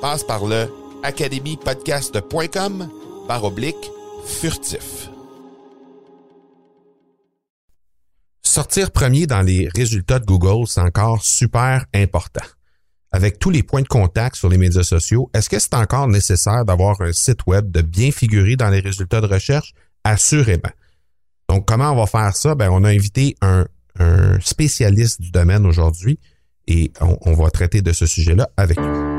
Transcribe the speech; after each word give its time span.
Passe 0.00 0.24
par 0.24 0.46
le 0.46 0.68
academypodcast.com 1.02 2.88
par 3.26 3.44
oblique 3.44 3.90
furtif. 4.26 5.08
Sortir 8.42 8.90
premier 8.90 9.26
dans 9.26 9.42
les 9.42 9.68
résultats 9.74 10.18
de 10.18 10.26
Google, 10.26 10.66
c'est 10.66 10.80
encore 10.80 11.22
super 11.22 11.84
important. 11.94 12.44
Avec 13.12 13.38
tous 13.38 13.50
les 13.50 13.62
points 13.62 13.82
de 13.82 13.88
contact 13.88 14.36
sur 14.36 14.48
les 14.48 14.58
médias 14.58 14.82
sociaux, 14.82 15.30
est-ce 15.34 15.48
que 15.48 15.58
c'est 15.58 15.74
encore 15.74 16.08
nécessaire 16.08 16.64
d'avoir 16.64 17.00
un 17.00 17.12
site 17.12 17.46
web 17.46 17.70
de 17.70 17.82
bien 17.82 18.10
figurer 18.10 18.56
dans 18.56 18.70
les 18.70 18.80
résultats 18.80 19.20
de 19.20 19.26
recherche? 19.26 19.72
Assurément. 20.04 20.72
Donc, 21.48 21.66
comment 21.66 21.92
on 21.92 21.96
va 21.96 22.06
faire 22.06 22.36
ça? 22.36 22.54
Ben, 22.54 22.70
on 22.70 22.84
a 22.84 22.88
invité 22.88 23.36
un, 23.42 23.66
un 23.98 24.40
spécialiste 24.40 25.20
du 25.20 25.30
domaine 25.30 25.66
aujourd'hui 25.66 26.18
et 26.66 26.92
on, 27.00 27.18
on, 27.22 27.34
va 27.34 27.50
traiter 27.50 27.82
de 27.82 27.92
ce 27.92 28.06
sujet-là 28.06 28.48
avec 28.56 28.78
lui. 28.78 29.09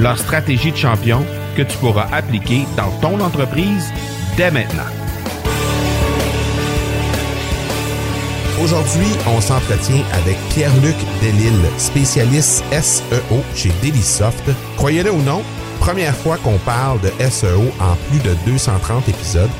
leur 0.00 0.18
stratégie 0.18 0.72
de 0.72 0.76
champion 0.76 1.24
que 1.56 1.62
tu 1.62 1.76
pourras 1.78 2.08
appliquer 2.12 2.64
dans 2.76 2.90
ton 3.00 3.20
entreprise 3.20 3.92
dès 4.36 4.50
maintenant. 4.50 4.84
Aujourd'hui, 8.62 9.06
on 9.28 9.40
s'entretient 9.40 10.02
avec 10.12 10.36
Pierre-Luc 10.50 10.96
Delille, 11.22 11.70
spécialiste 11.76 12.64
SEO 12.72 13.42
chez 13.54 13.70
Delisoft. 13.82 14.50
Croyez-le 14.76 15.12
ou 15.12 15.22
non, 15.22 15.42
première 15.78 16.16
fois 16.16 16.38
qu'on 16.38 16.58
parle 16.58 17.00
de 17.00 17.10
SEO 17.30 17.72
en 17.80 17.94
plus 18.08 18.18
de 18.18 18.34
230 18.46 19.08
épisodes. 19.08 19.50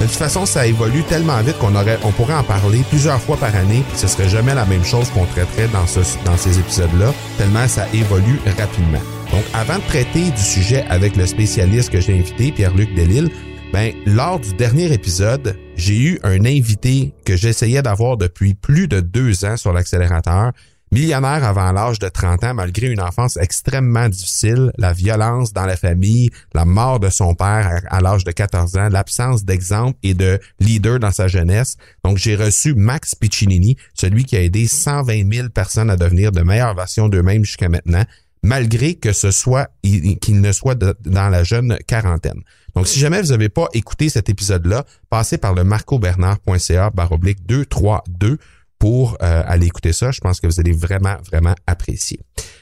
De 0.00 0.04
toute 0.04 0.14
façon, 0.14 0.46
ça 0.46 0.66
évolue 0.66 1.02
tellement 1.04 1.40
vite 1.40 1.58
qu'on 1.58 1.74
aurait, 1.74 1.98
on 2.04 2.12
pourrait 2.12 2.34
en 2.34 2.44
parler 2.44 2.84
plusieurs 2.88 3.20
fois 3.20 3.36
par 3.36 3.54
année, 3.56 3.82
puis 3.88 3.98
ce 3.98 4.06
serait 4.06 4.28
jamais 4.28 4.54
la 4.54 4.66
même 4.66 4.84
chose 4.84 5.08
qu'on 5.10 5.24
traiterait 5.24 5.68
dans, 5.68 5.86
ce, 5.86 6.00
dans 6.24 6.36
ces 6.36 6.58
épisodes-là, 6.58 7.12
tellement 7.38 7.66
ça 7.66 7.86
évolue 7.94 8.38
rapidement. 8.58 9.15
Donc, 9.32 9.44
avant 9.54 9.78
de 9.78 9.84
traiter 9.84 10.30
du 10.30 10.42
sujet 10.42 10.84
avec 10.88 11.16
le 11.16 11.26
spécialiste 11.26 11.90
que 11.90 12.00
j'ai 12.00 12.18
invité, 12.18 12.52
Pierre-Luc 12.52 12.94
Delille, 12.94 13.30
ben, 13.72 13.92
lors 14.06 14.38
du 14.38 14.54
dernier 14.54 14.92
épisode, 14.92 15.56
j'ai 15.76 15.98
eu 15.98 16.20
un 16.22 16.44
invité 16.44 17.12
que 17.24 17.36
j'essayais 17.36 17.82
d'avoir 17.82 18.16
depuis 18.16 18.54
plus 18.54 18.88
de 18.88 19.00
deux 19.00 19.44
ans 19.44 19.56
sur 19.56 19.72
l'accélérateur, 19.72 20.52
millionnaire 20.92 21.44
avant 21.44 21.72
l'âge 21.72 21.98
de 21.98 22.08
30 22.08 22.44
ans, 22.44 22.54
malgré 22.54 22.86
une 22.86 23.00
enfance 23.00 23.36
extrêmement 23.36 24.08
difficile, 24.08 24.70
la 24.78 24.92
violence 24.92 25.52
dans 25.52 25.66
la 25.66 25.76
famille, 25.76 26.30
la 26.54 26.64
mort 26.64 27.00
de 27.00 27.10
son 27.10 27.34
père 27.34 27.82
à, 27.88 28.00
l'âge 28.00 28.24
de 28.24 28.30
14 28.30 28.76
ans, 28.76 28.88
l'absence 28.88 29.44
d'exemple 29.44 29.98
et 30.02 30.14
de 30.14 30.38
leader 30.60 30.98
dans 31.00 31.10
sa 31.10 31.26
jeunesse. 31.26 31.76
Donc, 32.04 32.18
j'ai 32.18 32.36
reçu 32.36 32.74
Max 32.74 33.14
Piccinini, 33.14 33.76
celui 33.94 34.24
qui 34.24 34.36
a 34.36 34.42
aidé 34.42 34.66
120 34.68 35.32
000 35.32 35.48
personnes 35.48 35.90
à 35.90 35.96
devenir 35.96 36.32
de 36.32 36.42
meilleures 36.42 36.74
versions 36.74 37.08
d'eux-mêmes 37.08 37.44
jusqu'à 37.44 37.68
maintenant, 37.68 38.04
malgré 38.46 38.94
que 38.94 39.12
ce 39.12 39.32
soit, 39.32 39.68
qu'il 39.82 40.40
ne 40.40 40.52
soit 40.52 40.76
dans 40.76 41.28
la 41.28 41.42
jeune 41.42 41.76
quarantaine. 41.86 42.42
Donc, 42.76 42.86
si 42.86 43.00
jamais 43.00 43.20
vous 43.20 43.28
n'avez 43.28 43.48
pas 43.48 43.66
écouté 43.74 44.08
cet 44.08 44.28
épisode-là, 44.28 44.84
passez 45.10 45.36
par 45.36 45.52
le 45.52 45.64
marcobernard.ca 45.64 46.90
baroblique 46.90 47.44
232 47.46 48.38
pour 48.78 49.16
euh, 49.20 49.42
aller 49.46 49.66
écouter 49.66 49.92
ça. 49.92 50.12
Je 50.12 50.20
pense 50.20 50.38
que 50.38 50.46
vous 50.46 50.60
allez 50.60 50.72
vraiment, 50.72 51.16
vraiment 51.26 51.54
apprécier. 51.66 52.20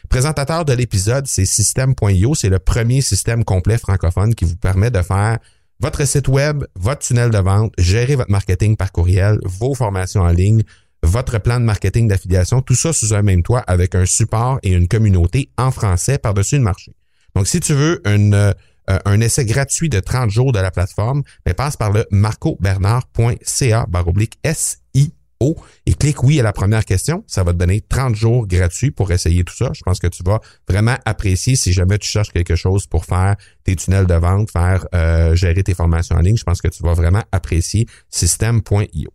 Présentateur 0.08 0.64
de 0.64 0.72
l'épisode, 0.72 1.26
c'est 1.26 1.44
System.io. 1.44 2.34
C'est 2.34 2.48
le 2.48 2.60
premier 2.60 3.02
système 3.02 3.44
complet 3.44 3.76
francophone 3.76 4.34
qui 4.34 4.46
vous 4.46 4.56
permet 4.56 4.90
de 4.90 5.02
faire 5.02 5.38
votre 5.80 6.06
site 6.06 6.28
web, 6.28 6.64
votre 6.76 7.00
tunnel 7.00 7.30
de 7.30 7.38
vente, 7.38 7.74
gérer 7.76 8.16
votre 8.16 8.30
marketing 8.30 8.76
par 8.76 8.90
courriel, 8.90 9.38
vos 9.44 9.74
formations 9.74 10.22
en 10.22 10.28
ligne, 10.28 10.62
votre 11.04 11.38
plan 11.38 11.60
de 11.60 11.64
marketing 11.64 12.08
d'affiliation, 12.08 12.62
tout 12.62 12.74
ça 12.74 12.92
sous 12.92 13.14
un 13.14 13.22
même 13.22 13.42
toit 13.42 13.60
avec 13.60 13.94
un 13.94 14.06
support 14.06 14.58
et 14.62 14.72
une 14.72 14.88
communauté 14.88 15.50
en 15.58 15.70
français 15.70 16.18
par-dessus 16.18 16.56
le 16.56 16.62
marché. 16.62 16.94
Donc, 17.34 17.46
si 17.46 17.60
tu 17.60 17.74
veux 17.74 18.00
une, 18.06 18.34
euh, 18.34 18.52
un 18.86 19.20
essai 19.20 19.44
gratuit 19.44 19.88
de 19.88 20.00
30 20.00 20.30
jours 20.30 20.52
de 20.52 20.58
la 20.58 20.70
plateforme, 20.70 21.22
ben, 21.44 21.54
passe 21.54 21.76
par 21.76 21.92
le 21.92 22.06
marcobernard.ca 22.10 23.86
baroblique 23.88 24.38
SIO 24.44 25.56
et 25.86 25.94
clique 25.94 26.22
oui 26.22 26.38
à 26.38 26.42
la 26.42 26.52
première 26.52 26.84
question. 26.84 27.24
Ça 27.26 27.42
va 27.42 27.52
te 27.52 27.58
donner 27.58 27.80
30 27.80 28.14
jours 28.14 28.46
gratuits 28.46 28.90
pour 28.90 29.10
essayer 29.10 29.42
tout 29.42 29.54
ça. 29.54 29.70
Je 29.74 29.82
pense 29.82 29.98
que 29.98 30.06
tu 30.06 30.22
vas 30.22 30.40
vraiment 30.68 30.96
apprécier 31.04 31.56
si 31.56 31.72
jamais 31.72 31.98
tu 31.98 32.08
cherches 32.08 32.30
quelque 32.30 32.56
chose 32.56 32.86
pour 32.86 33.04
faire 33.04 33.36
tes 33.64 33.74
tunnels 33.74 34.06
de 34.06 34.14
vente, 34.14 34.50
faire 34.50 34.86
euh, 34.94 35.34
gérer 35.34 35.62
tes 35.62 35.74
formations 35.74 36.16
en 36.16 36.20
ligne. 36.20 36.36
Je 36.36 36.44
pense 36.44 36.60
que 36.60 36.68
tu 36.68 36.82
vas 36.82 36.94
vraiment 36.94 37.22
apprécier 37.32 37.86
système.io. 38.10 39.10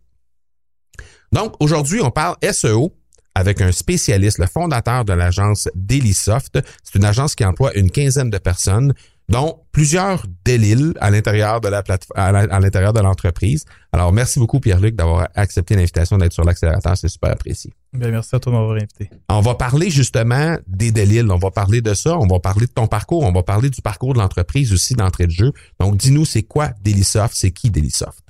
Donc, 1.32 1.54
aujourd'hui, 1.60 2.00
on 2.02 2.10
parle 2.10 2.36
SEO 2.50 2.92
avec 3.34 3.60
un 3.60 3.70
spécialiste, 3.70 4.38
le 4.38 4.46
fondateur 4.46 5.04
de 5.04 5.12
l'agence 5.12 5.68
Dailysoft. 5.74 6.58
C'est 6.82 6.98
une 6.98 7.04
agence 7.04 7.34
qui 7.34 7.44
emploie 7.44 7.72
une 7.76 7.90
quinzaine 7.90 8.30
de 8.30 8.38
personnes, 8.38 8.92
dont 9.28 9.60
plusieurs 9.70 10.24
Delil 10.44 10.92
à 11.00 11.12
l'intérieur 11.12 11.60
de 11.60 11.68
la 11.68 11.84
plateforme, 11.84 12.18
à 12.18 12.58
l'intérieur 12.58 12.92
de 12.92 12.98
l'entreprise. 12.98 13.64
Alors, 13.92 14.12
merci 14.12 14.40
beaucoup, 14.40 14.58
Pierre-Luc, 14.58 14.96
d'avoir 14.96 15.28
accepté 15.36 15.76
l'invitation 15.76 16.18
d'être 16.18 16.32
sur 16.32 16.42
l'accélérateur. 16.42 16.96
C'est 16.96 17.08
super 17.08 17.30
apprécié. 17.30 17.72
Bien, 17.92 18.10
merci 18.10 18.34
à 18.34 18.40
toi 18.40 18.52
de 18.52 18.58
m'avoir 18.58 18.74
invité. 18.74 19.08
On 19.28 19.40
va 19.40 19.54
parler 19.54 19.88
justement 19.88 20.56
des 20.66 20.90
Delil. 20.90 21.30
On 21.30 21.38
va 21.38 21.52
parler 21.52 21.80
de 21.80 21.94
ça. 21.94 22.18
On 22.18 22.26
va 22.26 22.40
parler 22.40 22.66
de 22.66 22.72
ton 22.72 22.88
parcours. 22.88 23.22
On 23.22 23.32
va 23.32 23.44
parler 23.44 23.70
du 23.70 23.82
parcours 23.82 24.14
de 24.14 24.18
l'entreprise 24.18 24.72
aussi 24.72 24.94
d'entrée 24.94 25.28
de 25.28 25.32
jeu. 25.32 25.52
Donc, 25.78 25.96
dis-nous, 25.96 26.24
c'est 26.24 26.42
quoi 26.42 26.70
Dailysoft? 26.82 27.34
C'est 27.36 27.52
qui 27.52 27.70
Dailysoft? 27.70 28.24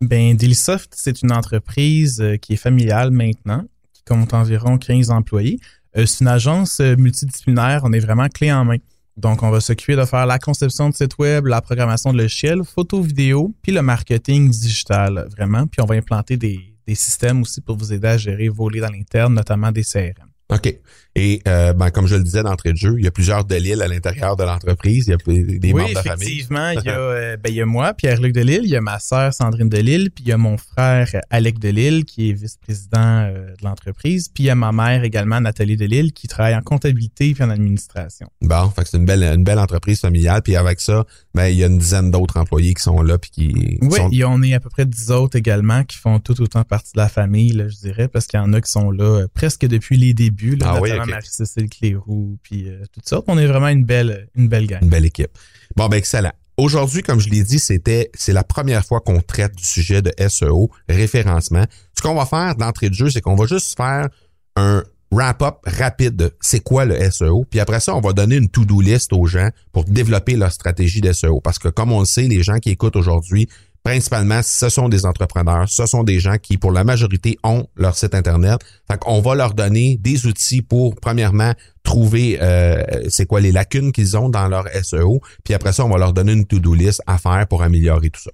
Ben, 0.00 0.34
Dailysoft, 0.34 0.92
c'est 0.96 1.22
une 1.22 1.32
entreprise 1.32 2.20
euh, 2.20 2.36
qui 2.36 2.54
est 2.54 2.56
familiale 2.56 3.10
maintenant, 3.10 3.64
qui 3.92 4.02
compte 4.04 4.32
environ 4.32 4.78
15 4.78 5.10
employés. 5.10 5.60
Euh, 5.96 6.06
c'est 6.06 6.24
une 6.24 6.28
agence 6.28 6.80
euh, 6.80 6.96
multidisciplinaire. 6.96 7.82
On 7.84 7.92
est 7.92 8.00
vraiment 8.00 8.28
clé 8.28 8.50
en 8.50 8.64
main. 8.64 8.78
Donc, 9.18 9.42
on 9.42 9.50
va 9.50 9.60
s'occuper 9.60 9.96
de 9.96 10.04
faire 10.06 10.24
la 10.24 10.38
conception 10.38 10.88
de 10.88 10.94
site 10.94 11.18
web, 11.18 11.46
la 11.46 11.60
programmation 11.60 12.12
de 12.12 12.18
logiciels, 12.18 12.62
photo, 12.64 13.02
vidéo, 13.02 13.54
puis 13.60 13.72
le 13.72 13.82
marketing 13.82 14.48
digital, 14.48 15.28
vraiment. 15.36 15.66
Puis 15.66 15.82
on 15.82 15.84
va 15.84 15.96
implanter 15.96 16.38
des, 16.38 16.74
des 16.86 16.94
systèmes 16.94 17.42
aussi 17.42 17.60
pour 17.60 17.76
vous 17.76 17.92
aider 17.92 18.08
à 18.08 18.16
gérer 18.16 18.48
vos 18.48 18.70
leads 18.70 18.86
dans 18.86 18.92
l'interne, 18.92 19.34
notamment 19.34 19.70
des 19.70 19.82
CRM. 19.82 20.30
OK. 20.50 20.74
Et 21.16 21.42
euh, 21.48 21.72
ben, 21.72 21.90
comme 21.90 22.06
je 22.06 22.14
le 22.14 22.22
disais 22.22 22.42
d'entrée 22.42 22.72
de 22.72 22.76
jeu, 22.76 22.94
il 22.98 23.04
y 23.04 23.08
a 23.08 23.10
plusieurs 23.10 23.44
Delille 23.44 23.82
à 23.82 23.88
l'intérieur 23.88 24.36
de 24.36 24.44
l'entreprise. 24.44 25.08
Il 25.08 25.10
y 25.10 25.14
a 25.14 25.58
des 25.58 25.72
membres 25.72 25.88
de 25.88 25.94
la 25.94 26.02
famille. 26.02 26.28
Effectivement, 26.28 26.70
il 26.70 26.84
y, 26.84 26.88
a, 26.88 26.98
euh, 26.98 27.36
ben, 27.36 27.50
il 27.50 27.56
y 27.56 27.60
a 27.60 27.66
moi, 27.66 27.94
Pierre-Luc 27.94 28.32
Delille, 28.32 28.60
il 28.62 28.70
y 28.70 28.76
a 28.76 28.80
ma 28.80 29.00
sœur 29.00 29.34
Sandrine 29.34 29.68
Delille, 29.68 30.10
puis 30.10 30.24
il 30.24 30.28
y 30.28 30.32
a 30.32 30.36
mon 30.36 30.56
frère 30.56 31.08
Alec 31.30 31.58
Delille, 31.58 32.04
qui 32.04 32.30
est 32.30 32.32
vice-président 32.32 33.22
euh, 33.22 33.54
de 33.60 33.64
l'entreprise, 33.64 34.28
puis 34.28 34.44
il 34.44 34.46
y 34.46 34.50
a 34.50 34.54
ma 34.54 34.70
mère 34.70 35.02
également, 35.02 35.40
Nathalie 35.40 35.76
Delille, 35.76 36.12
qui 36.12 36.28
travaille 36.28 36.54
en 36.54 36.62
comptabilité 36.62 37.34
puis 37.34 37.42
en 37.42 37.50
administration. 37.50 38.28
Bon, 38.40 38.70
fait 38.70 38.82
que 38.82 38.88
c'est 38.90 38.98
une 38.98 39.04
belle, 39.04 39.24
une 39.24 39.44
belle 39.44 39.58
entreprise 39.58 40.00
familiale. 40.00 40.42
Puis 40.42 40.54
avec 40.54 40.80
ça, 40.80 41.04
ben, 41.34 41.48
il 41.48 41.56
y 41.56 41.64
a 41.64 41.66
une 41.66 41.78
dizaine 41.78 42.10
d'autres 42.12 42.36
employés 42.36 42.74
qui 42.74 42.82
sont 42.82 43.02
là 43.02 43.18
puis 43.18 43.30
qui. 43.30 43.78
Oui, 43.82 43.98
sont... 43.98 44.10
y 44.10 44.22
en 44.22 44.40
a 44.42 44.54
à 44.54 44.60
peu 44.60 44.70
près 44.70 44.86
dix 44.86 45.10
autres 45.10 45.36
également 45.36 45.82
qui 45.84 45.96
font 45.98 46.18
tout 46.20 46.40
autant 46.40 46.62
partie 46.62 46.92
de 46.94 46.98
la 47.00 47.08
famille, 47.08 47.52
là, 47.52 47.68
je 47.68 47.76
dirais, 47.76 48.08
parce 48.08 48.26
qu'il 48.26 48.38
y 48.38 48.42
en 48.42 48.52
a 48.52 48.60
qui 48.60 48.70
sont 48.70 48.90
là 48.90 49.26
presque 49.34 49.66
depuis 49.66 49.96
les 49.96 50.14
débuts, 50.14 50.56
là, 50.56 50.74
Ah 50.74 50.80
oui, 50.80 50.90
Marie-Cécile 51.06 51.68
Cléroux, 51.68 52.38
puis 52.42 52.68
euh, 52.68 52.82
toutes 52.92 53.08
sortes. 53.08 53.24
On 53.28 53.38
est 53.38 53.46
vraiment 53.46 53.68
une 53.68 53.84
belle, 53.84 54.28
une 54.34 54.48
belle 54.48 54.66
gang. 54.66 54.82
Une 54.82 54.88
belle 54.88 55.06
équipe. 55.06 55.30
Bon, 55.76 55.88
ben 55.88 55.96
excellent. 55.96 56.32
Aujourd'hui, 56.56 57.02
comme 57.02 57.20
je 57.20 57.30
l'ai 57.30 57.42
dit, 57.42 57.58
c'était 57.58 58.10
c'est 58.14 58.34
la 58.34 58.44
première 58.44 58.84
fois 58.84 59.00
qu'on 59.00 59.20
traite 59.20 59.54
du 59.56 59.64
sujet 59.64 60.02
de 60.02 60.12
SEO, 60.28 60.70
référencement. 60.88 61.64
Ce 61.96 62.02
qu'on 62.02 62.14
va 62.14 62.26
faire 62.26 62.54
d'entrée 62.56 62.90
de 62.90 62.94
jeu, 62.94 63.08
c'est 63.08 63.20
qu'on 63.22 63.34
va 63.34 63.46
juste 63.46 63.76
faire 63.76 64.08
un 64.56 64.84
wrap-up 65.10 65.56
rapide 65.64 66.16
de 66.16 66.30
c'est 66.40 66.60
quoi 66.60 66.84
le 66.84 67.10
SEO. 67.10 67.44
Puis 67.48 67.60
après 67.60 67.80
ça, 67.80 67.94
on 67.94 68.00
va 68.00 68.12
donner 68.12 68.36
une 68.36 68.48
to-do 68.48 68.80
list 68.80 69.12
aux 69.12 69.26
gens 69.26 69.48
pour 69.72 69.84
développer 69.84 70.36
leur 70.36 70.52
stratégie 70.52 71.00
de 71.00 71.12
SEO. 71.12 71.40
Parce 71.40 71.58
que 71.58 71.68
comme 71.68 71.92
on 71.92 72.00
le 72.00 72.06
sait, 72.06 72.28
les 72.28 72.42
gens 72.42 72.58
qui 72.58 72.70
écoutent 72.70 72.96
aujourd'hui, 72.96 73.48
principalement, 73.82 74.40
ce 74.42 74.68
sont 74.68 74.88
des 74.88 75.06
entrepreneurs, 75.06 75.68
ce 75.68 75.86
sont 75.86 76.04
des 76.04 76.20
gens 76.20 76.36
qui, 76.38 76.58
pour 76.58 76.72
la 76.72 76.84
majorité, 76.84 77.38
ont 77.42 77.66
leur 77.76 77.96
site 77.96 78.14
Internet. 78.14 78.60
Fait 78.90 78.98
qu'on 78.98 79.20
va 79.20 79.34
leur 79.34 79.54
donner 79.54 79.96
des 79.98 80.26
outils 80.26 80.62
pour, 80.62 80.96
premièrement, 80.96 81.54
trouver 81.82 82.38
euh, 82.42 82.82
c'est 83.08 83.26
quoi 83.26 83.40
les 83.40 83.52
lacunes 83.52 83.92
qu'ils 83.92 84.16
ont 84.16 84.28
dans 84.28 84.48
leur 84.48 84.66
SEO. 84.82 85.20
Puis 85.44 85.54
après 85.54 85.72
ça, 85.72 85.84
on 85.84 85.88
va 85.88 85.98
leur 85.98 86.12
donner 86.12 86.32
une 86.32 86.44
to-do 86.46 86.74
list 86.74 87.02
à 87.06 87.18
faire 87.18 87.46
pour 87.48 87.62
améliorer 87.62 88.10
tout 88.10 88.20
ça. 88.20 88.30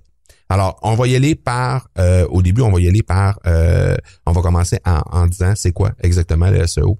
Alors, 0.48 0.78
on 0.82 0.94
va 0.94 1.08
y 1.08 1.16
aller 1.16 1.34
par, 1.34 1.88
euh, 1.98 2.24
au 2.28 2.40
début, 2.42 2.62
on 2.62 2.70
va 2.70 2.80
y 2.80 2.88
aller 2.88 3.02
par, 3.02 3.38
euh, 3.46 3.96
on 4.26 4.32
va 4.32 4.42
commencer 4.42 4.78
en, 4.84 5.00
en 5.10 5.26
disant 5.26 5.54
c'est 5.56 5.72
quoi 5.72 5.92
exactement 6.02 6.50
le 6.50 6.66
SEO. 6.66 6.98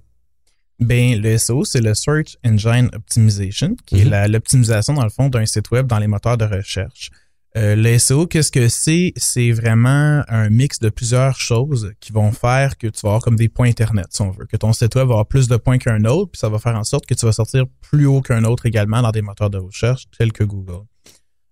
Ben, 0.79 1.19
le 1.19 1.37
SEO, 1.37 1.65
c'est 1.65 1.81
le 1.81 1.95
Search 1.95 2.37
Engine 2.45 2.89
Optimization, 2.93 3.75
qui 3.85 4.01
est 4.01 4.05
Mhm. 4.05 4.31
l'optimisation, 4.31 4.93
dans 4.93 5.03
le 5.03 5.09
fond, 5.09 5.27
d'un 5.29 5.45
site 5.45 5.71
web 5.71 5.87
dans 5.87 5.97
les 5.97 6.07
moteurs 6.07 6.37
de 6.37 6.45
recherche. 6.45 7.09
Euh, 7.57 7.75
le 7.75 7.97
SEO, 7.97 8.27
qu'est-ce 8.27 8.51
que 8.51 8.69
c'est? 8.69 9.13
C'est 9.15 9.51
vraiment 9.51 10.23
un 10.27 10.47
mix 10.49 10.77
de 10.77 10.89
plusieurs 10.89 11.39
choses 11.39 11.91
qui 11.99 12.11
vont 12.11 12.31
faire 12.31 12.77
que 12.77 12.85
tu 12.85 12.99
vas 13.01 13.09
avoir 13.09 13.23
comme 13.23 13.35
des 13.35 13.49
points 13.49 13.67
Internet, 13.67 14.05
si 14.11 14.21
on 14.21 14.29
veut. 14.29 14.45
Que 14.45 14.57
ton 14.57 14.73
site 14.73 14.93
web 14.93 15.07
va 15.07 15.13
avoir 15.13 15.25
plus 15.25 15.47
de 15.47 15.57
points 15.57 15.79
qu'un 15.79 16.05
autre, 16.05 16.33
puis 16.33 16.39
ça 16.39 16.49
va 16.49 16.59
faire 16.59 16.75
en 16.75 16.83
sorte 16.83 17.07
que 17.07 17.15
tu 17.15 17.25
vas 17.25 17.31
sortir 17.31 17.65
plus 17.81 18.05
haut 18.05 18.21
qu'un 18.21 18.43
autre 18.43 18.67
également 18.67 19.01
dans 19.01 19.09
des 19.09 19.23
moteurs 19.23 19.49
de 19.49 19.57
recherche 19.57 20.03
tels 20.15 20.31
que 20.31 20.43
Google. 20.43 20.85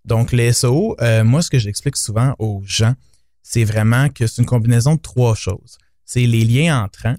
Donc, 0.06 0.32
le 0.32 0.52
SEO, 0.52 0.96
euh, 1.02 1.24
moi, 1.24 1.42
ce 1.42 1.50
que 1.50 1.58
j'explique 1.58 1.98
souvent 1.98 2.36
aux 2.38 2.62
gens, 2.64 2.94
c'est 3.42 3.64
vraiment 3.64 4.10
que 4.10 4.28
c'est 4.28 4.44
une 4.44 4.48
combinaison 4.48 4.96
de 4.96 5.02
trois 5.02 5.34
choses. 5.34 5.80
C'est 6.06 6.28
les 6.28 6.46
liens 6.46 6.84
entrants, 6.84 7.18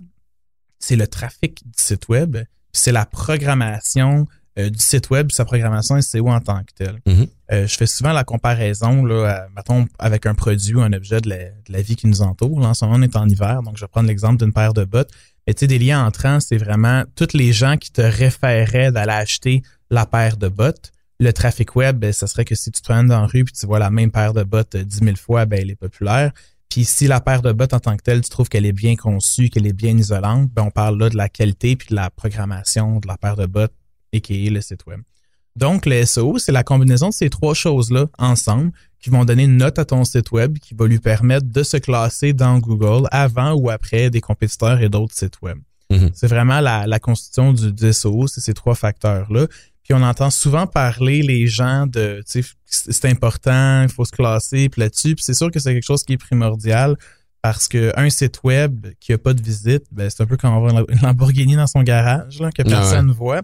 c'est 0.78 0.94
le 0.94 1.08
trafic 1.08 1.60
du 1.64 1.82
site 1.82 2.08
web, 2.08 2.36
puis 2.36 2.44
c'est 2.72 2.92
la 2.92 3.04
programmation 3.04 4.28
euh, 4.58 4.70
du 4.70 4.78
site 4.78 5.10
web, 5.10 5.30
sa 5.32 5.44
programmation 5.44 6.00
SEO 6.00 6.28
en 6.28 6.40
tant 6.40 6.60
que 6.60 6.72
telle. 6.74 7.00
Mhm. 7.06 7.26
Euh, 7.52 7.66
je 7.66 7.76
fais 7.76 7.86
souvent 7.86 8.12
la 8.12 8.24
comparaison, 8.24 9.04
là, 9.04 9.28
à- 9.28 9.48
mettons, 9.54 9.86
avec 9.98 10.26
un 10.26 10.34
produit 10.34 10.74
ou 10.74 10.80
un 10.80 10.92
objet 10.92 11.20
de 11.20 11.28
la, 11.28 11.36
de 11.36 11.72
la 11.72 11.82
vie 11.82 11.96
qui 11.96 12.06
nous 12.06 12.22
entoure. 12.22 12.58
Là, 12.60 12.68
en 12.68 12.74
ce 12.74 12.84
moment, 12.84 12.96
on 12.98 13.02
est 13.02 13.16
en 13.16 13.28
hiver, 13.28 13.62
donc 13.62 13.76
je 13.76 13.82
vais 13.84 13.88
prendre 13.88 14.08
l'exemple 14.08 14.42
d'une 14.42 14.52
paire 14.52 14.72
de 14.74 14.84
bottes. 14.84 15.10
Mais 15.46 15.54
tu 15.54 15.60
sais, 15.60 15.66
des 15.66 15.78
liens 15.78 16.04
entrants, 16.04 16.40
c'est 16.40 16.56
vraiment 16.56 17.04
toutes 17.14 17.34
les 17.34 17.52
gens 17.52 17.76
qui 17.76 17.92
te 17.92 18.00
référaient 18.00 18.90
d'aller 18.90 19.12
acheter 19.12 19.62
la 19.90 20.06
paire 20.06 20.36
de 20.36 20.48
bottes. 20.48 20.90
Le 21.20 21.32
trafic 21.32 21.76
web, 21.76 21.98
ben, 21.98 22.12
ça 22.12 22.26
serait 22.26 22.44
que 22.44 22.54
si 22.54 22.70
tu 22.70 22.80
te 22.80 22.84
promènes 22.84 23.06
dans 23.08 23.20
la 23.20 23.26
rue 23.26 23.44
puis 23.44 23.54
tu 23.54 23.64
vois 23.66 23.78
la 23.78 23.90
même 23.90 24.10
paire 24.10 24.32
de 24.34 24.42
bottes 24.42 24.74
euh, 24.74 24.84
10 24.84 24.98
000 25.04 25.16
fois, 25.16 25.46
ben, 25.46 25.60
elle 25.60 25.70
est 25.70 25.76
populaire. 25.76 26.32
Puis 26.68 26.84
si 26.84 27.06
la 27.06 27.20
paire 27.20 27.42
de 27.42 27.52
bottes 27.52 27.72
en 27.74 27.80
tant 27.80 27.96
que 27.96 28.02
telle, 28.02 28.20
tu 28.22 28.28
trouves 28.28 28.48
qu'elle 28.48 28.66
est 28.66 28.72
bien 28.72 28.96
conçue, 28.96 29.48
qu'elle 29.48 29.66
est 29.66 29.72
bien 29.72 29.96
isolante, 29.96 30.50
ben, 30.50 30.64
on 30.64 30.70
parle 30.70 30.98
là 30.98 31.08
de 31.08 31.16
la 31.16 31.28
qualité 31.28 31.76
puis 31.76 31.88
de 31.90 31.94
la 31.94 32.10
programmation 32.10 32.98
de 32.98 33.06
la 33.06 33.16
paire 33.16 33.36
de 33.36 33.46
bottes 33.46 33.72
et 34.30 34.50
le 34.50 34.60
site 34.60 34.86
web. 34.86 35.00
Donc, 35.56 35.86
le 35.86 36.04
SEO, 36.04 36.38
c'est 36.38 36.52
la 36.52 36.62
combinaison 36.64 37.08
de 37.08 37.14
ces 37.14 37.30
trois 37.30 37.54
choses-là 37.54 38.06
ensemble 38.18 38.72
qui 39.00 39.08
vont 39.10 39.24
donner 39.24 39.44
une 39.44 39.56
note 39.56 39.78
à 39.78 39.84
ton 39.84 40.04
site 40.04 40.30
web 40.32 40.58
qui 40.58 40.74
va 40.74 40.86
lui 40.86 40.98
permettre 40.98 41.46
de 41.46 41.62
se 41.62 41.76
classer 41.78 42.32
dans 42.34 42.58
Google 42.58 43.06
avant 43.10 43.52
ou 43.54 43.70
après 43.70 44.10
des 44.10 44.20
compétiteurs 44.20 44.80
et 44.82 44.88
d'autres 44.88 45.14
sites 45.14 45.40
web. 45.40 45.58
Mhm. 45.90 46.10
C'est 46.12 46.26
vraiment 46.26 46.60
la, 46.60 46.86
la 46.86 46.98
constitution 46.98 47.52
du, 47.52 47.72
du 47.72 47.92
SEO, 47.92 48.26
c'est 48.26 48.40
ces 48.40 48.52
trois 48.54 48.74
facteurs-là. 48.74 49.46
Puis 49.82 49.94
on 49.94 50.02
entend 50.02 50.30
souvent 50.30 50.66
parler 50.66 51.22
les 51.22 51.46
gens 51.46 51.86
de, 51.86 52.22
tu 52.30 52.42
sais, 52.42 52.50
c'est 52.66 53.04
important, 53.08 53.82
il 53.84 53.88
faut 53.88 54.04
se 54.04 54.10
classer, 54.10 54.68
puis 54.68 54.80
là-dessus. 54.80 55.14
Puis 55.14 55.22
c'est 55.24 55.34
sûr 55.34 55.50
que 55.50 55.60
c'est 55.60 55.72
quelque 55.72 55.86
chose 55.86 56.02
qui 56.02 56.14
est 56.14 56.18
primordial 56.18 56.96
parce 57.40 57.68
que 57.68 57.92
un 57.96 58.10
site 58.10 58.40
web 58.42 58.88
qui 58.98 59.12
a 59.12 59.18
pas 59.18 59.32
de 59.32 59.40
visite, 59.40 59.84
ben 59.92 60.10
c'est 60.10 60.20
un 60.22 60.26
peu 60.26 60.36
comme 60.36 60.52
avoir 60.52 60.76
une 60.90 61.00
Lamborghini 61.02 61.54
dans 61.54 61.68
son 61.68 61.82
garage 61.82 62.40
là, 62.40 62.50
que 62.50 62.62
Ah 62.62 62.64
ouais. 62.64 62.70
personne 62.72 63.12
voit. 63.12 63.42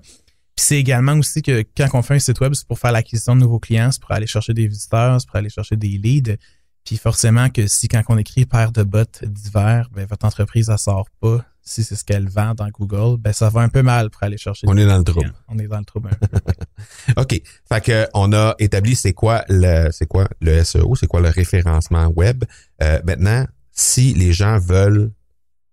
Puis 0.63 0.69
c'est 0.69 0.79
également 0.79 1.15
aussi 1.15 1.43
que 1.43 1.65
quand 1.77 1.89
on 1.95 2.03
fait 2.03 2.15
un 2.15 2.19
site 2.21 2.39
web, 2.39 2.55
c'est 2.55 2.69
pour 2.69 2.79
faire 2.79 2.93
l'acquisition 2.93 3.35
de 3.35 3.41
nouveaux 3.41 3.59
clients, 3.59 3.91
c'est 3.91 4.01
pour 4.01 4.13
aller 4.13 4.29
chercher 4.29 4.55
des 4.55 4.69
visiteurs, 4.69 5.21
c'est 5.21 5.27
pour 5.27 5.35
aller 5.35 5.49
chercher 5.49 5.75
des 5.75 5.89
leads. 5.89 6.37
Puis 6.85 6.99
forcément 6.99 7.51
que 7.51 7.67
si 7.67 7.89
quand 7.89 8.01
on 8.09 8.17
écrit 8.17 8.47
paire 8.47 8.71
de 8.71 8.85
bottes 8.85 9.25
d'hiver, 9.25 9.89
ben 9.91 10.07
votre 10.09 10.25
entreprise 10.25 10.71
ne 10.71 10.77
sort 10.77 11.09
pas, 11.21 11.45
si 11.63 11.83
c'est 11.83 11.97
ce 11.97 12.05
qu'elle 12.05 12.29
vend 12.29 12.55
dans 12.55 12.69
Google, 12.69 13.21
ben 13.21 13.33
ça 13.33 13.49
va 13.49 13.63
un 13.63 13.69
peu 13.69 13.83
mal 13.83 14.09
pour 14.11 14.23
aller 14.23 14.39
chercher 14.39 14.69
On 14.69 14.77
des 14.77 14.83
est 14.83 14.87
dans 14.87 14.99
le 14.99 15.03
trouble. 15.03 15.35
On 15.49 15.59
est 15.59 15.67
dans 15.67 15.81
le 15.81 15.85
trouble 15.85 16.11
un 16.13 16.27
peu. 16.29 16.41
OK. 17.21 17.43
Fait 17.69 17.81
que 17.81 18.07
on 18.15 18.33
a 18.33 18.55
établi 18.61 18.95
c'est 18.95 19.15
quoi 19.15 19.45
le 19.49 19.91
c'est 19.91 20.07
quoi 20.07 20.29
le 20.41 20.63
SEO, 20.63 20.95
c'est 20.95 21.09
quoi 21.09 21.21
le 21.21 21.31
référencement 21.31 22.07
web. 22.15 22.45
Euh, 22.85 23.01
maintenant, 23.05 23.49
si 23.73 24.15
les 24.15 24.33
gens 24.33 24.61
veulent 24.61 25.11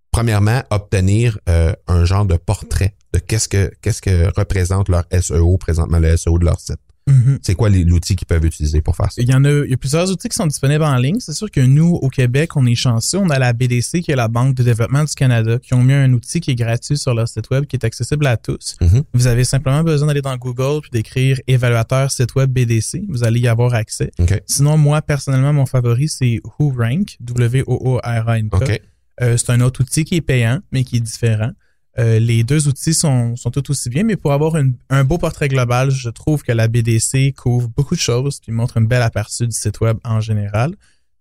premièrement 0.10 0.64
obtenir 0.72 1.38
euh, 1.48 1.74
un 1.86 2.06
genre 2.06 2.26
de 2.26 2.38
portrait 2.38 2.96
de 3.14 3.20
qu'est-ce 3.20 3.48
que 3.48 3.72
qu'est-ce 3.82 4.02
que 4.02 4.32
représente 4.38 4.90
leur 4.90 5.04
SEO 5.22 5.58
présentement 5.58 6.00
le 6.00 6.16
SEO 6.16 6.38
de 6.40 6.46
leur 6.46 6.60
site. 6.60 6.80
Mhm. 7.10 7.40
C'est 7.42 7.56
quoi 7.56 7.70
l'outil 7.70 8.16
qu'ils 8.16 8.28
peuvent 8.28 8.46
utiliser 8.46 8.82
pour 8.82 8.96
faire 8.96 9.12
ça? 9.12 9.22
Il 9.22 9.30
y 9.30 9.34
en 9.34 9.44
a, 9.44 9.50
il 9.50 9.70
y 9.72 9.74
a 9.74 9.78
plusieurs 9.78 10.12
outils 10.12 10.30
qui 10.30 10.36
sont 10.36 10.46
disponibles 10.46 10.84
en 10.84 10.96
ligne. 10.98 11.20
C'est 11.20 11.34
sûr 11.34 11.50
que 11.50 11.60
nous, 11.60 11.96
au 11.96 12.10
Québec, 12.10 12.56
on 12.56 12.66
est 12.66 12.76
chanceux. 12.76 13.18
On 13.18 13.30
a 13.30 13.40
la 13.40 13.54
BDC, 13.54 14.02
qui 14.02 14.12
est 14.12 14.16
la 14.16 14.28
Banque 14.28 14.56
de 14.56 14.64
développement 14.64 15.04
du 15.04 15.14
Canada, 15.14 15.58
qui 15.60 15.74
ont 15.74 15.84
mis 15.84 15.94
un 15.94 16.14
outil 16.14 16.40
qui 16.40 16.52
est 16.52 16.56
gratuit 16.56 16.98
sur 16.98 17.14
leur 17.14 17.28
site 17.28 17.50
web, 17.50 17.66
qui 17.66 17.76
est 17.76 17.84
accessible 17.84 18.28
à 18.28 18.38
tous. 18.38 18.76
Mhm. 18.82 19.04
Vous 19.14 19.28
avez 19.28 19.44
simplement 19.44 19.84
besoin 19.84 20.08
d'aller 20.08 20.22
dans 20.22 20.38
Google 20.38 20.82
puis 20.82 20.92
d'écrire 20.92 21.40
évaluateur 21.48 22.12
site 22.12 22.36
web 22.36 22.52
BDC. 22.52 23.06
Vous 23.10 23.24
allez 23.24 23.40
y 23.40 23.48
avoir 23.48 23.74
accès. 23.74 24.12
Sinon, 24.46 24.78
moi, 24.78 25.02
personnellement, 25.02 25.54
mon 25.54 25.66
favori, 25.66 26.10
c'est 26.10 26.40
WhoRank, 26.60 27.18
W-O-O-R-A-N-K. 27.22 28.82
Euh, 29.22 29.36
c'est 29.36 29.50
un 29.50 29.62
autre 29.62 29.82
outil 29.82 30.06
qui 30.06 30.16
est 30.16 30.22
payant, 30.22 30.60
mais 30.72 30.84
qui 30.84 30.98
est 30.98 31.02
différent. 31.02 31.52
Euh, 31.98 32.20
les 32.20 32.44
deux 32.44 32.68
outils 32.68 32.94
sont, 32.94 33.36
sont 33.36 33.50
tout 33.52 33.72
aussi 33.72 33.90
bien, 33.90 34.04
mais 34.04 34.16
pour 34.16 34.32
avoir 34.32 34.56
une- 34.58 34.76
un 34.90 35.04
beau 35.04 35.18
portrait 35.18 35.48
global, 35.50 35.90
je 35.90 36.10
trouve 36.10 36.44
que 36.44 36.52
la 36.52 36.68
BDC 36.68 37.34
couvre 37.34 37.68
beaucoup 37.68 37.96
de 37.96 38.00
choses, 38.00 38.40
puis 38.40 38.52
montre 38.52 38.78
une 38.78 38.86
belle 38.88 39.02
aperçu 39.02 39.48
du 39.48 39.56
site 39.56 39.82
web 39.82 39.98
en 40.04 40.22
général. 40.22 40.72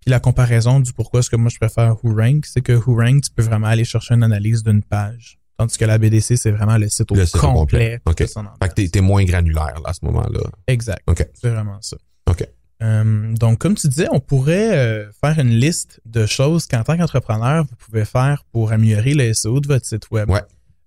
Puis 0.01 0.11
la 0.11 0.21
comparaison 0.21 0.79
du 0.79 0.93
pourquoi 0.93 1.21
est-ce 1.21 1.31
que 1.31 1.37
moi 1.37 1.51
je 1.51 1.57
préfère 1.59 1.97
WhoRank, 2.05 2.45
c'est 2.47 2.61
que 2.61 2.73
WhoRank, 2.73 3.25
tu 3.25 3.31
peux 3.35 3.43
vraiment 3.43 3.67
aller 3.67 3.85
chercher 3.85 4.15
une 4.15 4.23
analyse 4.23 4.63
d'une 4.63 4.83
page. 4.83 5.39
Tandis 5.57 5.77
que 5.77 5.85
la 5.87 5.99
BDC, 5.99 6.37
c'est 6.37 6.53
vraiment 6.53 6.77
le 6.77 6.89
site 6.89 7.11
au 7.11 7.17
Le 7.17 7.27
site 7.27 7.41
complet. 7.41 8.01
complet. 8.05 8.27
Fait 8.29 8.69
que 8.69 8.75
t'es, 8.75 8.89
t'es 8.89 9.01
moins 9.01 9.25
granulaire 9.25 9.75
là, 9.83 9.87
à 9.91 9.93
ce 9.95 10.05
moment-là. 10.05 10.41
Exact. 10.69 11.03
OK. 11.09 11.27
C'est 11.35 11.51
vraiment 11.51 11.79
ça. 11.81 11.97
OK. 12.31 12.47
Euh, 12.81 13.35
donc, 13.35 13.59
comme 13.59 13.75
tu 13.75 13.89
disais, 13.89 14.07
on 14.13 14.21
pourrait 14.21 14.79
euh, 14.79 15.11
faire 15.21 15.37
une 15.41 15.51
liste 15.51 16.01
de 16.07 16.27
choses 16.27 16.67
qu'en 16.69 16.85
tant 16.85 16.97
qu'entrepreneur, 16.97 17.65
vous 17.65 17.75
pouvez 17.77 18.05
faire 18.05 18.45
pour 18.53 18.71
améliorer 18.71 19.15
le 19.15 19.35
SEO 19.35 19.59
de 19.59 19.67
votre 19.67 19.85
site 19.85 20.09
web. 20.13 20.31
Ouais. 20.31 20.43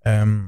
Euh, 0.06 0.40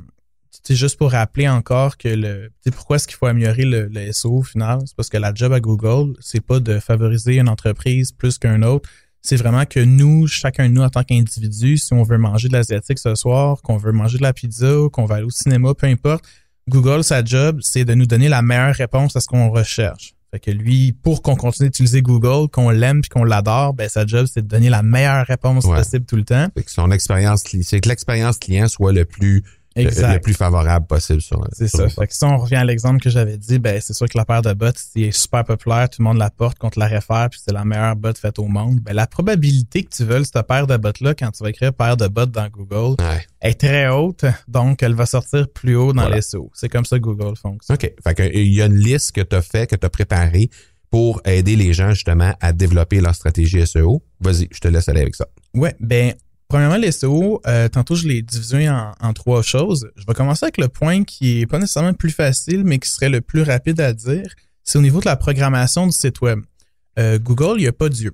c'est 0.63 0.77
juste 0.77 0.97
pour 0.97 1.11
rappeler 1.11 1.49
encore 1.49 1.97
que 1.97 2.09
le, 2.09 2.51
pourquoi 2.73 2.97
est-ce 2.97 3.07
qu'il 3.07 3.17
faut 3.17 3.27
améliorer 3.27 3.65
le, 3.65 3.87
le 3.87 4.13
SEO 4.13 4.39
au 4.39 4.43
final, 4.43 4.81
c'est 4.87 4.97
parce 4.97 5.09
que 5.09 5.17
la 5.17 5.35
job 5.35 5.53
à 5.53 5.61
Google, 5.61 6.15
c'est 6.21 6.41
pas 6.41 6.61
de 6.61 6.79
favoriser 6.79 7.37
une 7.37 7.49
entreprise 7.49 8.13
plus 8.13 8.39
qu'un 8.39 8.63
autre. 8.63 8.89
C'est 9.21 9.37
vraiment 9.37 9.65
que 9.65 9.81
nous, 9.81 10.27
chacun 10.27 10.69
de 10.69 10.75
nous 10.75 10.83
en 10.83 10.91
tant 10.91 11.03
qu'individu, 11.03 11.79
si 11.79 11.93
on 11.93 12.03
veut 12.03 12.19
manger 12.19 12.49
de 12.49 12.53
l'asiatique 12.53 12.99
ce 12.99 13.15
soir, 13.15 13.63
qu'on 13.63 13.79
veut 13.79 13.93
manger 13.93 14.19
de 14.19 14.23
la 14.23 14.33
pizza, 14.33 14.75
qu'on 14.93 15.07
va 15.07 15.17
aller 15.17 15.25
au 15.25 15.31
cinéma, 15.31 15.75
peu 15.75 15.87
importe, 15.87 16.25
Google, 16.69 17.05
sa 17.05 17.25
job, 17.25 17.59
c'est 17.63 17.85
de 17.85 17.95
nous 17.95 18.07
donner 18.07 18.29
la 18.29 18.43
meilleure 18.43 18.75
réponse 18.75 19.17
à 19.17 19.21
ce 19.21 19.27
qu'on 19.27 19.51
recherche. 19.51 20.15
Fait 20.35 20.41
que 20.41 20.51
lui, 20.51 20.91
pour 20.93 21.23
qu'on 21.23 21.37
continue 21.37 21.69
d'utiliser 21.69 22.03
Google, 22.03 22.49
qu'on 22.51 22.71
l'aime 22.71 23.03
puis 23.03 23.09
qu'on 23.09 23.23
l'adore, 23.23 23.73
ben 23.73 23.89
sa 23.89 24.05
job, 24.05 24.27
c'est 24.27 24.43
de 24.43 24.49
donner 24.49 24.69
la 24.69 24.83
meilleure 24.83 25.25
réponse 25.25 25.65
Ouais. 25.65 25.77
possible 25.79 26.07
tout 26.07 26.17
le 26.17 26.25
temps. 26.25 26.49
Fait 26.57 26.65
que 26.65 26.73
son 26.73 26.91
expérience, 26.91 27.45
c'est 27.63 27.81
que 27.81 27.89
l'expérience 27.89 28.39
client 28.39 28.67
soit 28.67 28.93
le 28.93 29.05
plus 29.05 29.45
le, 29.83 30.13
le 30.15 30.21
plus 30.21 30.35
favorable 30.35 30.87
possible 30.87 31.21
sur 31.21 31.45
C'est 31.53 31.67
ça. 31.69 31.89
Fait 31.89 32.07
que 32.07 32.15
si 32.15 32.25
on 32.25 32.37
revient 32.37 32.57
à 32.57 32.65
l'exemple 32.65 33.01
que 33.03 33.11
j'avais 33.11 33.37
dit, 33.37 33.59
ben 33.59 33.81
c'est 33.81 33.93
sûr 33.93 34.09
que 34.09 34.17
la 34.17 34.25
paire 34.25 34.43
de 34.43 34.53
bots, 34.53 34.67
c'est 34.77 35.11
super 35.11 35.45
populaire, 35.45 35.89
tout 35.91 36.01
le 36.01 36.05
monde 36.05 36.19
la 36.19 36.31
porte 36.31 36.59
contre 36.59 36.79
la 36.79 36.87
réfère, 36.87 37.29
puis 37.31 37.41
c'est 37.45 37.53
la 37.53 37.65
meilleure 37.65 37.97
bot 37.97 38.13
faite 38.15 38.39
au 38.39 38.47
monde. 38.47 38.79
Ben 38.81 38.95
la 38.95 39.07
probabilité 39.07 39.83
que 39.83 39.91
tu 39.95 40.05
veuilles 40.05 40.25
cette 40.25 40.47
paire 40.47 40.67
de 40.67 40.77
bots-là 40.77 41.15
quand 41.15 41.31
tu 41.33 41.43
vas 41.43 41.51
écrire 41.51 41.73
paire 41.73 41.97
de 41.97 42.07
bots 42.09 42.27
dans 42.27 42.49
Google 42.49 42.95
Ouais. 43.03 43.25
est 43.43 43.61
très 43.61 43.89
haute, 43.89 44.25
donc 44.49 44.83
elle 44.83 44.95
va 44.95 45.07
sortir 45.07 45.49
plus 45.49 45.75
haut 45.77 45.93
dans 45.93 46.03
Voilà. 46.03 46.17
les 46.17 46.23
SEO. 46.23 46.51
C'est 46.55 46.69
comme 46.69 46.85
ça 46.85 46.97
que 46.97 47.03
Google 47.03 47.37
fonctionne. 47.37 47.75
OK. 47.77 47.93
Fait 48.03 48.15
que, 48.15 48.23
il 48.33 48.53
y 48.55 48.63
a 48.63 48.67
une 48.67 48.77
liste 48.77 49.13
que 49.13 49.21
tu 49.23 49.35
as 49.35 49.43
fait, 49.43 49.67
que 49.67 49.77
tu 49.77 49.85
as 49.87 49.91
préparée 49.91 50.51
pour 50.91 51.21
aider 51.25 51.57
les 51.57 51.73
gens 51.73 51.91
justement 51.91 52.33
à 52.41 52.53
développer 52.53 53.01
leur 53.01 53.15
stratégie 53.17 53.67
SEO. 53.67 54.03
Vas-y, 54.21 54.49
je 54.53 54.61
te 54.61 54.69
laisse 54.69 54.89
aller 54.89 55.01
avec 55.01 55.17
ça. 55.17 55.27
Ouais, 55.53 55.75
ben 55.81 56.15
premièrement 56.49 56.77
les 56.77 56.93
SEO, 56.93 57.41
euh, 57.47 57.69
tantôt 57.69 57.95
je 57.95 58.07
l'ai 58.07 58.23
divisé 58.23 58.69
en, 58.69 58.93
en 59.01 59.13
trois 59.13 59.43
choses. 59.43 59.91
Je 59.97 60.05
vais 60.07 60.15
commencer 60.15 60.45
avec 60.45 60.59
le 60.59 60.69
point 60.69 61.05
qui 61.05 61.41
est 61.41 61.47
pas 61.47 61.59
nécessairement 61.59 61.91
le 61.91 61.97
plus 61.97 62.11
facile, 62.11 62.65
mais 62.65 62.79
qui 62.79 62.89
serait 62.89 63.09
le 63.09 63.21
plus 63.21 63.43
rapide 63.43 63.81
à 63.81 63.93
dire. 63.93 64.27
C'est 64.63 64.79
au 64.79 64.83
niveau 64.83 65.01
de 65.01 65.07
la 65.07 65.17
programmation 65.17 65.87
du 65.87 65.93
site 65.93 66.21
web. 66.21 66.41
Euh, 66.99 67.19
Google, 67.19 67.59
il 67.59 67.63
n'y 67.63 67.67
a 67.67 67.73
pas 67.73 67.89
Dieu. 67.89 68.13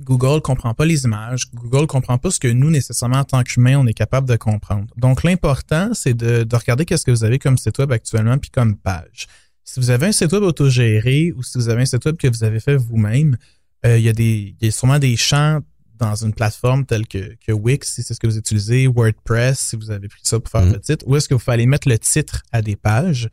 Google 0.00 0.40
comprend 0.40 0.72
pas 0.72 0.86
les 0.86 1.04
images. 1.04 1.50
Google 1.52 1.86
comprend 1.86 2.16
pas 2.16 2.30
ce 2.30 2.40
que 2.40 2.48
nous, 2.48 2.70
nécessairement, 2.70 3.18
en 3.18 3.24
tant 3.24 3.42
qu'humains, 3.42 3.76
on 3.76 3.86
est 3.86 3.92
capable 3.94 4.26
de 4.26 4.36
comprendre. 4.36 4.86
Donc, 4.96 5.22
l'important, 5.24 5.90
c'est 5.92 6.14
de, 6.14 6.44
de 6.44 6.56
regarder 6.56 6.86
qu'est-ce 6.86 7.04
que 7.04 7.10
vous 7.10 7.24
avez 7.24 7.38
comme 7.38 7.58
site 7.58 7.78
web 7.78 7.92
actuellement 7.92 8.38
puis 8.38 8.50
comme 8.50 8.76
page. 8.76 9.26
Si 9.64 9.78
vous 9.78 9.90
avez 9.90 10.06
un 10.06 10.12
site 10.12 10.32
web 10.32 10.42
autogéré 10.42 11.32
ou 11.36 11.42
si 11.42 11.58
vous 11.58 11.68
avez 11.68 11.82
un 11.82 11.86
site 11.86 12.04
web 12.06 12.16
que 12.16 12.28
vous 12.28 12.44
avez 12.44 12.60
fait 12.60 12.76
vous-même, 12.76 13.36
euh, 13.84 13.98
il 13.98 14.04
y 14.04 14.08
a 14.08 14.12
des, 14.12 14.54
il 14.60 14.64
y 14.64 14.68
a 14.68 14.72
sûrement 14.72 14.98
des 14.98 15.16
champs 15.16 15.60
dans 16.00 16.14
une 16.14 16.34
plateforme 16.34 16.86
telle 16.86 17.06
que, 17.06 17.36
que 17.46 17.52
Wix, 17.52 17.94
si 17.94 18.02
c'est 18.02 18.14
ce 18.14 18.20
que 18.20 18.26
vous 18.26 18.38
utilisez, 18.38 18.86
WordPress, 18.86 19.58
si 19.58 19.76
vous 19.76 19.90
avez 19.90 20.08
pris 20.08 20.20
ça 20.22 20.40
pour 20.40 20.50
faire 20.50 20.64
le 20.64 20.80
titre, 20.80 21.04
où 21.06 21.16
est-ce 21.16 21.28
que 21.28 21.34
vous 21.34 21.42
allez 21.46 21.66
mettre 21.66 21.88
le 21.88 21.98
titre 21.98 22.42
à 22.52 22.62
des 22.62 22.76
pages, 22.76 23.28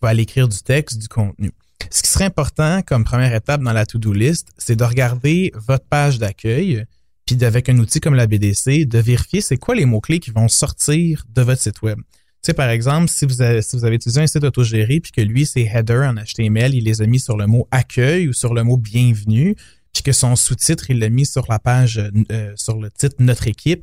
vous 0.00 0.08
allez 0.08 0.22
écrire 0.22 0.48
du 0.48 0.58
texte, 0.58 0.98
du 0.98 1.08
contenu. 1.08 1.52
Ce 1.90 2.02
qui 2.02 2.10
serait 2.10 2.24
important 2.24 2.82
comme 2.82 3.04
première 3.04 3.34
étape 3.34 3.62
dans 3.62 3.72
la 3.72 3.86
to-do 3.86 4.12
list, 4.12 4.48
c'est 4.58 4.76
de 4.76 4.84
regarder 4.84 5.52
votre 5.54 5.84
page 5.84 6.18
d'accueil, 6.18 6.84
puis 7.26 7.44
avec 7.44 7.68
un 7.68 7.78
outil 7.78 8.00
comme 8.00 8.14
la 8.14 8.26
BDC, 8.26 8.86
de 8.86 8.98
vérifier 8.98 9.40
c'est 9.40 9.56
quoi 9.56 9.74
les 9.74 9.84
mots-clés 9.84 10.20
qui 10.20 10.30
vont 10.30 10.48
sortir 10.48 11.24
de 11.34 11.42
votre 11.42 11.60
site 11.60 11.82
web. 11.82 11.98
Tu 11.98 12.52
sais, 12.52 12.54
par 12.54 12.70
exemple, 12.70 13.08
si 13.08 13.24
vous 13.24 13.42
avez, 13.42 13.62
si 13.62 13.76
vous 13.76 13.84
avez 13.84 13.96
utilisé 13.96 14.20
un 14.20 14.26
site 14.26 14.44
autogéré, 14.44 15.00
puis 15.00 15.10
que 15.10 15.20
lui, 15.20 15.46
ses 15.46 15.62
headers 15.62 16.08
en 16.08 16.14
HTML, 16.14 16.74
il 16.74 16.84
les 16.84 17.02
a 17.02 17.06
mis 17.06 17.18
sur 17.18 17.36
le 17.36 17.46
mot 17.46 17.66
accueil 17.70 18.28
ou 18.28 18.32
sur 18.32 18.54
le 18.54 18.62
mot 18.62 18.76
bienvenue, 18.76 19.56
puis 19.96 20.02
que 20.02 20.12
son 20.12 20.36
sous-titre, 20.36 20.90
il 20.90 20.98
l'a 20.98 21.08
mis 21.08 21.24
sur 21.24 21.46
la 21.48 21.58
page, 21.58 21.98
euh, 22.30 22.52
sur 22.56 22.76
le 22.78 22.90
titre 22.90 23.16
Notre 23.18 23.48
équipe, 23.48 23.82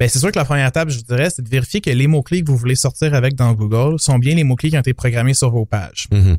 ben 0.00 0.08
c'est 0.08 0.18
sûr 0.18 0.32
que 0.32 0.38
la 0.38 0.44
première 0.44 0.66
étape, 0.66 0.88
je 0.88 0.96
vous 0.98 1.04
dirais, 1.04 1.30
c'est 1.30 1.42
de 1.42 1.48
vérifier 1.48 1.80
que 1.80 1.90
les 1.90 2.08
mots-clés 2.08 2.42
que 2.42 2.48
vous 2.50 2.56
voulez 2.56 2.74
sortir 2.74 3.14
avec 3.14 3.36
dans 3.36 3.52
Google 3.52 4.00
sont 4.00 4.18
bien 4.18 4.34
les 4.34 4.42
mots-clés 4.42 4.70
qui 4.70 4.76
ont 4.76 4.80
été 4.80 4.92
programmés 4.94 5.34
sur 5.34 5.50
vos 5.50 5.64
pages 5.64 6.08
Mhm. 6.10 6.36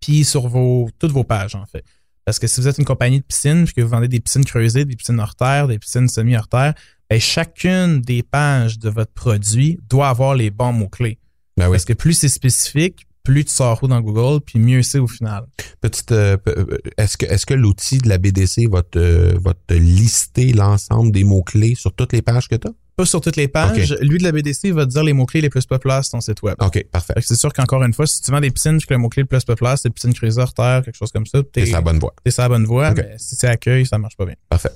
puis 0.00 0.24
sur 0.24 0.46
vos 0.46 0.88
toutes 1.00 1.10
vos 1.10 1.24
pages 1.24 1.56
en 1.56 1.66
fait. 1.66 1.84
Parce 2.24 2.38
que 2.38 2.46
si 2.46 2.60
vous 2.60 2.68
êtes 2.68 2.78
une 2.78 2.84
compagnie 2.84 3.18
de 3.18 3.24
piscines 3.24 3.64
puis 3.64 3.74
que 3.74 3.80
vous 3.80 3.88
vendez 3.88 4.06
des 4.06 4.20
piscines 4.20 4.44
creusées, 4.44 4.84
des 4.84 4.94
piscines 4.94 5.18
hors 5.18 5.34
terre, 5.34 5.66
des 5.66 5.78
piscines 5.80 6.06
semi 6.08 6.36
hors 6.36 6.46
terre, 6.46 6.74
ben 7.08 7.18
chacune 7.18 8.00
des 8.02 8.22
pages 8.22 8.78
de 8.78 8.88
votre 8.88 9.12
produit 9.12 9.80
doit 9.88 10.08
avoir 10.08 10.36
les 10.36 10.50
bons 10.50 10.72
mots 10.72 10.88
clés. 10.88 11.18
Ben 11.56 11.66
oui. 11.66 11.72
Parce 11.72 11.84
que 11.84 11.94
plus 11.94 12.12
c'est 12.12 12.28
spécifique, 12.28 13.06
plus 13.22 13.44
tu 13.44 13.52
sors 13.52 13.82
haut 13.82 13.88
dans 13.88 14.00
Google, 14.00 14.40
puis 14.44 14.58
mieux 14.58 14.82
c'est 14.82 14.98
au 14.98 15.06
final. 15.06 15.44
Petite, 15.80 16.12
euh, 16.12 16.36
euh, 16.48 16.78
est-ce 16.96 17.16
que, 17.16 17.26
est-ce 17.26 17.46
que 17.46 17.54
l'outil 17.54 17.98
de 17.98 18.08
la 18.08 18.18
BDC 18.18 18.68
va 18.70 18.82
te, 18.82 19.38
va 19.38 19.54
te 19.66 19.74
lister 19.74 20.52
l'ensemble 20.52 21.12
des 21.12 21.24
mots-clés 21.24 21.74
sur 21.74 21.92
toutes 21.92 22.12
les 22.12 22.22
pages 22.22 22.48
que 22.48 22.56
tu 22.56 22.68
as? 22.68 22.72
Pas 22.96 23.06
sur 23.06 23.20
toutes 23.20 23.36
les 23.36 23.48
pages. 23.48 23.96
Lui 24.02 24.18
de 24.18 24.24
la 24.24 24.32
BDC 24.32 24.72
va 24.72 24.84
te 24.84 24.90
dire 24.90 25.02
les 25.02 25.14
mots 25.14 25.24
clés 25.24 25.40
les 25.40 25.48
plus 25.48 25.64
populaires 25.64 26.04
sur 26.04 26.12
ton 26.12 26.20
site 26.20 26.42
web. 26.42 26.56
OK, 26.60 26.84
parfait. 26.90 27.14
C'est 27.20 27.36
sûr 27.36 27.52
qu'encore 27.52 27.82
une 27.82 27.94
fois, 27.94 28.06
si 28.06 28.20
tu 28.20 28.30
vends 28.30 28.40
des 28.40 28.50
piscines 28.50 28.78
que 28.78 28.92
le 28.92 28.98
mot-clé 28.98 29.22
le 29.22 29.26
plus 29.26 29.42
populaire, 29.44 29.78
c'est 29.78 29.88
piscine 29.90 30.12
hors 30.36 30.52
terre, 30.52 30.82
quelque 30.84 30.96
chose 30.96 31.10
comme 31.10 31.24
ça, 31.24 31.38
C'est 31.54 31.64
t'es 31.64 31.70
la 31.70 31.80
bonne 31.80 31.98
voie. 31.98 32.14
t'es 32.22 32.30
sur 32.30 32.42
la 32.42 32.48
bonne 32.50 32.66
voie, 32.66 32.92
mais 32.94 33.14
si 33.16 33.36
c'est 33.36 33.48
accueil, 33.48 33.86
ça 33.86 33.96
marche 33.96 34.16
pas 34.16 34.26
bien. 34.26 34.34
Parfait. 34.48 34.70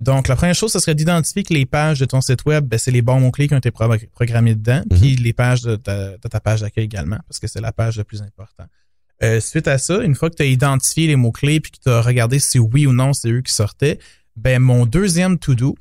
Donc, 0.00 0.28
la 0.28 0.36
première 0.36 0.54
chose, 0.54 0.72
ce 0.72 0.78
serait 0.78 0.94
d'identifier 0.94 1.42
que 1.42 1.52
les 1.52 1.66
pages 1.66 1.98
de 2.00 2.06
ton 2.06 2.20
site 2.22 2.44
web, 2.46 2.64
ben, 2.66 2.78
c'est 2.78 2.90
les 2.90 3.02
bons 3.02 3.20
mots-clés 3.20 3.48
qui 3.48 3.54
ont 3.54 3.58
été 3.58 3.70
pro- 3.70 3.88
programmés 4.14 4.54
dedans, 4.54 4.82
Mhm. 4.90 4.98
puis 4.98 5.16
les 5.16 5.32
pages 5.34 5.60
de 5.62 5.76
ta, 5.76 6.12
de 6.16 6.28
ta 6.28 6.40
page 6.40 6.62
d'accueil 6.62 6.84
également, 6.84 7.18
parce 7.28 7.38
que 7.38 7.46
c'est 7.46 7.60
la 7.60 7.72
page 7.72 7.98
le 7.98 8.04
plus 8.04 8.22
important. 8.22 8.64
Euh, 9.22 9.40
suite 9.40 9.68
à 9.68 9.76
ça, 9.76 9.98
une 10.02 10.14
fois 10.14 10.30
que 10.30 10.36
tu 10.36 10.42
as 10.42 10.46
identifié 10.46 11.06
les 11.06 11.16
mots-clés 11.16 11.60
puis 11.60 11.72
que 11.72 11.78
tu 11.82 11.90
as 11.90 12.00
regardé 12.00 12.38
si 12.38 12.58
oui 12.58 12.86
ou 12.86 12.92
non 12.94 13.12
c'est 13.12 13.28
eux 13.30 13.42
qui 13.42 13.52
sortaient, 13.52 13.98
ben 14.36 14.58
mon 14.62 14.86
deuxième 14.86 15.38
to-do, 15.38 15.76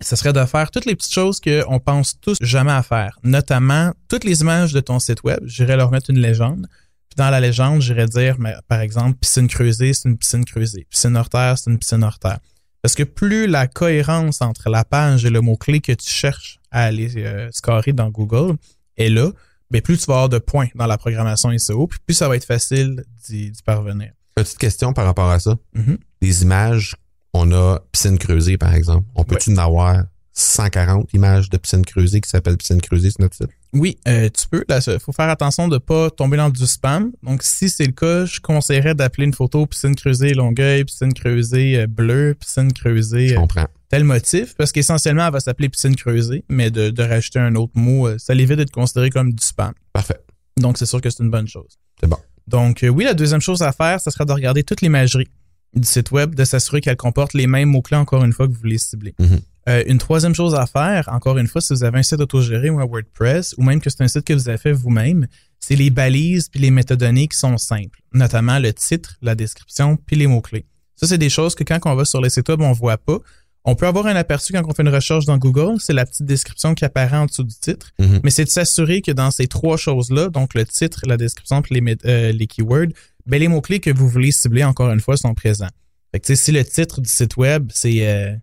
ce 0.00 0.16
serait 0.16 0.32
de 0.32 0.42
faire 0.46 0.70
toutes 0.70 0.86
les 0.86 0.96
petites 0.96 1.12
choses 1.12 1.40
qu'on 1.40 1.78
pense 1.78 2.18
tous 2.22 2.38
jamais 2.40 2.72
à 2.72 2.82
faire, 2.82 3.18
notamment 3.22 3.92
toutes 4.08 4.24
les 4.24 4.40
images 4.40 4.72
de 4.72 4.80
ton 4.80 4.98
site 4.98 5.22
web. 5.24 5.40
J'irais 5.44 5.76
leur 5.76 5.90
mettre 5.90 6.08
une 6.08 6.18
légende. 6.18 6.66
Puis 7.10 7.16
dans 7.18 7.28
la 7.28 7.40
légende, 7.40 7.82
j'irais 7.82 8.06
dire, 8.06 8.36
mais, 8.38 8.54
par 8.66 8.80
exemple, 8.80 9.18
piscine 9.20 9.46
creusée, 9.46 9.92
c'est 9.92 10.08
une 10.08 10.16
piscine 10.16 10.44
creusée. 10.46 10.86
Piscine 10.88 11.14
hors 11.18 11.28
terre, 11.28 11.58
c'est 11.58 11.70
une 11.70 11.78
piscine 11.78 12.02
hors 12.02 12.18
terre. 12.18 12.38
Parce 12.84 12.96
que 12.96 13.02
plus 13.02 13.46
la 13.46 13.66
cohérence 13.66 14.42
entre 14.42 14.68
la 14.68 14.84
page 14.84 15.24
et 15.24 15.30
le 15.30 15.40
mot-clé 15.40 15.80
que 15.80 15.92
tu 15.92 16.12
cherches 16.12 16.60
à 16.70 16.82
aller 16.82 17.10
euh, 17.16 17.48
scorer 17.50 17.94
dans 17.94 18.10
Google 18.10 18.58
est 18.98 19.08
là, 19.08 19.30
ben 19.70 19.80
plus 19.80 19.96
tu 19.96 20.04
vas 20.04 20.16
avoir 20.16 20.28
de 20.28 20.36
points 20.36 20.68
dans 20.74 20.84
la 20.84 20.98
programmation 20.98 21.50
SEO, 21.56 21.86
puis 21.86 21.98
plus 22.04 22.12
ça 22.12 22.28
va 22.28 22.36
être 22.36 22.44
facile 22.44 23.02
d'y 23.26 23.52
parvenir. 23.64 24.12
Petite 24.34 24.58
question 24.58 24.92
par 24.92 25.06
rapport 25.06 25.30
à 25.30 25.40
ça. 25.40 25.56
Mhm. 25.72 25.96
Les 26.20 26.42
images, 26.42 26.94
on 27.32 27.52
a 27.52 27.78
piscine 27.90 28.18
creusée, 28.18 28.58
par 28.58 28.74
exemple. 28.74 29.08
On 29.14 29.24
peut-tu 29.24 29.54
en 29.54 29.56
avoir 29.56 30.04
140 30.36 31.12
images 31.14 31.48
de 31.48 31.56
piscine 31.56 31.84
creusée 31.84 32.20
qui 32.20 32.28
s'appellent 32.28 32.56
piscine 32.56 32.80
creusée 32.80 33.10
sur 33.10 33.20
notre 33.20 33.36
site? 33.36 33.50
Oui, 33.72 33.96
euh, 34.08 34.28
tu 34.28 34.48
peux. 34.48 34.64
Il 34.68 34.98
faut 35.00 35.12
faire 35.12 35.28
attention 35.28 35.68
de 35.68 35.78
pas 35.78 36.10
tomber 36.10 36.36
dans 36.36 36.50
du 36.50 36.66
spam. 36.66 37.12
Donc, 37.22 37.42
si 37.42 37.68
c'est 37.68 37.86
le 37.86 37.92
cas, 37.92 38.24
je 38.24 38.40
conseillerais 38.40 38.94
d'appeler 38.94 39.26
une 39.26 39.32
photo 39.34 39.64
piscine 39.66 39.94
creusée 39.94 40.34
Longueuil, 40.34 40.84
piscine 40.84 41.12
creusée 41.12 41.78
euh, 41.80 41.86
bleu, 41.86 42.34
piscine 42.38 42.72
creusée 42.72 43.28
Je 43.28 43.34
euh, 43.34 43.36
comprends. 43.36 43.66
tel 43.88 44.02
motif, 44.04 44.54
parce 44.56 44.72
qu'essentiellement, 44.72 45.26
elle 45.26 45.32
va 45.32 45.40
s'appeler 45.40 45.68
piscine 45.68 45.94
creusée, 45.94 46.44
mais 46.48 46.70
de, 46.70 46.90
de 46.90 47.02
rajouter 47.02 47.38
un 47.38 47.54
autre 47.54 47.72
mot, 47.76 48.18
ça 48.18 48.34
l'évite 48.34 48.56
d'être 48.56 48.72
considéré 48.72 49.10
comme 49.10 49.32
du 49.32 49.44
spam. 49.44 49.72
Parfait. 49.92 50.18
Donc, 50.56 50.78
c'est 50.78 50.86
sûr 50.86 51.00
que 51.00 51.10
c'est 51.10 51.22
une 51.22 51.30
bonne 51.30 51.48
chose. 51.48 51.78
C'est 52.00 52.08
bon. 52.08 52.18
Donc, 52.48 52.84
oui, 52.88 53.04
la 53.04 53.14
deuxième 53.14 53.40
chose 53.40 53.62
à 53.62 53.72
faire, 53.72 54.00
ce 54.00 54.10
serait 54.10 54.24
de 54.26 54.32
regarder 54.32 54.64
toute 54.64 54.80
l'imagerie 54.82 55.28
du 55.74 55.86
site 55.86 56.10
web, 56.12 56.34
de 56.34 56.44
s'assurer 56.44 56.80
qu'elle 56.80 56.96
comporte 56.96 57.34
les 57.34 57.46
mêmes 57.46 57.68
mots-clés, 57.70 57.96
encore 57.96 58.24
une 58.24 58.32
fois, 58.32 58.46
que 58.46 58.52
vous 58.52 58.58
voulez 58.60 58.78
cibler. 58.78 59.14
Mhm. 59.18 59.40
Euh, 59.68 59.82
une 59.86 59.98
troisième 59.98 60.34
chose 60.34 60.54
à 60.54 60.66
faire, 60.66 61.08
encore 61.10 61.38
une 61.38 61.46
fois, 61.46 61.60
si 61.60 61.72
vous 61.72 61.84
avez 61.84 61.98
un 61.98 62.02
site 62.02 62.20
autogéré 62.20 62.68
ou 62.70 62.80
un 62.80 62.84
WordPress, 62.86 63.54
ou 63.56 63.62
même 63.62 63.80
que 63.80 63.88
c'est 63.90 64.02
un 64.02 64.08
site 64.08 64.24
que 64.24 64.34
vous 64.34 64.48
avez 64.48 64.58
fait 64.58 64.72
vous-même, 64.72 65.26
c'est 65.58 65.76
les 65.76 65.88
balises 65.90 66.48
puis 66.48 66.60
les 66.60 66.70
métadonnées 66.70 67.28
qui 67.28 67.38
sont 67.38 67.56
simples, 67.56 68.00
notamment 68.12 68.58
le 68.58 68.72
titre, 68.74 69.16
la 69.22 69.34
description 69.34 69.96
puis 69.96 70.16
les 70.16 70.26
mots-clés. 70.26 70.66
Ça, 70.96 71.06
c'est 71.06 71.18
des 71.18 71.30
choses 71.30 71.54
que 71.54 71.64
quand 71.64 71.78
on 71.86 71.94
va 71.94 72.04
sur 72.04 72.20
le 72.20 72.28
site 72.28 72.48
web, 72.50 72.60
on 72.60 72.72
voit 72.72 72.98
pas. 72.98 73.18
On 73.64 73.74
peut 73.74 73.86
avoir 73.86 74.06
un 74.06 74.14
aperçu 74.16 74.52
quand 74.52 74.62
on 74.68 74.74
fait 74.74 74.82
une 74.82 74.90
recherche 74.94 75.24
dans 75.24 75.38
Google, 75.38 75.80
c'est 75.80 75.94
la 75.94 76.04
petite 76.04 76.26
description 76.26 76.74
qui 76.74 76.84
apparaît 76.84 77.16
en 77.16 77.24
dessous 77.24 77.44
du 77.44 77.54
titre, 77.58 77.92
Mhm. 77.98 78.20
mais 78.22 78.28
c'est 78.30 78.44
de 78.44 78.50
s'assurer 78.50 79.00
que 79.00 79.10
dans 79.10 79.30
ces 79.30 79.46
trois 79.46 79.78
choses-là, 79.78 80.28
donc 80.28 80.52
le 80.52 80.66
titre, 80.66 81.00
la 81.06 81.16
description 81.16 81.62
puis 81.62 81.80
les, 81.80 81.96
euh, 82.04 82.32
les 82.32 82.46
keywords, 82.46 82.88
ben 83.24 83.40
les 83.40 83.48
mots-clés 83.48 83.80
que 83.80 83.90
vous 83.90 84.06
voulez 84.06 84.32
cibler, 84.32 84.64
encore 84.64 84.90
une 84.92 85.00
fois, 85.00 85.16
sont 85.16 85.32
présents. 85.32 85.70
Fait 86.12 86.20
que, 86.20 86.26
tu 86.26 86.36
sais, 86.36 86.44
si 86.44 86.52
le 86.52 86.62
titre 86.62 87.00
du 87.00 87.08
site 87.08 87.38
web, 87.38 87.70
c'est 87.74 88.06
euh, 88.06 88.34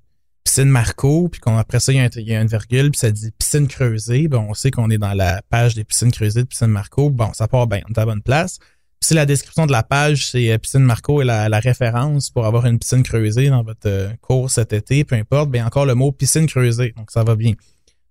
piscine 0.43 0.69
Marco, 0.69 1.29
puis 1.29 1.39
qu'on 1.39 1.57
après 1.57 1.79
ça, 1.79 1.93
il 1.93 1.98
y, 1.98 2.36
a 2.36 2.41
une 2.41 2.48
virgule, 2.48 2.91
puis 2.91 3.00
ça 3.00 3.12
dit 3.12 3.31
piscine 3.38 3.67
creusée, 3.67 4.27
ben 4.27 4.45
on 4.50 4.53
sait 4.53 4.71
qu'on 4.71 4.89
est 4.89 4.98
dans 4.98 5.13
la 5.13 5.41
page 5.50 5.75
des 5.75 5.83
piscines 5.83 6.12
creusées 6.12 6.43
de 6.43 6.48
piscine 6.48 6.67
Marco. 6.67 7.10
Bon, 7.10 7.31
ça 7.33 7.48
part 7.48 7.67
bien, 7.67 7.81
on 7.88 7.93
est 7.93 7.98
à 7.98 8.01
la 8.01 8.05
bonne 8.05 8.21
place. 8.21 8.57
Puis 8.60 9.07
si 9.07 9.13
la 9.13 9.25
description 9.25 9.65
de 9.65 9.71
la 9.71 9.83
page, 9.83 10.29
c'est 10.29 10.51
euh, 10.51 10.57
piscine 10.57 10.83
Marco 10.83 11.21
et 11.21 11.25
la, 11.25 11.50
la 11.50 11.60
référence 11.60 12.29
pour 12.29 12.45
avoir 12.45 12.65
une 12.65 12.79
piscine 12.79 13.03
creusée 13.03 13.50
dans 13.50 13.63
votre 13.63 13.88
euh, 13.88 14.10
cours 14.21 14.51
cet 14.51 14.74
été, 14.74 15.03
peu 15.03 15.15
importe, 15.15 15.50
ben 15.50 15.65
encore 15.65 15.86
le 15.86 15.95
mot 15.95 16.12
piscine 16.12 16.48
creusée, 16.48 16.93
donc 16.95 17.12
ça 17.12 17.24
va 17.24 17.36
bien. 17.36 17.53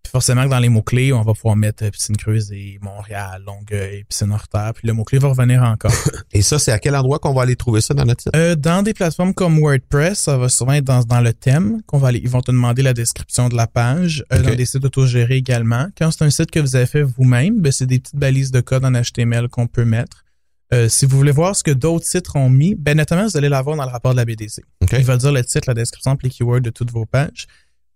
Puis 0.03 0.11
forcément 0.11 0.45
que 0.45 0.49
dans 0.49 0.59
les 0.59 0.71
mots-clés, 0.71 1.13
on 1.13 1.23
va 1.23 1.35
pouvoir 1.35 1.57
mettre 1.57 1.85
euh, 1.85 1.91
piscine 1.91 2.17
creusée, 2.17 2.79
Montréal, 2.81 3.43
Longueuil, 3.47 4.05
piscine 4.05 4.33
hors 4.33 4.49
terre, 4.49 4.73
puis 4.75 4.87
le 4.89 4.95
mot-clé 4.95 5.19
va 5.19 5.29
revenir 5.29 5.63
encore. 5.63 5.93
Et 6.33 6.43
ça, 6.43 6.59
c'est 6.59 6.73
à 6.73 6.79
quel 6.79 6.97
endroit 6.97 7.19
qu'on 7.19 7.35
va 7.35 7.43
aller 7.43 7.57
trouver 7.57 7.81
ça 7.81 7.93
dans 7.93 8.05
notre 8.05 8.23
site? 8.23 8.35
Euh, 8.35 8.55
dans 8.55 8.83
des 8.83 8.95
plateformes 8.95 9.35
comme 9.35 9.59
WordPress, 9.61 10.21
ça 10.21 10.39
va 10.39 10.49
souvent 10.49 10.73
être 10.73 10.85
dans, 10.85 11.03
dans 11.03 11.21
le 11.21 11.33
thème 11.33 11.83
qu'on 11.87 11.99
va 11.99 12.09
aller. 12.09 12.21
Ils 12.23 12.31
vont 12.31 12.41
te 12.41 12.51
demander 12.51 12.83
la 12.83 12.95
description 12.95 13.49
de 13.49 13.57
la 13.57 13.67
page. 13.67 14.25
Euh, 14.33 14.41
Ok. 14.41 14.47
Dans 14.47 14.55
des 14.55 14.67
sites 14.67 14.85
autogérés 14.85 15.37
également. 15.37 15.89
Quand 15.99 16.11
c'est 16.11 16.25
un 16.25 16.31
site 16.31 16.51
que 16.51 16.61
vous 16.61 16.77
avez 16.77 16.87
fait 16.87 17.03
vous-même, 17.03 17.61
ben, 17.61 17.71
c'est 17.71 17.87
des 17.87 17.99
petites 17.99 18.17
balises 18.17 18.51
de 18.51 18.61
code 18.61 18.85
en 18.85 18.93
HTML 18.93 19.49
qu'on 19.49 19.67
peut 19.67 19.85
mettre. 19.85 20.25
Euh, 20.73 20.89
si 20.89 21.05
vous 21.05 21.17
voulez 21.17 21.33
voir 21.33 21.57
ce 21.57 21.65
que 21.65 21.73
d'autres 21.73 22.07
sites 22.07 22.35
ont 22.37 22.49
mis, 22.49 22.75
ben 22.77 22.97
notamment 22.97 23.25
vous 23.25 23.37
allez 23.37 23.49
l'avoir 23.49 23.77
dans 23.77 23.85
le 23.85 23.91
rapport 23.91 24.13
de 24.13 24.17
la 24.17 24.25
BDC. 24.25 24.63
Il 24.93 25.05
va 25.05 25.17
dire 25.17 25.33
le 25.33 25.45
titre, 25.45 25.65
la 25.67 25.75
description, 25.75 26.17
puis 26.17 26.29
les 26.29 26.35
keywords 26.35 26.61
de 26.61 26.71
toutes 26.71 26.93
vos 26.93 27.07
pages. 27.07 27.47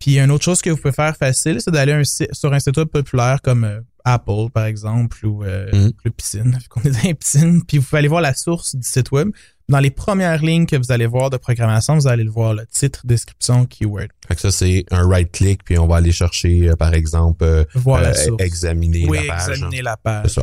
Puis 0.04 0.18
une 0.18 0.30
autre 0.30 0.44
chose 0.44 0.60
que 0.60 0.68
vous 0.68 0.76
pouvez 0.76 0.92
faire 0.92 1.16
facile, 1.16 1.62
c'est 1.62 1.70
d'aller 1.70 1.92
un 1.92 2.02
sur 2.04 2.52
un 2.52 2.58
site 2.60 2.76
web 2.76 2.88
populaire 2.88 3.40
comme 3.42 3.64
euh, 3.64 3.80
Apple, 4.04 4.50
par 4.52 4.66
exemple, 4.66 5.24
ou 5.26 5.42
euh, 5.44 5.66
Mhm. 5.72 5.92
le 6.04 6.10
piscine, 6.10 6.58
vu 6.60 6.68
qu'on 6.68 6.82
est 6.82 6.90
dans 6.90 7.02
les 7.04 7.14
piscines. 7.14 7.64
Puis 7.64 7.78
vous 7.78 7.84
pouvez 7.84 8.00
aller 8.00 8.08
voir 8.08 8.20
la 8.20 8.34
source 8.34 8.74
du 8.76 8.86
site 8.86 9.10
web. 9.12 9.30
Dans 9.70 9.78
les 9.78 9.90
premières 9.90 10.42
lignes 10.42 10.66
que 10.66 10.76
vous 10.76 10.92
allez 10.92 11.06
voir 11.06 11.30
de 11.30 11.38
programmation, 11.38 11.94
vous 11.94 12.06
allez 12.06 12.24
le 12.24 12.30
voir, 12.30 12.52
le 12.52 12.66
titre, 12.66 13.00
description, 13.04 13.64
keyword. 13.64 14.08
Fait 14.28 14.34
que 14.34 14.42
ça, 14.42 14.50
c'est 14.50 14.84
un 14.90 15.08
right-click, 15.08 15.64
puis 15.64 15.78
on 15.78 15.86
va 15.86 15.96
aller 15.96 16.12
chercher, 16.12 16.68
euh, 16.68 16.76
par 16.76 16.92
exemple, 16.92 17.42
euh, 17.44 17.64
Voir 17.74 18.02
la 18.02 18.12
source. 18.12 18.42
examiner 18.42 19.06
Oui, 19.08 19.26
la 19.26 19.34
page. 19.36 19.48
examiner 19.48 19.80
la 19.80 19.96
page. 19.96 20.26
Ça. 20.32 20.42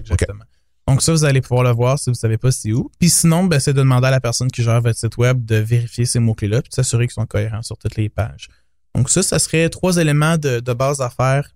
Donc 0.88 1.04
ça, 1.04 1.12
vous 1.12 1.24
allez 1.24 1.40
pouvoir 1.42 1.64
le 1.64 1.70
voir 1.70 2.00
si 2.00 2.10
vous 2.10 2.16
savez 2.16 2.40
pas 2.40 2.52
c'est 2.52 2.72
où. 2.72 2.90
Puis 3.00 3.12
sinon, 3.12 3.44
ben, 3.44 3.60
c'est 3.60 3.74
de 3.74 3.78
demander 3.78 4.08
à 4.08 4.12
la 4.12 4.20
personne 4.20 4.50
qui 4.50 4.64
gère 4.64 4.82
votre 4.82 4.98
site 4.98 5.16
web 5.18 5.46
de 5.46 5.58
vérifier 5.58 6.06
ces 6.06 6.18
mots-clés-là 6.20 6.64
puis 6.64 6.70
de 6.72 6.74
s'assurer 6.74 7.06
qu'ils 7.06 7.14
sont 7.14 7.28
cohérents 7.28 7.62
sur 7.62 7.78
toutes 7.78 7.96
les 7.98 8.10
pages. 8.10 8.48
Donc 8.96 9.10
ça, 9.10 9.24
ça 9.24 9.40
serait 9.40 9.70
trois 9.70 9.98
éléments 9.98 10.38
de, 10.38 10.60
de 10.60 10.74
base 10.74 11.02
à 11.02 11.10
faire 11.10 11.50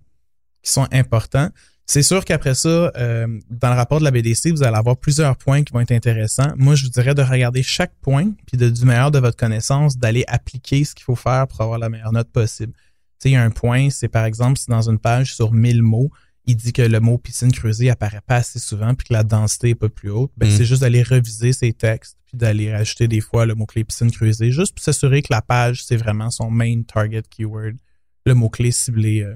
qui 0.62 0.70
sont 0.72 0.86
importants. 0.92 1.50
C'est 1.88 2.02
sûr 2.02 2.24
qu'après 2.24 2.56
ça, 2.56 2.90
euh, 2.96 3.28
dans 3.48 3.70
le 3.70 3.76
rapport 3.76 4.00
de 4.00 4.04
la 4.04 4.10
BDC, 4.10 4.50
vous 4.50 4.64
allez 4.64 4.76
avoir 4.76 4.96
plusieurs 4.96 5.36
points 5.36 5.62
qui 5.62 5.72
vont 5.72 5.78
être 5.80 5.92
intéressants. 5.92 6.52
Moi, 6.56 6.74
je 6.74 6.84
vous 6.84 6.90
dirais 6.90 7.14
de 7.14 7.22
regarder 7.22 7.62
chaque 7.62 7.92
point, 8.02 8.32
puis 8.44 8.56
de, 8.56 8.68
du 8.68 8.84
meilleur 8.84 9.12
de 9.12 9.20
votre 9.20 9.36
connaissance, 9.36 9.96
d'aller 9.96 10.24
appliquer 10.26 10.84
ce 10.84 10.96
qu'il 10.96 11.04
faut 11.04 11.14
faire 11.14 11.46
pour 11.46 11.60
avoir 11.60 11.78
la 11.78 11.88
meilleure 11.88 12.12
note 12.12 12.28
possible. 12.30 12.72
Tu 12.72 12.80
sais, 13.20 13.28
il 13.30 13.32
y 13.34 13.36
a 13.36 13.42
un 13.42 13.50
point, 13.50 13.88
c'est 13.90 14.08
par 14.08 14.24
exemple, 14.24 14.58
si 14.58 14.66
dans 14.68 14.90
une 14.90 14.98
page 14.98 15.36
sur 15.36 15.52
1000 15.52 15.80
mots, 15.82 16.10
il 16.46 16.56
dit 16.56 16.72
que 16.72 16.82
le 16.82 17.00
mot 17.00 17.18
piscine 17.18 17.50
creusée 17.52 17.90
apparaît 17.90 18.20
pas 18.26 18.36
assez 18.36 18.58
souvent 18.58 18.94
puis 18.94 19.08
que 19.08 19.12
la 19.12 19.24
densité 19.24 19.70
est 19.70 19.74
pas 19.74 19.88
plus 19.88 20.10
haute, 20.10 20.30
ben, 20.36 20.48
Mm. 20.48 20.52
c'est 20.56 20.64
juste 20.64 20.82
d'aller 20.82 21.02
reviser 21.02 21.52
ses 21.52 21.72
textes 21.72 22.16
puis 22.26 22.36
d'aller 22.38 22.72
rajouter 22.72 23.08
des 23.08 23.20
fois 23.20 23.46
le 23.46 23.54
mot-clé 23.54 23.84
piscine 23.84 24.10
creusée, 24.10 24.50
juste 24.52 24.74
pour 24.74 24.84
s'assurer 24.84 25.22
que 25.22 25.28
la 25.30 25.42
page, 25.42 25.84
c'est 25.84 25.96
vraiment 25.96 26.30
son 26.30 26.50
main 26.50 26.82
target 26.82 27.22
keyword, 27.28 27.74
le 28.26 28.34
mot-clé 28.34 28.70
ciblé. 28.72 29.22
euh, 29.22 29.34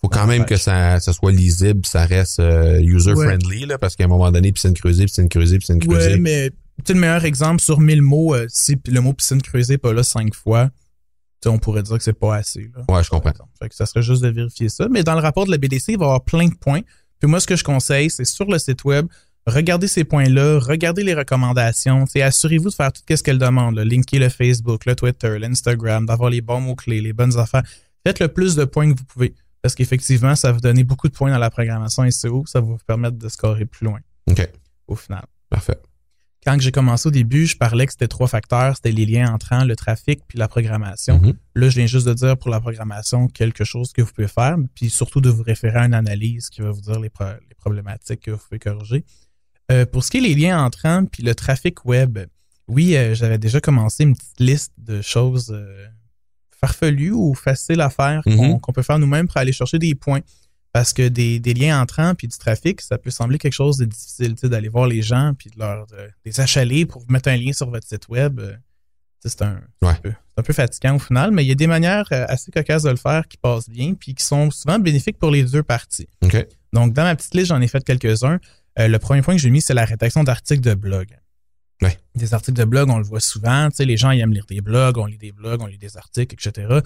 Faut 0.00 0.08
quand 0.08 0.26
même 0.26 0.44
que 0.44 0.56
ça, 0.56 1.00
ça 1.00 1.12
soit 1.12 1.32
lisible, 1.32 1.80
ça 1.84 2.04
reste 2.06 2.38
euh, 2.40 2.80
user-friendly, 2.80 3.66
là, 3.66 3.78
parce 3.78 3.96
qu'à 3.96 4.04
un 4.04 4.08
moment 4.08 4.30
donné, 4.30 4.52
piscine 4.52 4.74
creusée, 4.74 5.04
piscine 5.06 5.28
creusée, 5.28 5.58
piscine 5.58 5.80
creusée. 5.80 6.12
Ouais, 6.12 6.18
mais 6.18 6.50
tu 6.84 6.92
le 6.94 7.00
meilleur 7.00 7.24
exemple, 7.24 7.60
sur 7.60 7.80
1000 7.80 8.02
mots, 8.02 8.34
euh, 8.34 8.46
si 8.48 8.76
le 8.86 9.00
mot 9.00 9.12
piscine 9.12 9.42
creusée 9.42 9.74
n'est 9.74 9.78
pas 9.78 9.92
là 9.92 10.04
cinq 10.04 10.34
fois, 10.34 10.70
on 11.46 11.58
pourrait 11.58 11.82
dire 11.82 11.96
que 11.96 12.02
c'est 12.02 12.18
pas 12.18 12.36
assez. 12.36 12.70
Là, 12.74 12.84
Ouais, 12.88 13.02
je 13.02 13.10
comprends. 13.10 13.32
Fait 13.60 13.68
que 13.68 13.74
ça 13.74 13.86
serait 13.86 14.02
juste 14.02 14.22
de 14.22 14.28
vérifier 14.28 14.68
ça. 14.68 14.88
Mais 14.90 15.02
dans 15.02 15.14
le 15.14 15.20
rapport 15.20 15.46
de 15.46 15.50
la 15.50 15.58
BDC, 15.58 15.92
il 15.92 15.98
va 15.98 16.04
y 16.04 16.08
avoir 16.08 16.24
plein 16.24 16.46
de 16.48 16.54
points. 16.54 16.80
Puis 17.20 17.28
moi, 17.28 17.40
ce 17.40 17.46
que 17.46 17.56
je 17.56 17.64
conseille, 17.64 18.10
c'est 18.10 18.24
sur 18.24 18.46
le 18.46 18.58
site 18.58 18.84
web, 18.84 19.06
regardez 19.46 19.88
ces 19.88 20.04
points-là, 20.04 20.58
regardez 20.60 21.02
les 21.02 21.14
recommandations, 21.14 22.04
assurez-vous 22.14 22.70
de 22.70 22.74
faire 22.74 22.92
tout 22.92 23.02
ce 23.08 23.22
qu'elle 23.22 23.38
demande, 23.38 23.76
là, 23.76 23.84
linker 23.84 24.20
le 24.20 24.28
Facebook, 24.28 24.84
le 24.86 24.94
Twitter, 24.94 25.38
l'Instagram, 25.38 26.06
d'avoir 26.06 26.30
les 26.30 26.40
bons 26.40 26.60
mots-clés, 26.60 27.00
les 27.00 27.12
bonnes 27.12 27.36
affaires. 27.38 27.62
Faites 28.06 28.20
le 28.20 28.28
plus 28.28 28.54
de 28.54 28.64
points 28.64 28.92
que 28.92 28.98
vous 28.98 29.04
pouvez. 29.04 29.34
Parce 29.62 29.74
qu'effectivement, 29.74 30.36
ça 30.36 30.48
va 30.48 30.52
vous 30.54 30.60
donner 30.60 30.84
beaucoup 30.84 31.08
de 31.08 31.12
points 31.12 31.32
dans 31.32 31.38
la 31.38 31.50
programmation 31.50 32.08
SEO, 32.08 32.44
ça 32.46 32.60
va 32.60 32.66
vous 32.66 32.78
permettre 32.86 33.18
de 33.18 33.28
scorer 33.28 33.64
plus 33.64 33.84
loin 33.84 33.98
OK, 34.30 34.48
au 34.86 34.94
final 34.94 35.24
parfait. 35.50 35.78
Quand 36.44 36.58
j'ai 36.60 36.70
commencé 36.72 37.08
au 37.08 37.10
début, 37.10 37.46
je 37.46 37.56
parlais 37.56 37.84
que 37.86 37.92
c'était 37.92 38.08
trois 38.08 38.28
facteurs, 38.28 38.76
c'était 38.76 38.92
les 38.92 39.04
liens 39.06 39.32
entrants, 39.34 39.64
le 39.64 39.74
trafic, 39.76 40.20
puis 40.28 40.38
la 40.38 40.48
programmation. 40.48 41.18
Mhm. 41.18 41.34
Là, 41.56 41.68
je 41.68 41.76
viens 41.76 41.86
juste 41.86 42.06
de 42.06 42.14
dire 42.14 42.36
pour 42.38 42.50
la 42.50 42.60
programmation 42.60 43.26
quelque 43.28 43.64
chose 43.64 43.92
que 43.92 44.02
vous 44.02 44.12
pouvez 44.12 44.28
faire, 44.28 44.56
puis 44.74 44.88
surtout 44.88 45.20
de 45.20 45.28
vous 45.30 45.42
référer 45.42 45.78
à 45.80 45.84
une 45.84 45.94
analyse 45.94 46.48
qui 46.48 46.60
va 46.62 46.70
vous 46.70 46.80
dire 46.80 47.00
les, 47.00 47.10
pro- 47.10 47.24
les 47.48 47.54
problématiques 47.56 48.20
que 48.20 48.30
vous 48.30 48.38
pouvez 48.38 48.58
corriger. 48.60 49.04
Euh, 49.70 49.84
pour 49.84 50.02
ce 50.04 50.10
qui 50.10 50.18
est 50.18 50.20
les 50.20 50.34
liens 50.34 50.64
entrants, 50.64 51.04
puis 51.04 51.22
le 51.22 51.34
trafic 51.34 51.84
web, 51.84 52.18
oui, 52.68 52.96
euh, 52.96 53.14
j'avais 53.14 53.38
déjà 53.38 53.60
commencé 53.60 54.04
une 54.04 54.14
petite 54.16 54.40
liste 54.40 54.72
de 54.78 55.02
choses 55.02 55.50
euh, 55.52 55.86
farfelues 56.60 57.12
ou 57.12 57.34
faciles 57.34 57.80
à 57.80 57.90
faire 57.90 58.22
Mhm. 58.26 58.60
qu'on 58.60 58.72
peut 58.72 58.82
faire 58.82 58.98
nous-mêmes 58.98 59.26
pour 59.28 59.36
aller 59.38 59.52
chercher 59.52 59.78
des 59.78 59.94
points. 59.94 60.20
Parce 60.78 60.92
que 60.92 61.08
des, 61.08 61.40
des 61.40 61.54
liens 61.54 61.82
entrants 61.82 62.14
puis 62.14 62.28
du 62.28 62.38
trafic, 62.38 62.80
ça 62.80 62.98
peut 62.98 63.10
sembler 63.10 63.38
quelque 63.38 63.52
chose 63.52 63.78
de 63.78 63.84
difficile, 63.84 64.34
tu 64.36 64.42
sais, 64.42 64.48
d'aller 64.48 64.68
voir 64.68 64.86
les 64.86 65.02
gens 65.02 65.32
puis 65.36 65.50
de 65.50 65.58
leur 65.58 65.88
de 65.88 65.96
les 66.24 66.38
achaler 66.38 66.86
pour 66.86 67.04
mettre 67.10 67.28
un 67.30 67.36
lien 67.36 67.52
sur 67.52 67.68
votre 67.68 67.84
site 67.84 68.06
web. 68.08 68.38
euh, 68.38 68.54
C'est 69.24 69.42
un, 69.42 69.60
un 69.82 69.94
peu, 69.94 70.10
c'est 70.10 70.38
un 70.38 70.42
peu 70.44 70.52
fatigant 70.52 70.94
au 70.94 70.98
final, 71.00 71.32
mais 71.32 71.44
il 71.44 71.48
y 71.48 71.50
a 71.50 71.56
des 71.56 71.66
manières 71.66 72.06
euh, 72.12 72.24
assez 72.28 72.52
cocasses 72.52 72.84
de 72.84 72.90
le 72.90 72.96
faire 72.96 73.26
qui 73.26 73.38
passent 73.38 73.68
bien 73.68 73.94
puis 73.94 74.14
qui 74.14 74.24
sont 74.24 74.52
souvent 74.52 74.78
bénéfiques 74.78 75.18
pour 75.18 75.32
les 75.32 75.42
deux 75.42 75.64
parties. 75.64 76.06
Donc, 76.72 76.92
dans 76.92 77.02
ma 77.02 77.16
petite 77.16 77.34
liste, 77.34 77.48
j'en 77.48 77.60
ai 77.60 77.66
fait 77.66 77.82
quelques-uns. 77.82 78.38
Euh, 78.78 78.86
le 78.86 78.98
premier 79.00 79.22
point 79.22 79.34
que 79.34 79.40
j'ai 79.42 79.50
mis, 79.50 79.60
c'est 79.60 79.74
la 79.74 79.84
rédaction 79.84 80.22
d'articles 80.22 80.60
de 80.62 80.74
blog. 80.74 81.08
Ouais. 81.82 81.98
Des 82.14 82.34
articles 82.34 82.56
de 82.56 82.64
blog, 82.64 82.88
on 82.88 82.98
le 82.98 83.04
voit 83.04 83.18
souvent. 83.18 83.68
Tu 83.70 83.76
sais, 83.78 83.84
les 83.84 83.96
gens 83.96 84.12
ils 84.12 84.20
aiment 84.20 84.32
lire 84.32 84.46
des 84.46 84.60
blogs, 84.60 84.96
on 84.96 85.06
lit 85.06 85.18
des 85.18 85.32
blogs, 85.32 85.60
on 85.60 85.66
lit 85.66 85.78
des 85.78 85.96
articles, 85.96 86.36
etc. 86.36 86.82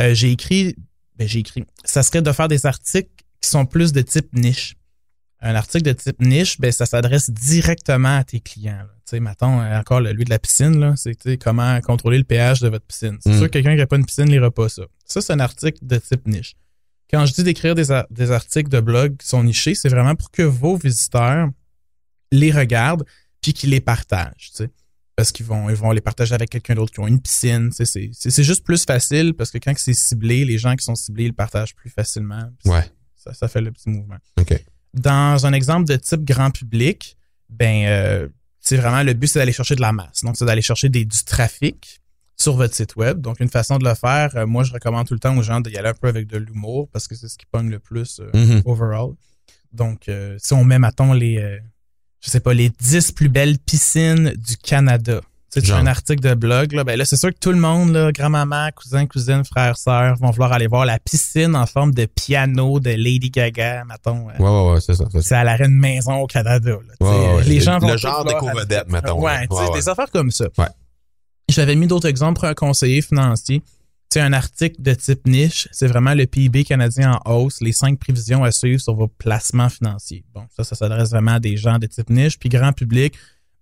Euh, 0.00 0.14
j'ai 0.14 0.30
écrit, 0.30 0.76
ben, 1.18 1.28
j'ai 1.28 1.40
écrit, 1.40 1.64
ça 1.84 2.02
serait 2.02 2.22
de 2.22 2.32
faire 2.32 2.48
des 2.48 2.64
articles 2.64 3.10
qui 3.44 3.50
sont 3.50 3.66
plus 3.66 3.92
de 3.92 4.00
type 4.02 4.32
niche. 4.34 4.74
Un 5.40 5.54
article 5.54 5.84
de 5.84 5.92
type 5.92 6.20
niche, 6.20 6.58
ben, 6.58 6.72
ça 6.72 6.86
s'adresse 6.86 7.28
directement 7.30 8.16
à 8.16 8.24
tes 8.24 8.40
clients. 8.40 8.80
Tu 9.06 9.10
sais, 9.10 9.20
mettons, 9.20 9.60
euh, 9.60 9.78
encore 9.78 10.00
le- 10.00 10.12
lui 10.12 10.24
de 10.24 10.30
la 10.30 10.38
piscine, 10.38 10.78
là, 10.80 10.94
c'est 10.96 11.14
comment 11.36 11.78
contrôler 11.82 12.16
le 12.18 12.24
pH 12.24 12.60
de 12.60 12.68
votre 12.68 12.86
piscine. 12.86 13.18
C'est 13.20 13.30
Mm. 13.30 13.38
sûr 13.38 13.46
que 13.48 13.52
quelqu'un 13.52 13.72
qui 13.72 13.78
n'a 13.78 13.86
pas 13.86 13.96
une 13.96 14.06
piscine 14.06 14.24
ne 14.24 14.30
lira 14.30 14.50
pas 14.50 14.68
ça. 14.70 14.82
Ça, 15.04 15.20
c'est 15.20 15.32
un 15.34 15.40
article 15.40 15.78
de 15.82 15.98
type 15.98 16.26
niche. 16.26 16.54
Quand 17.10 17.26
je 17.26 17.34
dis 17.34 17.42
d'écrire 17.44 17.74
des, 17.74 17.90
ar- 17.92 18.06
des 18.10 18.30
articles 18.30 18.70
de 18.70 18.80
blog 18.80 19.18
qui 19.18 19.26
sont 19.28 19.44
nichés, 19.44 19.74
c'est 19.74 19.90
vraiment 19.90 20.14
pour 20.14 20.30
que 20.30 20.42
vos 20.42 20.76
visiteurs 20.76 21.50
les 22.32 22.50
regardent 22.50 23.04
puis 23.42 23.52
qu'ils 23.52 23.70
les 23.70 23.80
partagent. 23.82 24.50
tu 24.50 24.64
sais. 24.64 24.70
Parce 25.16 25.30
qu'ils 25.30 25.46
vont, 25.46 25.68
ils 25.70 25.76
vont 25.76 25.92
les 25.92 26.00
partager 26.00 26.34
avec 26.34 26.48
quelqu'un 26.50 26.74
d'autre 26.74 26.92
qui 26.92 27.00
a 27.00 27.06
une 27.06 27.20
piscine. 27.20 27.68
tu 27.70 27.84
sais, 27.84 28.10
C'est 28.12 28.42
juste 28.42 28.64
plus 28.64 28.84
facile 28.84 29.34
parce 29.34 29.50
que 29.50 29.58
quand 29.58 29.74
c'est 29.76 29.92
ciblé, 29.94 30.44
les 30.46 30.56
gens 30.58 30.74
qui 30.74 30.84
sont 30.84 30.94
ciblés 30.96 31.24
ils 31.24 31.28
le 31.28 31.34
partagent 31.34 31.74
plus 31.74 31.90
facilement. 31.90 32.50
Ouais. 32.64 32.90
Ça, 33.24 33.32
ça 33.34 33.48
fait 33.48 33.60
le 33.60 33.72
petit 33.72 33.88
mouvement. 33.88 34.16
Dans 34.92 35.46
un 35.46 35.52
exemple 35.52 35.86
de 35.86 35.96
type 35.96 36.24
grand 36.24 36.50
public, 36.50 37.16
ben 37.48 37.86
euh, 37.86 38.28
c'est 38.60 38.76
vraiment 38.76 39.02
le 39.02 39.12
but, 39.14 39.26
c'est 39.26 39.38
d'aller 39.38 39.52
chercher 39.52 39.74
de 39.76 39.80
la 39.80 39.92
masse. 39.92 40.22
Donc, 40.22 40.36
c'est 40.36 40.44
d'aller 40.44 40.62
chercher 40.62 40.88
des, 40.88 41.04
du 41.04 41.24
trafic 41.24 42.00
sur 42.36 42.56
votre 42.56 42.74
site 42.74 42.96
web. 42.96 43.20
Donc, 43.20 43.40
une 43.40 43.48
façon 43.48 43.78
de 43.78 43.84
le 43.88 43.94
faire, 43.94 44.36
euh, 44.36 44.46
moi, 44.46 44.62
je 44.64 44.72
recommande 44.72 45.06
tout 45.06 45.14
le 45.14 45.20
temps 45.20 45.36
aux 45.36 45.42
gens 45.42 45.60
d'y 45.60 45.76
aller 45.76 45.88
un 45.88 45.94
peu 45.94 46.08
avec 46.08 46.26
de 46.26 46.36
l'humour 46.38 46.88
parce 46.92 47.08
que 47.08 47.14
c'est 47.14 47.28
ce 47.28 47.36
qui 47.38 47.46
pogne 47.46 47.70
le 47.70 47.78
plus 47.78 48.20
euh, 48.20 48.30
Mhm. 48.34 48.62
overall. 48.64 49.14
Donc, 49.72 50.08
euh, 50.08 50.36
si 50.38 50.52
on 50.52 50.64
met, 50.64 50.78
mettons, 50.78 51.12
les, 51.12 51.58
je 52.20 52.30
sais 52.30 52.40
pas, 52.40 52.54
les 52.54 52.70
10 52.70 53.12
plus 53.12 53.28
belles 53.28 53.58
piscines 53.58 54.30
du 54.36 54.56
Canada. 54.56 55.20
Tu 55.60 55.66
sais, 55.66 55.72
un 55.72 55.86
article 55.86 56.20
de 56.20 56.34
blog, 56.34 56.72
là, 56.72 56.84
ben 56.84 56.96
là, 56.98 57.04
c'est 57.04 57.16
sûr 57.16 57.30
que 57.30 57.38
tout 57.38 57.52
le 57.52 57.58
monde, 57.58 57.92
là, 57.92 58.12
grand-maman, 58.12 58.70
cousin, 58.74 59.06
cousine, 59.06 59.44
frère, 59.44 59.76
sœur, 59.76 60.16
vont 60.16 60.30
vouloir 60.30 60.52
aller 60.52 60.66
voir 60.66 60.84
la 60.84 60.98
piscine 60.98 61.54
en 61.56 61.66
forme 61.66 61.92
de 61.94 62.06
piano 62.06 62.80
de 62.80 62.90
Lady 62.90 63.30
Gaga, 63.30 63.84
mettons. 63.84 64.28
euh, 64.30 64.32
Ouais, 64.38 64.48
ouais, 64.48 64.72
ouais, 64.74 64.80
c'est 64.80 64.94
ça. 64.94 65.04
c'est 65.12 65.20
ça. 65.22 65.28
c'est 65.28 65.34
à 65.36 65.44
l'arrêt 65.44 65.68
de 65.68 65.72
maison 65.72 66.16
au 66.20 66.26
Canada. 66.26 66.70
Là. 66.70 67.06
Ouais, 67.06 67.34
ouais, 67.36 67.44
les 67.44 67.54
le- 67.56 67.60
gens 67.60 67.78
vont 67.78 67.88
le 67.90 67.96
genre 67.96 68.24
d'éco-vedette, 68.24 68.88
mettons, 68.88 69.20
Ouais, 69.22 69.46
tu 69.48 69.56
sais, 69.56 69.72
des 69.74 69.88
affaires 69.88 70.10
comme 70.10 70.30
ça. 70.30 70.46
Ouais. 70.58 70.66
J'avais 71.48 71.76
mis 71.76 71.86
d'autres 71.86 72.08
exemples 72.08 72.40
pour 72.40 72.48
un 72.48 72.54
conseiller 72.54 73.02
financier. 73.02 73.60
Tu 74.10 74.20
sais, 74.20 74.20
un 74.20 74.32
article 74.32 74.80
de 74.80 74.94
type 74.94 75.26
niche, 75.26 75.68
c'est 75.72 75.86
vraiment 75.86 76.14
le 76.14 76.26
PIB 76.26 76.64
canadien 76.64 77.18
en 77.24 77.32
hausse, 77.34 77.60
les 77.60 77.72
cinq 77.72 77.98
prévisions 77.98 78.44
à 78.44 78.50
suivre 78.52 78.80
sur 78.80 78.94
vos 78.94 79.08
placements 79.08 79.68
financiers. 79.68 80.24
Bon, 80.34 80.42
ça, 80.56 80.62
ça 80.64 80.74
s'adresse 80.74 81.10
vraiment 81.10 81.32
à 81.34 81.40
des 81.40 81.56
gens 81.56 81.78
de 81.78 81.86
type 81.86 82.10
niche. 82.10 82.38
Puis 82.38 82.48
grand 82.48 82.72
public, 82.72 83.14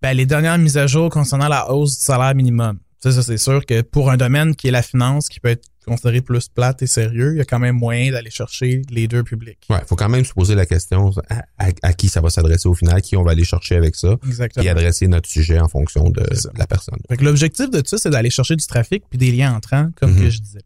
ben, 0.02 0.12
les 0.14 0.26
dernières 0.26 0.58
mises 0.58 0.76
à 0.76 0.86
jour 0.86 1.08
concernant 1.10 1.48
la 1.48 1.70
hausse 1.72 1.98
du 1.98 2.04
salaire 2.04 2.34
minimum. 2.34 2.78
Ça, 2.98 3.10
ça 3.12 3.22
c'est 3.22 3.38
sûr 3.38 3.64
que 3.64 3.80
pour 3.82 4.10
un 4.10 4.16
domaine 4.16 4.54
qui 4.54 4.68
est 4.68 4.72
la 4.72 4.82
finance, 4.82 5.28
qui 5.28 5.40
peut 5.40 5.48
être 5.48 5.64
considéré 5.86 6.20
plus 6.20 6.48
plate 6.48 6.80
et 6.82 6.86
sérieux, 6.86 7.32
il 7.34 7.38
y 7.38 7.40
a 7.40 7.44
quand 7.44 7.58
même 7.58 7.76
moyen 7.76 8.12
d'aller 8.12 8.30
chercher 8.30 8.82
les 8.90 9.08
deux 9.08 9.24
publics. 9.24 9.58
Ouais, 9.68 9.80
faut 9.88 9.96
quand 9.96 10.08
même 10.08 10.24
se 10.24 10.32
poser 10.32 10.54
la 10.54 10.64
question 10.66 11.10
à, 11.28 11.42
à- 11.58 11.70
à 11.82 11.92
qui 11.92 12.08
ça 12.08 12.20
va 12.20 12.30
s'adresser 12.30 12.68
au 12.68 12.74
final, 12.74 13.02
qui 13.02 13.16
on 13.16 13.24
va 13.24 13.32
aller 13.32 13.42
chercher 13.42 13.74
avec 13.74 13.96
ça, 13.96 14.16
Exactement. 14.26 14.64
et 14.64 14.68
adresser 14.68 15.08
notre 15.08 15.28
sujet 15.28 15.58
en 15.58 15.66
fonction 15.68 16.08
de 16.10 16.22
la 16.56 16.66
personne. 16.68 16.98
Fait 17.08 17.16
que 17.16 17.24
l'objectif 17.24 17.68
de 17.70 17.80
tout 17.80 17.88
ça, 17.88 17.98
c'est 17.98 18.10
d'aller 18.10 18.30
chercher 18.30 18.54
du 18.54 18.64
trafic 18.66 19.02
puis 19.10 19.18
des 19.18 19.32
liens 19.32 19.54
entrants, 19.56 19.88
comme 19.96 20.12
Mhm. 20.12 20.22
que 20.22 20.30
je 20.30 20.38
disais. 20.40 20.60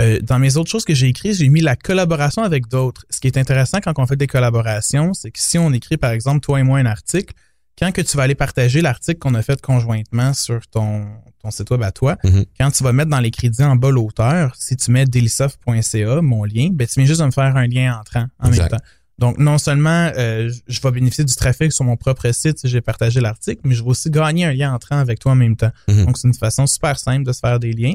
Euh, 0.00 0.18
dans 0.22 0.38
mes 0.38 0.56
autres 0.56 0.70
choses 0.70 0.84
que 0.86 0.94
j'ai 0.94 1.08
écrites, 1.08 1.34
j'ai 1.34 1.48
mis 1.50 1.60
la 1.60 1.76
collaboration 1.76 2.42
avec 2.42 2.66
d'autres. 2.68 3.04
Ce 3.10 3.20
qui 3.20 3.26
est 3.26 3.36
intéressant 3.36 3.78
quand 3.84 3.92
on 3.98 4.06
fait 4.06 4.16
des 4.16 4.26
collaborations, 4.26 5.12
c'est 5.12 5.30
que 5.30 5.38
si 5.40 5.58
on 5.58 5.72
écrit, 5.74 5.98
par 5.98 6.10
exemple, 6.12 6.40
toi 6.40 6.58
et 6.58 6.62
moi, 6.62 6.78
un 6.78 6.86
article, 6.86 7.34
quand 7.78 7.92
que 7.92 8.00
tu 8.02 8.16
vas 8.16 8.22
aller 8.24 8.34
partager 8.34 8.80
l'article 8.82 9.18
qu'on 9.18 9.34
a 9.34 9.42
fait 9.42 9.60
conjointement 9.60 10.32
sur 10.34 10.66
ton, 10.68 11.06
ton 11.42 11.50
site 11.50 11.70
web 11.70 11.82
à 11.82 11.90
toi, 11.92 12.16
Mhm. 12.24 12.44
quand 12.58 12.70
tu 12.70 12.84
vas 12.84 12.92
mettre 12.92 13.10
dans 13.10 13.20
les 13.20 13.30
crédits 13.30 13.62
en 13.64 13.76
bas 13.76 13.90
l'auteur, 13.90 14.54
si 14.56 14.76
tu 14.76 14.90
mets 14.90 15.04
dailysoft.ca, 15.06 16.22
mon 16.22 16.44
lien, 16.44 16.68
ben, 16.72 16.86
tu 16.86 16.94
viens 17.00 17.04
juste 17.06 17.20
de 17.20 17.26
me 17.26 17.30
faire 17.30 17.56
un 17.56 17.66
lien 17.66 17.98
entrant 17.98 18.26
en 18.38 18.48
Exact. 18.48 18.70
même 18.72 18.80
temps. 18.80 18.86
Donc, 19.18 19.38
non 19.38 19.58
seulement 19.58 20.10
euh, 20.16 20.50
je 20.66 20.80
vais 20.80 20.90
bénéficier 20.90 21.24
du 21.24 21.34
trafic 21.36 21.72
sur 21.72 21.84
mon 21.84 21.96
propre 21.96 22.28
site 22.32 22.58
si 22.58 22.68
j'ai 22.68 22.80
partagé 22.80 23.20
l'article, 23.20 23.60
mais 23.64 23.74
je 23.74 23.82
vais 23.84 23.90
aussi 23.90 24.10
gagner 24.10 24.44
un 24.44 24.52
lien 24.52 24.72
entrant 24.74 24.98
avec 24.98 25.20
toi 25.20 25.32
en 25.32 25.36
même 25.36 25.56
temps. 25.56 25.70
Mhm. 25.88 26.06
Donc, 26.06 26.18
c'est 26.18 26.26
une 26.26 26.34
façon 26.34 26.66
super 26.66 26.98
simple 26.98 27.24
de 27.24 27.32
se 27.32 27.38
faire 27.38 27.60
des 27.60 27.72
liens. 27.72 27.94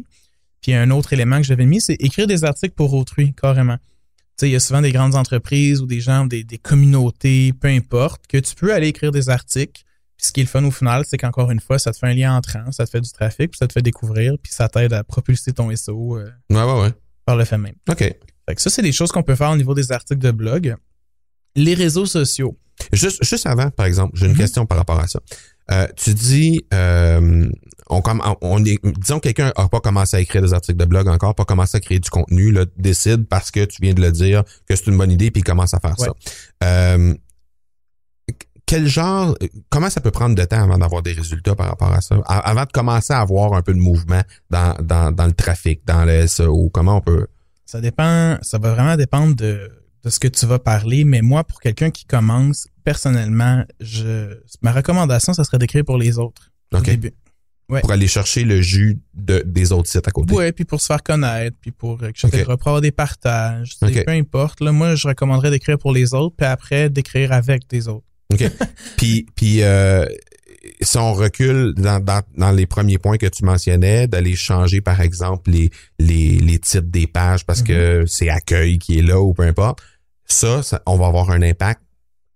Puis, 0.61 0.73
un 0.73 0.89
autre 0.91 1.11
élément 1.13 1.37
que 1.37 1.43
j'avais 1.43 1.65
mis, 1.65 1.81
c'est 1.81 1.95
écrire 1.99 2.25
des 2.27 2.43
articles 2.45 2.73
pour 2.75 2.93
autrui, 2.93 3.33
carrément. 3.33 3.77
Tu 4.39 4.45
sais, 4.45 4.49
il 4.49 4.53
y 4.53 4.55
a 4.55 4.59
souvent 4.61 4.81
des 4.81 4.93
grandes 4.93 5.15
entreprises 5.15 5.81
ou 5.81 5.85
des 5.85 5.99
gens, 5.99 6.25
des, 6.25 6.45
des 6.45 6.57
communautés, 6.57 7.51
peu 7.51 7.67
importe, 7.67 8.25
que 8.27 8.37
tu 8.37 8.55
peux 8.55 8.73
aller 8.73 8.87
écrire 8.87 9.11
des 9.11 9.27
articles. 9.29 9.83
Puis, 10.15 10.27
ce 10.27 10.31
qui 10.31 10.39
est 10.39 10.43
le 10.43 10.49
fun 10.49 10.63
au 10.63 10.71
final, 10.71 11.03
c'est 11.05 11.17
qu'encore 11.17 11.51
une 11.51 11.59
fois, 11.59 11.77
ça 11.77 11.91
te 11.91 11.97
fait 11.97 12.07
un 12.07 12.13
lien 12.13 12.35
entrant, 12.37 12.71
ça 12.71 12.85
te 12.85 12.89
fait 12.89 13.01
du 13.01 13.11
trafic, 13.11 13.51
puis 13.51 13.57
ça 13.57 13.67
te 13.67 13.73
fait 13.73 13.81
découvrir, 13.81 14.35
puis 14.41 14.53
ça 14.53 14.69
t'aide 14.69 14.93
à 14.93 15.03
propulser 15.03 15.51
ton 15.51 15.75
SEO 15.75 16.17
euh, 16.17 16.29
Ouais, 16.49 16.63
ouais, 16.63 16.81
ouais. 16.83 16.93
par 17.25 17.35
le 17.35 17.43
fait 17.43 17.57
même. 17.57 17.75
OK. 17.89 17.97
Fait 17.99 18.55
que 18.55 18.61
ça, 18.61 18.69
c'est 18.69 18.81
des 18.81 18.93
choses 18.93 19.11
qu'on 19.11 19.23
peut 19.23 19.35
faire 19.35 19.51
au 19.51 19.57
niveau 19.57 19.73
des 19.73 19.91
articles 19.91 20.21
de 20.21 20.31
blog. 20.31 20.75
Les 21.55 21.73
réseaux 21.73 22.05
sociaux. 22.05 22.57
Juste, 22.93 23.21
juste 23.25 23.45
avant, 23.45 23.69
par 23.71 23.85
exemple, 23.87 24.17
j'ai 24.17 24.25
une 24.25 24.31
Mhm. 24.31 24.37
question 24.37 24.65
par 24.65 24.77
rapport 24.77 24.99
à 24.99 25.07
ça. 25.07 25.19
Euh, 25.71 25.87
tu 25.95 26.13
dis, 26.13 26.65
euh, 26.73 27.49
on, 27.89 28.01
on 28.41 28.65
est, 28.65 28.79
disons 28.83 29.19
que 29.19 29.29
quelqu'un 29.29 29.51
n'a 29.57 29.67
pas 29.67 29.79
commencé 29.79 30.17
à 30.17 30.19
écrire 30.19 30.41
des 30.41 30.53
articles 30.53 30.77
de 30.77 30.85
blog 30.85 31.07
encore, 31.07 31.35
pas 31.35 31.45
commencé 31.45 31.77
à 31.77 31.79
créer 31.79 31.99
du 31.99 32.09
contenu, 32.09 32.51
là, 32.51 32.65
décide 32.77 33.27
parce 33.27 33.51
que 33.51 33.65
tu 33.65 33.81
viens 33.81 33.93
de 33.93 34.01
le 34.01 34.11
dire 34.11 34.43
que 34.67 34.75
c'est 34.75 34.87
une 34.87 34.97
bonne 34.97 35.11
idée 35.11 35.31
puis 35.31 35.41
il 35.41 35.43
commence 35.43 35.73
à 35.73 35.79
faire 35.79 35.97
ça. 35.97 36.11
Euh, 36.63 37.13
quel 38.65 38.87
genre, 38.87 39.35
comment 39.69 39.89
ça 39.89 39.99
peut 39.99 40.11
prendre 40.11 40.35
de 40.35 40.43
temps 40.43 40.63
avant 40.63 40.77
d'avoir 40.77 41.01
des 41.01 41.13
résultats 41.13 41.55
par 41.55 41.67
rapport 41.69 41.91
à 41.91 42.01
ça? 42.01 42.17
Avant 42.27 42.65
de 42.65 42.71
commencer 42.71 43.13
à 43.13 43.19
avoir 43.19 43.53
un 43.53 43.63
peu 43.63 43.73
de 43.73 43.79
mouvement 43.79 44.21
dans, 44.51 44.75
dans, 44.79 45.11
dans 45.11 45.25
le 45.25 45.33
trafic, 45.33 45.81
dans 45.87 46.05
le 46.05 46.27
SEO, 46.27 46.69
comment 46.71 46.97
on 46.97 47.01
peut? 47.01 47.25
Ça 47.65 47.81
dépend, 47.81 48.37
ça 48.43 48.59
va 48.59 48.73
vraiment 48.73 48.95
dépendre 48.95 49.35
de, 49.35 49.71
de 50.03 50.09
ce 50.09 50.19
que 50.19 50.27
tu 50.27 50.45
vas 50.45 50.59
parler, 50.59 51.03
mais 51.03 51.21
moi, 51.21 51.43
pour 51.43 51.59
quelqu'un 51.59 51.89
qui 51.89 52.05
commence, 52.05 52.67
personnellement, 52.83 53.63
je, 53.79 54.37
ma 54.61 54.71
recommandation, 54.71 55.33
ça 55.33 55.43
serait 55.43 55.57
d'écrire 55.57 55.85
pour 55.85 55.97
les 55.97 56.17
autres. 56.17 56.51
Au 56.73 56.81
début. 56.81 57.13
Pour 57.67 57.91
aller 57.91 58.07
chercher 58.07 58.45
le 58.45 58.61
jus 58.61 58.99
de, 59.13 59.43
des 59.45 59.71
autres 59.71 59.89
sites 59.89 60.07
à 60.07 60.11
côté. 60.11 60.33
Oui, 60.33 60.51
puis 60.51 60.65
pour 60.65 60.81
se 60.81 60.87
faire 60.87 61.03
connaître, 61.03 61.55
puis 61.61 61.69
pour, 61.69 62.03
etc., 62.03 62.43
pour 62.45 62.67
avoir 62.67 62.81
des 62.81 62.91
partages, 62.91 63.77
peu 63.79 64.11
importe. 64.11 64.59
Là, 64.61 64.71
moi, 64.71 64.95
je 64.95 65.07
recommanderais 65.07 65.51
d'écrire 65.51 65.77
pour 65.77 65.91
les 65.91 66.15
autres, 66.15 66.35
puis 66.35 66.47
après, 66.47 66.89
d'écrire 66.89 67.31
avec 67.31 67.69
des 67.69 67.87
autres. 67.87 68.05
OK. 68.33 68.43
puis, 68.97 69.27
puis 69.35 69.61
euh, 69.61 70.05
si 70.81 70.97
on 70.97 71.13
recule 71.13 71.73
dans, 71.75 71.99
dans, 71.99 72.21
dans, 72.35 72.51
les 72.51 72.65
premiers 72.65 72.97
points 72.97 73.17
que 73.17 73.27
tu 73.27 73.43
mentionnais, 73.45 74.07
d'aller 74.07 74.35
changer, 74.35 74.81
par 74.81 75.01
exemple, 75.01 75.51
les, 75.51 75.69
les, 75.99 76.39
les 76.39 76.59
titres 76.59 76.87
des 76.87 77.07
pages 77.07 77.45
parce 77.45 77.61
que 77.61 78.01
mhm. 78.01 78.07
c'est 78.07 78.29
accueil 78.29 78.79
qui 78.79 78.99
est 78.99 79.01
là 79.03 79.19
ou 79.19 79.33
peu 79.33 79.43
importe, 79.43 79.79
ça, 80.25 80.61
on 80.85 80.97
va 80.97 81.07
avoir 81.07 81.31
un 81.31 81.41
impact 81.41 81.81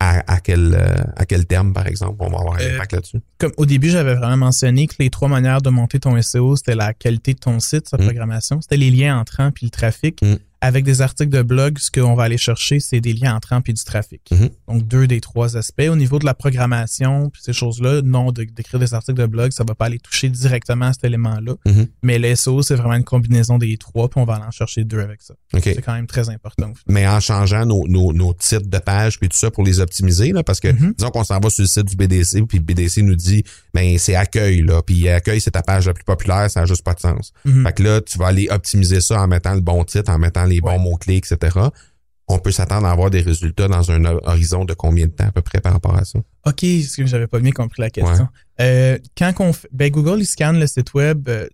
à, 0.03 0.33
à, 0.33 0.39
quel, 0.39 0.73
euh, 0.73 0.95
à 1.15 1.25
quel 1.25 1.45
terme, 1.45 1.73
par 1.73 1.87
exemple, 1.87 2.17
on 2.19 2.29
va 2.29 2.39
avoir 2.39 2.55
un 2.55 2.59
euh, 2.59 2.75
impact 2.75 2.93
là-dessus? 2.93 3.21
Comme 3.37 3.51
au 3.57 3.65
début, 3.65 3.89
j'avais 3.89 4.15
vraiment 4.15 4.37
mentionné 4.37 4.87
que 4.87 4.95
les 4.99 5.09
trois 5.09 5.29
manières 5.29 5.61
de 5.61 5.69
monter 5.69 5.99
ton 5.99 6.21
SEO, 6.21 6.55
c'était 6.55 6.75
la 6.75 6.93
qualité 6.93 7.33
de 7.33 7.39
ton 7.39 7.59
site, 7.59 7.87
sa 7.87 7.97
mhm. 7.97 8.05
programmation, 8.05 8.61
c'était 8.61 8.77
les 8.77 8.91
liens 8.91 9.17
entrants 9.17 9.51
puis 9.51 9.65
le 9.65 9.71
trafic. 9.71 10.21
Mhm 10.21 10.37
avec 10.63 10.85
des 10.85 11.01
articles 11.01 11.29
de 11.29 11.41
blog, 11.41 11.77
ce 11.77 11.91
qu'on 11.91 12.15
va 12.15 12.23
aller 12.23 12.37
chercher, 12.37 12.79
c'est 12.79 13.01
des 13.01 13.11
liens 13.11 13.35
entrants 13.35 13.59
puis 13.59 13.73
du 13.73 13.83
trafic. 13.83 14.21
Mhm. 14.31 14.49
Donc, 14.69 14.87
deux 14.87 15.07
des 15.07 15.19
trois 15.19 15.57
aspects. 15.57 15.89
Au 15.89 15.97
niveau 15.97 16.19
de 16.19 16.25
la 16.25 16.33
programmation 16.33 17.29
puis 17.29 17.41
ces 17.43 17.51
choses-là, 17.51 18.01
non, 18.01 18.31
d'écrire 18.31 18.79
des 18.79 18.93
articles 18.93 19.19
de 19.19 19.25
blog, 19.25 19.51
ça 19.51 19.65
va 19.67 19.75
pas 19.75 19.85
aller 19.85 19.99
toucher 19.99 20.29
directement 20.29 20.85
à 20.85 20.93
cet 20.93 21.03
élément-là. 21.03 21.55
Mhm. 21.65 21.87
Mais 22.03 22.17
le 22.17 22.33
SEO, 22.33 22.61
c'est 22.61 22.75
vraiment 22.75 22.93
une 22.93 23.03
combinaison 23.03 23.57
des 23.57 23.75
trois, 23.75 24.09
puis 24.09 24.21
on 24.21 24.23
va 24.23 24.35
aller 24.35 24.45
en 24.45 24.51
chercher 24.51 24.85
deux 24.85 25.01
avec 25.01 25.21
ça. 25.21 25.33
C'est 25.61 25.81
quand 25.81 25.95
même 25.95 26.07
très 26.07 26.29
important. 26.29 26.71
Mais 26.87 27.05
en 27.05 27.19
changeant 27.19 27.65
nos, 27.65 27.85
nos, 27.89 28.13
nos, 28.13 28.33
titres 28.33 28.69
de 28.69 28.79
page 28.79 29.19
puis 29.19 29.27
tout 29.27 29.37
ça 29.37 29.51
pour 29.51 29.65
les 29.65 29.81
optimiser, 29.81 30.31
là, 30.31 30.43
parce 30.43 30.61
que 30.61 30.69
mhm. 30.69 30.93
disons 30.97 31.11
qu'on 31.11 31.25
s'en 31.25 31.41
va 31.41 31.49
sur 31.49 31.63
le 31.63 31.67
site 31.67 31.89
du 31.89 31.97
BDC, 31.97 32.41
puis 32.47 32.59
le 32.59 32.63
BDC 32.63 33.01
nous 33.01 33.17
dit, 33.17 33.43
ben 33.73 33.97
c'est 33.97 34.15
accueil, 34.15 34.61
là, 34.61 34.81
puis 34.81 35.09
accueil, 35.09 35.41
c'est 35.41 35.51
ta 35.51 35.61
page 35.61 35.87
la 35.87 35.93
plus 35.93 36.05
populaire, 36.05 36.49
ça 36.49 36.61
n'a 36.61 36.65
juste 36.65 36.83
pas 36.83 36.93
de 36.93 37.01
sens. 37.01 37.33
Fait 37.43 37.73
que 37.73 37.83
là, 37.83 37.99
tu 37.99 38.17
vas 38.17 38.27
aller 38.27 38.47
optimiser 38.49 39.01
ça 39.01 39.21
en 39.21 39.27
mettant 39.27 39.53
le 39.53 39.59
bon 39.59 39.83
titre, 39.83 40.09
en 40.09 40.17
mettant 40.17 40.45
les 40.45 40.52
bons 40.61 40.79
mots-clés, 40.79 41.17
etc., 41.17 41.59
on 42.27 42.39
peut 42.39 42.51
s'attendre 42.51 42.87
à 42.87 42.91
avoir 42.91 43.09
des 43.09 43.21
résultats 43.21 43.67
dans 43.67 43.91
un 43.91 44.05
horizon 44.05 44.65
de 44.65 44.73
combien 44.73 45.07
de 45.07 45.11
temps 45.11 45.27
à 45.27 45.31
peu 45.31 45.41
près 45.41 45.59
par 45.59 45.73
rapport 45.73 45.95
à 45.95 46.05
ça? 46.05 46.19
OK, 46.45 46.65
j'avais 47.05 47.27
pas 47.27 47.39
bien 47.39 47.51
compris 47.51 47.81
la 47.81 47.89
question. 47.89 48.27
Euh, 48.61 48.97
quand 49.17 49.33
on 49.39 49.53
fait, 49.53 49.67
ben 49.71 49.91
Google, 49.91 50.21
il 50.21 50.25
scanne 50.25 50.59
le 50.59 50.67
site 50.67 50.93
web 50.93 51.27
euh, 51.27 51.47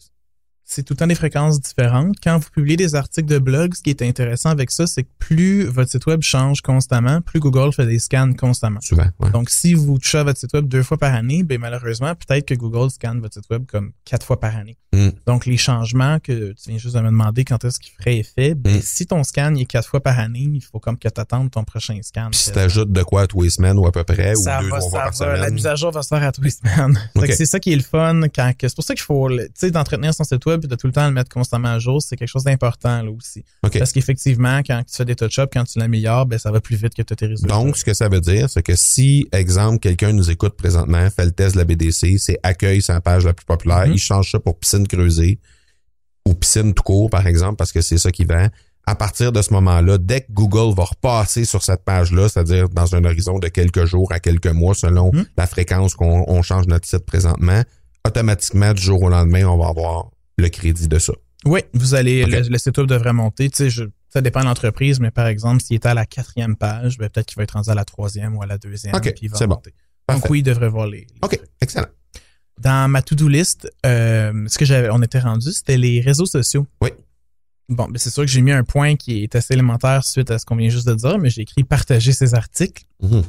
c'est 0.69 0.83
tout 0.83 0.93
le 0.93 0.97
temps 0.97 1.07
des 1.07 1.15
fréquences 1.15 1.59
différentes. 1.59 2.17
Quand 2.23 2.37
vous 2.37 2.49
publiez 2.51 2.77
des 2.77 2.93
articles 2.93 3.27
de 3.27 3.39
blog, 3.39 3.73
ce 3.73 3.81
qui 3.81 3.89
est 3.89 4.03
intéressant 4.03 4.49
avec 4.49 4.69
ça, 4.69 4.85
c'est 4.85 5.01
que 5.01 5.09
plus 5.17 5.63
votre 5.63 5.89
site 5.89 6.05
web 6.05 6.21
change 6.21 6.61
constamment, 6.61 7.21
plus 7.21 7.39
Google 7.39 7.73
fait 7.73 7.87
des 7.87 7.97
scans 7.97 8.33
constamment. 8.33 8.79
Souvent, 8.79 9.07
Donc, 9.33 9.49
si 9.49 9.73
vous 9.73 9.97
touchez 9.97 10.19
à 10.19 10.23
votre 10.23 10.37
site 10.37 10.53
web 10.53 10.67
deux 10.67 10.83
fois 10.83 10.97
par 10.97 11.15
année, 11.15 11.41
ben 11.41 11.59
malheureusement, 11.59 12.13
peut-être 12.13 12.45
que 12.45 12.53
Google 12.53 12.91
scanne 12.91 13.19
votre 13.19 13.33
site 13.33 13.49
web 13.49 13.65
comme 13.65 13.93
quatre 14.05 14.23
fois 14.23 14.39
par 14.39 14.55
année. 14.55 14.77
Hmm. 14.93 15.09
Donc, 15.25 15.47
les 15.47 15.57
changements 15.57 16.19
que 16.19 16.53
tu 16.53 16.69
viens 16.69 16.77
juste 16.77 16.95
de 16.95 17.01
me 17.01 17.07
demander 17.07 17.45
quand 17.45 17.63
est-ce 17.65 17.79
qu'il 17.79 17.93
ferait 17.93 18.17
effet, 18.17 18.53
ben, 18.53 18.77
hmm. 18.77 18.81
si 18.81 19.07
ton 19.07 19.23
scan 19.23 19.55
est 19.55 19.65
quatre 19.65 19.87
fois 19.87 20.01
par 20.01 20.19
année, 20.19 20.49
il 20.53 20.61
faut 20.61 20.79
comme 20.79 20.99
que 20.99 21.09
tu 21.09 21.19
attendes 21.19 21.49
ton 21.49 21.63
prochain 21.63 21.97
scan. 22.03 22.27
Puis 22.31 22.39
si 22.39 22.51
tu 22.51 22.59
ajoutes 22.59 22.91
de 22.91 23.01
quoi 23.01 23.23
à 23.23 23.27
tous 23.27 23.41
les 23.41 23.49
semaines 23.49 23.79
ou 23.79 23.87
à 23.87 23.91
peu 23.91 24.03
près, 24.03 24.35
ou 24.35 24.43
deux 24.43 24.69
va, 24.69 25.11
ça 25.11 25.25
va, 25.25 25.37
La 25.37 25.49
mise 25.49 25.65
à 25.65 25.73
jour 25.73 25.91
va 25.91 26.03
se 26.03 26.09
faire 26.09 26.23
à 26.23 26.31
tous 26.31 26.41
les 26.41 26.51
semaines. 26.51 26.99
C'est 27.39 27.45
ça 27.45 27.59
qui 27.59 27.73
est 27.73 27.75
le 27.75 27.81
fun. 27.81 28.21
quand 28.35 28.51
C'est 28.61 28.75
pour 28.75 28.83
ça 28.83 28.93
qu'il 28.93 29.03
faut, 29.03 29.29
tu 29.29 29.47
sais, 29.55 29.71
d'entretenir 29.71 30.13
son 30.13 30.23
site 30.23 30.45
web 30.45 30.58
puis 30.59 30.67
de 30.67 30.75
tout 30.75 30.87
le 30.87 30.93
temps 30.93 31.07
le 31.07 31.13
mettre 31.13 31.29
constamment 31.29 31.69
à 31.69 31.79
jour, 31.79 32.01
c'est 32.01 32.15
quelque 32.15 32.27
chose 32.29 32.43
d'important 32.43 33.01
là 33.01 33.11
aussi. 33.11 33.43
Parce 33.61 33.91
qu'effectivement, 33.91 34.59
quand 34.59 34.83
tu 34.87 34.95
fais 34.95 35.05
des 35.05 35.15
touch-ups, 35.15 35.49
quand 35.51 35.63
tu 35.63 35.79
l'améliores, 35.79 36.25
ben 36.25 36.39
ça 36.39 36.51
va 36.51 36.61
plus 36.61 36.75
vite 36.75 36.93
que 36.93 37.01
tu 37.01 37.15
tes 37.15 37.25
résultats. 37.25 37.53
Donc, 37.53 37.77
ce 37.77 37.83
que 37.83 37.93
ça 37.93 38.09
veut 38.09 38.21
dire, 38.21 38.49
c'est 38.49 38.63
que 38.63 38.75
si, 38.75 39.27
exemple, 39.31 39.79
quelqu'un 39.79 40.13
nous 40.13 40.29
écoute 40.29 40.55
présentement, 40.55 41.09
fait 41.09 41.25
le 41.25 41.31
test 41.31 41.55
de 41.55 41.59
la 41.59 41.65
BDC, 41.65 42.17
c'est 42.17 42.39
accueil 42.43 42.81
sa 42.81 43.01
page 43.01 43.25
la 43.25 43.33
plus 43.33 43.45
populaire, 43.45 43.85
mm-hmm. 43.85 43.93
il 43.93 43.99
change 43.99 44.31
ça 44.31 44.39
pour 44.39 44.57
piscine 44.57 44.87
creusée 44.87 45.39
ou 46.25 46.33
piscine 46.33 46.73
tout 46.73 46.83
court, 46.83 47.09
par 47.09 47.27
exemple, 47.27 47.55
parce 47.55 47.71
que 47.71 47.81
c'est 47.81 47.97
ça 47.97 48.11
qui 48.11 48.25
vend. 48.25 48.47
À 48.85 48.95
partir 48.95 49.31
de 49.31 49.41
ce 49.41 49.53
moment-là, 49.53 49.97
dès 49.99 50.21
que 50.21 50.31
Google 50.31 50.75
va 50.75 50.85
repasser 50.85 51.45
sur 51.45 51.63
cette 51.63 51.83
page-là, 51.83 52.27
c'est-à-dire 52.27 52.69
dans 52.69 52.95
un 52.95 53.03
horizon 53.05 53.37
de 53.37 53.47
quelques 53.47 53.85
jours 53.85 54.11
à 54.11 54.19
quelques 54.19 54.47
mois, 54.47 54.73
selon 54.73 55.11
mm-hmm. 55.11 55.25
la 55.37 55.47
fréquence 55.47 55.93
qu'on 55.95 56.41
change 56.41 56.65
notre 56.67 56.87
site 56.87 57.05
présentement, 57.05 57.61
automatiquement, 58.05 58.73
du 58.73 58.81
jour 58.81 59.01
au 59.03 59.09
lendemain, 59.09 59.45
on 59.45 59.57
va 59.57 59.67
avoir 59.67 60.09
le 60.39 60.49
crédit 60.49 60.87
de 60.87 60.99
ça. 60.99 61.13
Oui, 61.45 61.61
vous 61.73 61.95
allez, 61.95 62.25
le, 62.25 62.57
site 62.57 62.77
web 62.77 62.87
devrait 62.87 63.13
monter. 63.13 63.49
Tu 63.49 63.69
sais, 63.69 63.83
ça 64.09 64.21
dépend 64.21 64.41
de 64.41 64.45
l'entreprise, 64.45 64.99
mais 64.99 65.11
par 65.11 65.27
exemple, 65.27 65.61
s'il 65.61 65.75
est 65.75 65.85
à 65.85 65.93
la 65.93 66.05
quatrième 66.05 66.55
page, 66.55 66.97
ben, 66.97 67.09
peut-être 67.09 67.27
qu'il 67.27 67.37
va 67.37 67.43
être 67.43 67.51
rendu 67.51 67.69
à 67.69 67.75
la 67.75 67.85
troisième 67.85 68.35
ou 68.35 68.41
à 68.41 68.45
la 68.45 68.57
deuxième. 68.57 68.95
OK, 68.95 69.13
c'est 69.33 69.47
bon. 69.47 69.61
Donc 70.09 70.29
oui, 70.29 70.39
il 70.39 70.43
devrait 70.43 70.69
voir 70.69 70.87
les, 70.87 71.05
OK, 71.21 71.39
excellent. 71.61 71.87
Dans 72.59 72.89
ma 72.89 73.01
to-do 73.01 73.29
list, 73.29 73.71
euh, 73.85 74.45
ce 74.47 74.57
que 74.57 74.65
j'avais, 74.65 74.89
on 74.89 75.01
était 75.01 75.19
rendu, 75.19 75.51
c'était 75.53 75.77
les 75.77 76.01
réseaux 76.01 76.25
sociaux. 76.25 76.67
Oui. 76.81 76.89
Bon, 77.69 77.85
ben 77.85 77.97
c'est 77.97 78.09
sûr 78.09 78.23
que 78.23 78.29
j'ai 78.29 78.41
mis 78.41 78.51
un 78.51 78.63
point 78.63 78.95
qui 78.95 79.23
est 79.23 79.35
assez 79.35 79.53
élémentaire 79.53 80.03
suite 80.03 80.31
à 80.31 80.39
ce 80.39 80.45
qu'on 80.45 80.55
vient 80.55 80.69
juste 80.69 80.87
de 80.87 80.95
dire, 80.95 81.19
mais 81.19 81.29
j'ai 81.29 81.43
écrit 81.43 81.63
partager 81.63 82.11
ces 82.11 82.33
articles. 82.33 82.83
Mhm. 83.01 83.23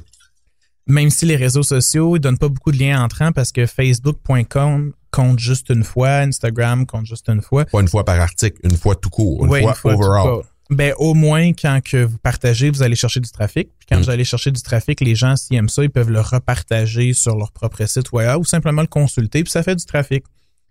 Même 0.87 1.11
si 1.11 1.27
les 1.27 1.37
réseaux 1.37 1.63
sociaux 1.63 2.15
ne 2.15 2.19
donnent 2.19 2.39
pas 2.39 2.49
beaucoup 2.49 2.73
de 2.73 2.79
liens 2.79 3.05
entrants 3.05 3.31
parce 3.31 3.53
que 3.53 3.67
facebook.com 3.67 4.95
compte 5.11 5.39
juste 5.39 5.71
une 5.71 5.85
fois, 5.85 6.19
Instagram 6.19 6.87
compte 6.87 7.07
juste 7.07 7.29
une 7.29 7.43
fois. 7.43 7.65
Pas 7.65 7.81
une 7.81 7.89
fois 7.89 8.05
par 8.05 8.21
article, 8.21 8.59
une 8.65 8.77
fois 8.77 8.95
tout 8.95 9.11
court, 9.11 9.45
une 9.45 9.73
fois, 9.75 9.93
overall. 9.93 10.43
Ben, 10.71 10.95
au 10.99 11.15
moins, 11.15 11.53
quand 11.53 11.81
que 11.83 12.05
vous 12.05 12.19
partagez, 12.19 12.71
vous 12.71 12.83
allez 12.83 12.95
chercher 12.95 13.19
du 13.19 13.31
trafic. 13.31 13.71
Puis 13.79 13.87
quand 13.89 13.99
mm. 13.99 14.03
vous 14.03 14.11
allez 14.11 14.25
chercher 14.25 14.53
du 14.53 14.63
trafic, 14.63 15.01
les 15.01 15.17
gens, 15.17 15.35
s'ils 15.35 15.57
aiment 15.57 15.69
ça, 15.69 15.83
ils 15.83 15.91
peuvent 15.91 16.11
le 16.11 16.21
repartager 16.21 17.13
sur 17.13 17.37
leur 17.37 17.51
propre 17.51 17.85
site 17.87 18.13
web 18.13 18.39
ou 18.39 18.45
simplement 18.45 18.83
le 18.83 18.87
consulter, 18.87 19.43
puis 19.43 19.51
ça 19.51 19.65
fait 19.65 19.75
du 19.75 19.85
trafic. 19.85 20.23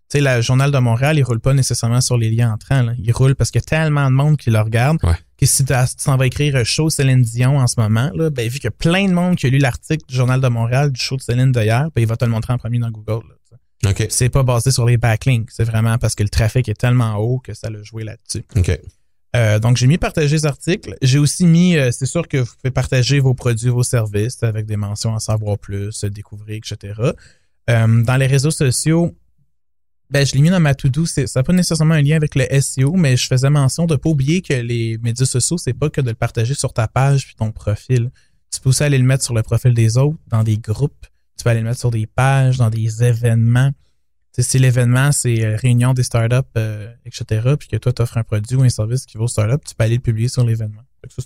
Tu 0.09 0.17
sais, 0.17 0.21
le 0.21 0.41
Journal 0.41 0.71
de 0.71 0.77
Montréal, 0.79 1.19
il 1.19 1.23
roule 1.23 1.41
pas 1.41 1.53
nécessairement 1.53 2.01
sur 2.01 2.17
les 2.17 2.31
liens 2.31 2.53
entrants. 2.53 2.81
Là. 2.81 2.93
Il 2.97 3.11
roule 3.11 3.35
parce 3.35 3.51
qu'il 3.51 3.61
y 3.61 3.63
a 3.63 3.67
tellement 3.67 4.09
de 4.09 4.15
monde 4.15 4.37
qui 4.37 4.49
le 4.49 4.59
regarde 4.59 4.97
que 5.37 5.45
si 5.45 5.63
tu 5.63 5.73
s'en 5.97 6.17
vas 6.17 6.25
écrire 6.25 6.65
show 6.65 6.89
Céline 6.89 7.21
Dion 7.21 7.59
en 7.59 7.67
ce 7.67 7.79
moment, 7.79 8.09
là, 8.15 8.29
ben, 8.29 8.49
vu 8.49 8.55
qu'il 8.55 8.65
y 8.65 8.67
a 8.67 8.71
plein 8.71 9.07
de 9.07 9.13
monde 9.13 9.35
qui 9.35 9.45
a 9.45 9.49
lu 9.49 9.59
l'article 9.59 10.03
du 10.07 10.15
Journal 10.15 10.41
de 10.41 10.47
Montréal 10.47 10.91
du 10.91 10.99
show 10.99 11.15
de 11.15 11.21
Céline 11.21 11.51
d'hier, 11.51 11.89
ben, 11.93 12.01
il 12.01 12.07
va 12.07 12.15
te 12.17 12.25
le 12.25 12.31
montrer 12.31 12.53
en 12.53 12.57
premier 12.57 12.79
dans 12.79 12.89
Google. 12.89 13.23
Okay. 13.85 14.07
C'est 14.09 14.29
pas 14.29 14.43
basé 14.43 14.71
sur 14.71 14.85
les 14.85 14.97
backlinks. 14.97 15.49
C'est 15.51 15.63
vraiment 15.63 15.97
parce 15.97 16.15
que 16.15 16.23
le 16.23 16.29
trafic 16.29 16.67
est 16.67 16.79
tellement 16.79 17.15
haut 17.15 17.39
que 17.39 17.53
ça 17.53 17.69
l'a 17.69 17.81
joué 17.81 18.03
là-dessus. 18.03 18.43
Euh, 19.35 19.59
donc, 19.59 19.77
j'ai 19.77 19.87
mis 19.87 19.97
partager 19.97 20.35
les 20.35 20.45
articles. 20.45 20.95
J'ai 21.01 21.19
aussi 21.19 21.45
mis, 21.45 21.77
euh, 21.77 21.91
c'est 21.91 22.07
sûr 22.07 22.27
que 22.27 22.37
vous 22.37 22.51
pouvez 22.61 22.71
partager 22.71 23.19
vos 23.19 23.33
produits, 23.33 23.69
vos 23.69 23.83
services 23.83 24.41
avec 24.43 24.65
des 24.65 24.75
mentions 24.75 25.11
en 25.11 25.19
savoir 25.19 25.57
plus, 25.57 26.03
découvrir, 26.05 26.57
etc. 26.57 26.93
Euh, 27.69 28.03
dans 28.03 28.17
les 28.17 28.25
réseaux 28.25 28.51
sociaux, 28.51 29.15
ben, 30.09 30.25
je 30.25 30.33
l'ai 30.33 30.41
mis 30.41 30.49
dans 30.49 30.59
ma 30.59 30.73
to-do. 30.73 31.05
Ça 31.05 31.23
n'a 31.35 31.43
pas 31.43 31.53
nécessairement 31.53 31.93
un 31.93 32.01
lien 32.01 32.15
avec 32.15 32.33
le 32.33 32.47
SEO, 32.59 32.93
mais 32.93 33.15
je 33.15 33.27
faisais 33.27 33.49
mention 33.51 33.85
de 33.85 33.95
pas 33.95 34.09
oublier 34.09 34.41
que 34.41 34.53
les 34.53 34.97
médias 34.97 35.27
sociaux, 35.27 35.59
c'est 35.59 35.73
pas 35.73 35.89
que 35.89 36.01
de 36.01 36.09
le 36.09 36.15
partager 36.15 36.55
sur 36.55 36.73
ta 36.73 36.87
page 36.87 37.27
puis 37.27 37.35
ton 37.35 37.51
profil. 37.51 38.09
Tu 38.51 38.59
peux 38.59 38.69
aussi 38.69 38.83
aller 38.83 38.97
le 38.97 39.03
mettre 39.03 39.23
sur 39.23 39.35
le 39.35 39.43
profil 39.43 39.75
des 39.75 39.97
autres, 39.97 40.17
dans 40.27 40.43
des 40.43 40.57
groupes. 40.57 41.05
Tu 41.39 41.45
peux 41.45 41.51
aller 41.51 41.61
le 41.61 41.67
mettre 41.67 41.79
sur 41.79 41.89
des 41.89 42.05
pages, 42.05 42.57
dans 42.57 42.69
des 42.69 43.01
événements. 43.01 43.71
si 44.37 44.59
l'événement, 44.59 45.13
c'est 45.13 45.41
euh, 45.41 45.55
réunion 45.55 45.93
des 45.93 46.03
startups, 46.03 46.35
euh, 46.57 46.91
etc., 47.05 47.55
puis 47.57 47.69
que 47.69 47.77
toi, 47.77 47.93
tu 47.93 48.01
offres 48.01 48.17
un 48.17 48.23
produit 48.23 48.57
ou 48.57 48.63
un 48.63 48.69
service 48.69 49.05
qui 49.05 49.17
vaut 49.17 49.29
startup, 49.29 49.63
tu 49.65 49.73
peux 49.73 49.85
aller 49.85 49.95
le 49.95 50.01
publier 50.01 50.27
sur 50.27 50.43
l'événement. 50.43 50.81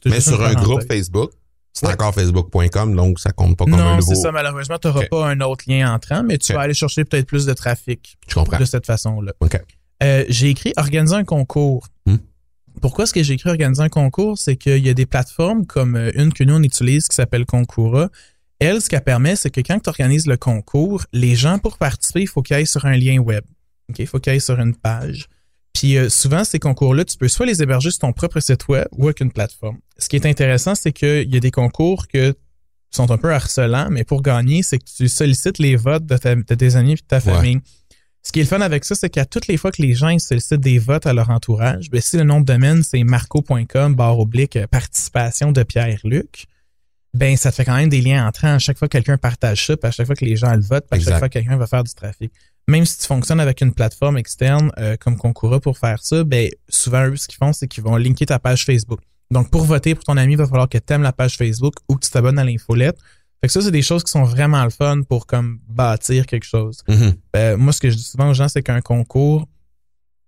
Mais 0.06 0.19
sur 0.19 0.43
un 0.43 0.54
groupe 0.54 0.84
Facebook, 0.88 1.32
c'est 1.73 1.88
encore 1.88 2.13
facebook.com, 2.13 2.95
donc 2.95 3.19
ça 3.19 3.32
compte 3.32 3.58
pas 3.58 3.65
comme 3.65 3.73
un 3.73 3.97
nouveau. 3.97 4.10
Non, 4.12 4.15
c'est 4.15 4.21
ça. 4.21 4.32
Malheureusement, 4.32 4.78
tu 4.78 4.88
n'auras 4.88 5.08
pas 5.08 5.28
un 5.28 5.41
autre 5.41 5.65
lien 5.67 5.91
entrant, 5.91 6.21
mais 6.21 6.38
tu 6.38 6.54
vas 6.54 6.62
aller 6.62 6.76
chercher 6.76 7.06
peut-être 7.06 7.26
plus 7.26 7.47
de 7.47 7.54
trafic. 7.54 8.19
Je 8.28 8.36
comprends. 8.36 8.60
De 8.60 8.65
cette 8.65 8.86
façon-là. 8.86 9.34
OK. 9.39 9.60
Euh, 10.04 10.26
j'ai 10.30 10.49
écrit 10.49 10.73
organiser 10.78 11.15
un 11.15 11.23
concours. 11.23 11.88
Hmm. 12.06 12.17
Pourquoi 12.82 13.06
est-ce 13.06 13.13
que 13.13 13.23
j'ai 13.23 13.34
écrit 13.34 13.49
organiser 13.49 13.82
un 13.82 13.89
concours? 13.89 14.38
C'est 14.38 14.58
qu'il 14.58 14.86
y 14.86 14.89
a 14.89 14.93
des 14.93 15.08
plateformes 15.08 15.65
comme 15.65 15.95
une 16.13 16.34
que 16.34 16.43
nous, 16.43 16.54
on 16.54 16.62
utilise 16.62 17.08
qui 17.08 17.15
s'appelle 17.15 17.45
Concoura, 17.45 18.10
elle, 18.63 18.82
ce 18.82 18.89
qu'elle 18.89 19.04
permet, 19.04 19.36
c'est 19.36 19.49
que 19.49 19.62
quand 19.62 19.80
tu 19.80 19.89
organises 19.89 20.28
le 20.28 20.38
concours, 20.38 21.06
les 21.13 21.36
gens, 21.36 21.60
pour 21.60 21.78
participer, 21.78 22.21
il 22.21 22.28
faut 22.28 22.41
qu'ils 22.41 22.56
aillent 22.56 22.67
sur 22.67 22.86
un 22.86 22.95
lien 22.95 23.17
web. 23.19 23.43
Il 23.97 24.08
faut 24.08 24.19
qu'ils 24.19 24.34
aillent 24.34 24.41
sur 24.41 24.60
une 24.60 24.76
page. 24.76 25.28
Puis 25.73 25.97
euh, 25.97 26.10
souvent, 26.10 26.43
ces 26.43 26.60
concours-là, 26.60 27.04
tu 27.04 27.17
peux 27.17 27.28
soit 27.28 27.45
les 27.45 27.62
héberger 27.62 27.91
sur 27.91 27.99
ton 27.99 28.13
propre 28.13 28.39
site 28.39 28.67
web 28.67 28.88
ou 28.91 29.06
avec 29.06 29.21
une 29.21 29.32
plateforme. 29.32 29.78
Ce 29.97 30.08
qui 30.08 30.15
est 30.15 30.26
intéressant, 30.26 30.76
c'est 30.76 30.93
qu'il 30.93 31.32
y 31.34 31.38
a 31.38 31.39
des 31.39 31.52
concours 31.52 32.08
que 32.08 32.36
sont 32.91 33.12
un 33.12 33.17
peu 33.17 33.34
harcelants, 33.34 33.89
mais 33.89 34.04
pour 34.04 34.21
gagner, 34.21 34.62
c'est 34.62 34.78
que 34.78 34.86
tu 34.86 35.08
sollicites 35.08 35.58
les 35.58 35.76
votes 35.76 36.06
de, 36.06 36.15
tes 36.15 36.76
amis 36.76 36.91
et 36.91 36.95
de 36.95 37.02
ta 37.02 37.19
famille. 37.19 37.60
Ce 38.21 38.32
qui 38.32 38.39
est 38.39 38.43
le 38.43 38.47
fun 38.47 38.62
avec 38.62 38.86
ça, 38.86 38.95
c'est 38.95 39.10
qu'à 39.10 39.26
toutes 39.26 39.47
les 39.47 39.58
fois 39.58 39.71
que 39.71 39.82
les 39.82 39.95
gens 39.95 40.17
sollicitent 40.19 40.62
des 40.62 40.78
votes 40.78 41.08
à 41.08 41.13
leur 41.13 41.30
entourage, 41.30 41.89
ben, 41.89 41.99
si 41.99 42.17
le 42.17 42.23
nom 42.23 42.39
de 42.39 42.45
domaine, 42.45 42.84
c'est 42.84 43.04
marco.com, 43.04 43.95
barre 43.95 44.19
oblique, 44.19 44.58
participation 44.67 45.52
de 45.52 45.63
Pierre-Luc, 45.63 46.45
ben, 47.13 47.38
ça 47.38 47.52
te 47.52 47.56
fait 47.56 47.65
quand 47.65 47.76
même 47.76 47.89
des 47.89 48.02
liens 48.02 48.28
entrants 48.28 48.56
à 48.56 48.60
chaque 48.60 48.78
fois 48.78 48.88
que 48.88 48.93
quelqu'un 48.93 49.17
partage 49.17 49.67
ça, 49.67 49.78
puis 49.78 49.88
à 49.88 49.91
chaque 49.91 50.08
fois 50.08 50.15
que 50.15 50.26
les 50.26 50.36
gens 50.36 50.54
le 50.56 50.62
votent, 50.62 50.88
puis 50.89 50.99
à 50.99 51.04
chaque 51.04 51.19
fois 51.19 51.30
que 51.30 51.34
quelqu'un 51.34 51.58
va 51.58 51.67
faire 51.67 51.84
du 51.84 51.93
trafic. 51.93 52.32
Même 52.67 52.86
si 52.86 52.97
tu 52.99 53.06
fonctionnes 53.06 53.39
avec 53.39 53.62
une 53.62 53.73
plateforme 53.73 54.17
externe 54.17 54.71
euh, 54.80 54.95
comme 54.97 55.17
Concoura 55.17 55.60
pour 55.60 55.78
faire 55.78 56.02
ça, 56.02 56.23
ben, 56.23 56.49
souvent, 56.69 57.08
eux, 57.08 57.15
ce 57.15 57.28
qu'ils 57.28 57.38
font, 57.38 57.54
c'est 57.54 57.67
qu'ils 57.67 57.84
vont 57.84 57.97
linker 57.97 58.26
ta 58.26 58.39
page 58.39 58.65
Facebook. 58.65 59.02
Donc, 59.32 59.49
pour 59.52 59.63
voter 59.63 59.95
pour 59.95 60.04
ton 60.06 60.17
ami, 60.17 60.34
il 60.34 60.38
va 60.38 60.47
falloir 60.47 60.69
que 60.69 60.78
tu 60.78 60.93
aimes 60.93 61.02
la 61.02 61.12
page 61.12 61.36
Facebook 61.38 61.76
ou 61.89 61.95
que 61.95 62.06
tu 62.06 62.12
t'abonnes 62.12 62.39
à 62.39 62.43
l'infolette. 62.43 62.97
Fait 63.41 63.47
que 63.47 63.54
ça, 63.54 63.62
c'est 63.62 63.71
des 63.71 63.82
choses 63.82 64.04
qui 64.04 64.12
sont 64.12 64.23
vraiment 64.23 64.63
le 64.63 64.69
fun 64.69 65.02
pour 65.02 65.28
comme 65.28 65.60
bâtir 65.67 66.26
quelque 66.26 66.45
chose. 66.45 66.82
Mm-hmm. 66.88 67.15
Ben, 67.34 67.58
moi, 67.58 67.73
ce 67.73 67.82
que 67.82 67.89
je 67.89 67.95
dis 67.97 68.04
souvent 68.04 68.30
aux 68.30 68.34
gens, 68.34 68.47
c'est 68.47 68.63
qu'un 68.63 68.82
concours, 68.82 69.47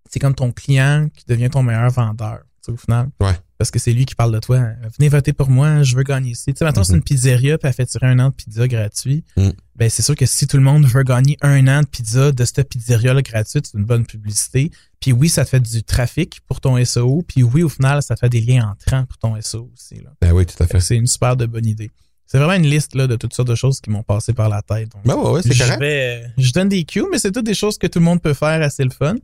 c'est 0.10 0.19
comme 0.19 0.36
ton 0.36 0.52
client 0.52 1.08
qui 1.15 1.24
devient 1.26 1.50
ton 1.50 1.63
meilleur 1.63 1.89
vendeur, 1.89 2.41
au 2.71 2.78
final. 2.78 3.10
Ouais. 3.19 3.34
Parce 3.58 3.71
que 3.71 3.80
c'est 3.80 3.93
lui 3.93 4.06
qui 4.06 4.15
parle 4.15 4.34
de 4.34 4.39
toi. 4.39 4.60
Venez 4.97 5.08
voter 5.10 5.32
pour 5.32 5.49
moi, 5.49 5.82
je 5.84 5.95
veux 5.95 6.04
gagner 6.04 6.32
ici. 6.32 6.54
Tu 6.54 6.60
sais, 6.60 6.65
maintenant, 6.65 6.84
c'est 6.84 6.91
Mm-hmm. 6.93 6.95
une 6.97 7.04
pizzeria, 7.04 7.58
puis 7.58 7.67
elle 7.69 7.73
fait 7.73 7.86
tirer 7.86 8.08
un 8.08 8.19
an 8.19 8.30
de 8.30 8.34
pizza 8.34 8.67
gratuit. 8.67 9.23
Mm. 9.38 9.49
Ben, 9.78 9.89
c'est 9.89 10.01
sûr 10.01 10.15
que 10.15 10.25
si 10.25 10.45
tout 10.47 10.58
le 10.58 10.63
monde 10.63 10.86
veut 10.86 11.04
gagner 11.04 11.38
un 11.41 11.65
an 11.67 11.82
de 11.82 11.88
pizza 11.88 12.32
de 12.32 12.43
cette 12.45 12.67
pizzeria-là 12.67 13.21
gratuite, 13.21 13.67
c'est 13.71 13.78
une 13.78 13.86
bonne 13.86 14.06
publicité. 14.06 14.71
Puis 14.99 15.13
oui, 15.13 15.30
ça 15.30 15.45
te 15.45 15.49
fait 15.51 15.60
du 15.62 15.84
trafic 15.84 16.39
pour 16.47 16.60
ton 16.60 16.84
SEO. 16.84 17.23
Puis 17.28 17.43
oui, 17.43 17.63
au 17.63 17.69
final, 17.69 18.01
ça 18.04 18.15
te 18.15 18.19
fait 18.19 18.30
des 18.30 18.41
liens 18.41 18.69
entrants 18.71 19.06
pour 19.06 19.17
ton 19.17 19.39
SEO 19.41 19.71
aussi. 19.73 19.95
Là. 20.04 20.12
Ben 20.21 20.34
oui, 20.34 20.45
tout 20.45 20.62
à 20.62 20.67
fait. 20.67 20.80
C'est 20.82 20.95
une 20.97 21.08
super 21.08 21.38
de 21.38 21.45
bonne 21.45 21.65
idée. 21.65 21.91
C'est 22.28 22.39
vraiment 22.39 22.54
une 22.62 22.67
liste 22.69 22.95
là, 22.95 23.06
de 23.08 23.15
toutes 23.15 23.34
sortes 23.36 23.47
de 23.47 23.56
choses 23.56 23.80
qui 23.80 23.89
m'ont 23.91 24.01
passé 24.04 24.34
par 24.34 24.49
la 24.49 24.62
tête. 24.63 24.89
Donc, 24.91 25.04
Ben 25.06 25.15
ouais, 25.15 25.30
ouais, 25.30 25.41
c'est 25.43 25.54
je, 25.54 25.63
correct. 25.63 25.80
vais- 25.80 26.25
je 26.38 26.51
donne 26.51 26.67
des 26.69 26.84
cues, 26.84 27.04
mais 27.12 27.19
c'est 27.19 27.32
toutes 27.32 27.45
des 27.45 27.54
choses 27.54 27.78
que 27.78 27.86
tout 27.88 27.99
le 27.99 28.06
monde 28.06 28.21
peut 28.21 28.34
faire 28.34 28.62
assez 28.63 28.84
le 28.84 28.89
fun. 28.89 29.15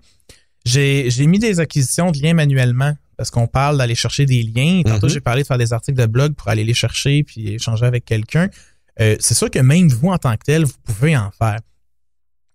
J'ai 0.66 1.28
mis 1.28 1.40
des 1.40 1.60
acquisitions 1.60 2.12
de 2.12 2.20
liens 2.22 2.34
manuellement 2.36 2.94
parce 3.22 3.30
qu'on 3.30 3.46
parle 3.46 3.78
d'aller 3.78 3.94
chercher 3.94 4.26
des 4.26 4.42
liens. 4.42 4.82
Tantôt, 4.84 5.06
Mhm. 5.06 5.14
j'ai 5.14 5.20
parlé 5.22 5.44
de 5.44 5.48
faire 5.48 5.60
des 5.60 5.74
articles 5.74 5.96
de 6.00 6.08
blog 6.08 6.34
pour 6.34 6.48
aller 6.48 6.64
les 6.64 6.74
chercher 6.74 7.22
puis 7.24 7.50
échanger 7.50 7.86
avec 7.86 8.04
quelqu'un. 8.04 8.50
Euh, 9.00 9.16
c'est 9.20 9.36
sûr 9.36 9.52
que 9.52 9.60
même 9.60 9.90
vous, 9.90 10.08
en 10.08 10.18
tant 10.18 10.34
que 10.38 10.44
tel, 10.44 10.64
vous 10.66 10.74
pouvez 10.84 11.16
en 11.16 11.30
faire. 11.30 11.60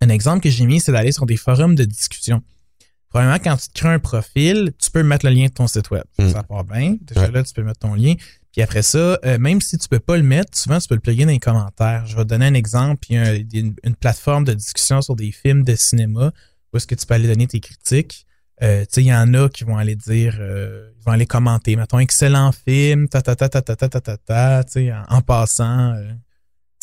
Un 0.01 0.09
exemple 0.09 0.41
que 0.41 0.49
j'ai 0.49 0.65
mis, 0.65 0.81
c'est 0.81 0.91
d'aller 0.91 1.13
sur 1.13 1.25
des 1.25 1.37
forums 1.37 1.73
de 1.73 1.85
discussion. 1.85 2.43
Premièrement, 3.07 3.39
quand 3.41 3.55
tu 3.55 3.69
te 3.69 3.79
crées 3.79 3.93
un 3.93 3.99
profil, 3.99 4.73
tu 4.77 4.91
peux 4.91 5.03
mettre 5.03 5.25
le 5.25 5.31
lien 5.31 5.45
de 5.45 5.51
ton 5.53 5.67
site 5.67 5.89
web. 5.89 6.03
Mm. 6.19 6.31
Ça 6.33 6.43
part 6.43 6.65
bien. 6.65 6.97
Déjà 7.01 7.21
Ouais. 7.21 7.31
là, 7.31 7.43
tu 7.43 7.53
peux 7.53 7.63
mettre 7.63 7.79
ton 7.79 7.93
lien. 7.93 8.15
Puis 8.51 8.61
après 8.61 8.81
ça, 8.81 9.17
euh, 9.23 9.37
même 9.39 9.61
si 9.61 9.77
tu 9.77 9.87
peux 9.87 9.99
pas 9.99 10.17
le 10.17 10.23
mettre, 10.23 10.57
souvent 10.57 10.79
tu 10.79 10.89
peux 10.89 10.95
le 10.95 10.99
plugger 11.01 11.23
dans 11.23 11.31
les 11.31 11.39
commentaires. 11.39 12.05
Je 12.07 12.17
vais 12.17 12.23
te 12.23 12.27
donner 12.27 12.47
un 12.47 12.55
exemple. 12.55 13.07
A 13.13 13.35
une, 13.35 13.73
une 13.85 13.95
plateforme 13.95 14.43
de 14.43 14.53
discussion 14.53 15.01
sur 15.01 15.15
des 15.15 15.31
films 15.31 15.63
de 15.63 15.75
cinéma 15.77 16.33
où 16.73 16.77
est-ce 16.77 16.87
que 16.87 16.95
tu 16.95 17.05
peux 17.05 17.13
aller 17.13 17.29
donner 17.29 17.47
tes 17.47 17.61
critiques. 17.61 18.25
Euh, 18.63 18.85
il 18.95 19.03
y 19.03 19.13
en 19.13 19.33
a 19.35 19.49
qui 19.49 19.63
vont 19.63 19.77
aller 19.77 19.95
dire, 19.95 20.37
euh, 20.39 20.89
ils 20.99 21.03
vont 21.05 21.11
aller 21.11 21.27
commenter. 21.27 21.75
Mettons, 21.75 21.99
excellent 21.99 22.51
film, 22.51 23.07
ta 23.07 23.21
ta 23.21 23.35
ta 23.35 23.49
ta 23.49 23.61
ta 23.61 23.75
ta 23.75 23.87
ta 23.87 24.01
ta 24.01 24.17
ta, 24.17 24.63
en, 25.09 25.15
en 25.17 25.21
passant. 25.21 25.93
euh, 25.93 26.11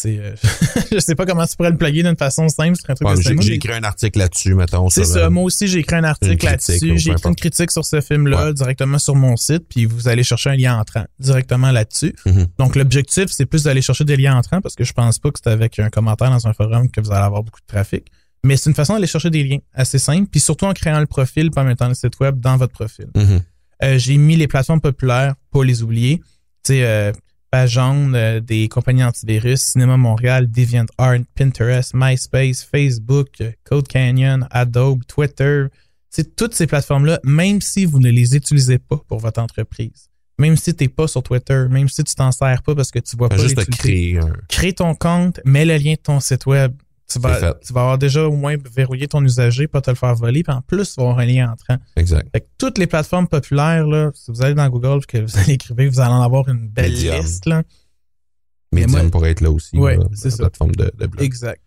euh, 0.06 0.34
je 0.92 0.98
sais 0.98 1.14
pas 1.14 1.24
comment 1.24 1.46
tu 1.46 1.56
pourrais 1.56 1.70
le 1.70 1.76
plugger 1.78 2.02
d'une 2.02 2.16
façon 2.16 2.48
simple 2.48 2.76
sur 2.76 2.90
un 2.90 3.14
truc 3.14 3.22
j'ai 3.22 3.34
mais- 3.34 3.46
écrit 3.56 3.72
un 3.72 3.84
article 3.84 4.18
là-dessus, 4.18 4.54
mettons. 4.54 4.88
c'est 4.90 5.04
ça. 5.04 5.30
Moi 5.30 5.44
aussi, 5.44 5.66
j'ai 5.68 5.78
écrit 5.78 5.96
un 5.96 6.04
article 6.04 6.44
là-dessus. 6.44 6.98
J'ai 6.98 7.10
écrit 7.12 7.28
une 7.28 7.36
critique 7.36 7.70
sur 7.70 7.84
ce 7.84 8.00
film-là 8.00 8.46
Ouais. 8.46 8.54
directement 8.54 8.98
sur 8.98 9.14
mon 9.14 9.36
site, 9.36 9.64
puis 9.68 9.86
vous 9.86 10.08
allez 10.08 10.22
chercher 10.24 10.50
un 10.50 10.56
lien 10.56 10.78
entrant 10.78 11.04
directement 11.20 11.70
là-dessus. 11.70 12.14
Mhm. 12.26 12.46
Donc, 12.58 12.76
l'objectif, 12.76 13.26
c'est 13.30 13.46
plus 13.46 13.64
d'aller 13.64 13.82
chercher 13.82 14.04
des 14.04 14.16
liens 14.16 14.36
entrants 14.36 14.60
parce 14.60 14.74
que 14.74 14.84
je 14.84 14.92
pense 14.92 15.18
pas 15.18 15.30
que 15.30 15.38
c'est 15.42 15.50
avec 15.50 15.78
un 15.78 15.90
commentaire 15.90 16.30
dans 16.30 16.46
un 16.46 16.52
forum 16.52 16.90
que 16.90 17.00
vous 17.00 17.10
allez 17.12 17.24
avoir 17.24 17.42
beaucoup 17.44 17.60
de 17.60 17.66
trafic. 17.72 18.06
Mais 18.44 18.56
c'est 18.56 18.70
une 18.70 18.76
façon 18.76 18.92
d'aller 18.92 19.06
chercher 19.06 19.30
des 19.30 19.42
liens 19.42 19.58
assez 19.72 19.98
simple, 19.98 20.28
puis 20.30 20.38
surtout 20.38 20.66
en 20.66 20.74
créant 20.74 21.00
le 21.00 21.06
profil, 21.06 21.50
pas 21.50 21.62
en 21.62 21.64
mettant 21.64 21.88
le 21.88 21.94
site 21.94 22.20
web 22.20 22.38
dans 22.38 22.56
votre 22.56 22.72
profil. 22.72 23.06
mhm. 23.16 23.40
Euh, 23.82 23.98
j'ai 23.98 24.16
mis 24.16 24.36
les 24.36 24.46
plateformes 24.46 24.80
populaires, 24.80 25.34
pas 25.50 25.64
les 25.64 25.82
oublier. 25.82 26.18
Tu 26.64 26.74
sais, 26.74 26.84
euh, 26.84 27.12
page 27.50 27.72
jaune 27.72 28.14
euh, 28.14 28.40
des 28.40 28.68
compagnies 28.68 29.02
antivirus, 29.02 29.60
Cinéma 29.60 29.96
Montréal, 29.96 30.50
DeviantArt, 30.50 31.18
Pinterest, 31.34 31.92
MySpace, 31.92 32.62
Facebook, 32.62 33.42
Code 33.64 33.88
Canyon, 33.88 34.46
Adobe, 34.50 35.04
Twitter. 35.06 35.66
C'est 36.08 36.36
toutes 36.36 36.54
ces 36.54 36.68
plateformes-là, 36.68 37.18
même 37.24 37.60
si 37.60 37.84
vous 37.84 37.98
ne 37.98 38.10
les 38.10 38.36
utilisez 38.36 38.78
pas 38.78 39.00
pour 39.08 39.18
votre 39.18 39.40
entreprise, 39.40 40.08
même 40.38 40.56
si 40.56 40.74
tu 40.74 40.84
n'es 40.84 40.88
pas 40.88 41.08
sur 41.08 41.22
Twitter, 41.24 41.66
même 41.68 41.88
si 41.88 42.04
tu 42.04 42.14
t'en 42.14 42.30
sers 42.30 42.62
pas 42.62 42.74
parce 42.74 42.92
que 42.92 43.00
tu 43.00 43.16
vois 43.16 43.28
pas 43.28 43.38
juste 43.38 43.56
de 43.56 43.64
créer 43.64 44.20
crée 44.48 44.72
ton 44.72 44.94
compte, 44.94 45.40
mets 45.44 45.64
le 45.64 45.76
lien 45.76 45.94
de 45.94 45.98
ton 45.98 46.20
site 46.20 46.46
web. 46.46 46.72
Tu 47.12 47.18
vas, 47.18 47.54
tu 47.54 47.72
vas 47.72 47.80
avoir 47.82 47.98
déjà 47.98 48.26
au 48.26 48.34
moins 48.34 48.56
verrouillé 48.74 49.06
ton 49.08 49.22
usager, 49.22 49.68
pas 49.68 49.80
te 49.82 49.90
le 49.90 49.96
faire 49.96 50.14
voler, 50.14 50.42
puis 50.42 50.52
en 50.54 50.62
plus, 50.62 50.94
tu 50.94 51.00
vas 51.00 51.02
avoir 51.02 51.18
un 51.18 51.26
lien 51.26 51.52
entrant. 51.52 51.76
Exact. 51.96 52.28
Fait 52.32 52.40
que 52.40 52.46
toutes 52.58 52.78
les 52.78 52.86
plateformes 52.86 53.28
populaires, 53.28 53.86
là, 53.86 54.10
si 54.14 54.30
vous 54.30 54.42
allez 54.42 54.54
dans 54.54 54.68
Google 54.70 55.00
et 55.02 55.06
que 55.06 55.18
vous 55.18 55.38
allez 55.38 55.52
écrire, 55.52 55.76
vous 55.90 56.00
allez 56.00 56.10
en 56.12 56.22
avoir 56.22 56.48
une 56.48 56.68
belle 56.68 56.92
Medium. 56.92 57.16
liste. 57.20 57.46
Là. 57.46 57.62
Medium 58.72 58.90
moi- 59.02 59.10
pourrait 59.10 59.30
être 59.32 59.42
là 59.42 59.50
aussi. 59.50 59.76
Là, 59.76 59.96
c'est 60.14 60.30
ça. 60.30 60.38
plateforme 60.44 60.72
de, 60.72 60.90
de 60.98 61.06
blog. 61.06 61.22
Exact. 61.22 61.60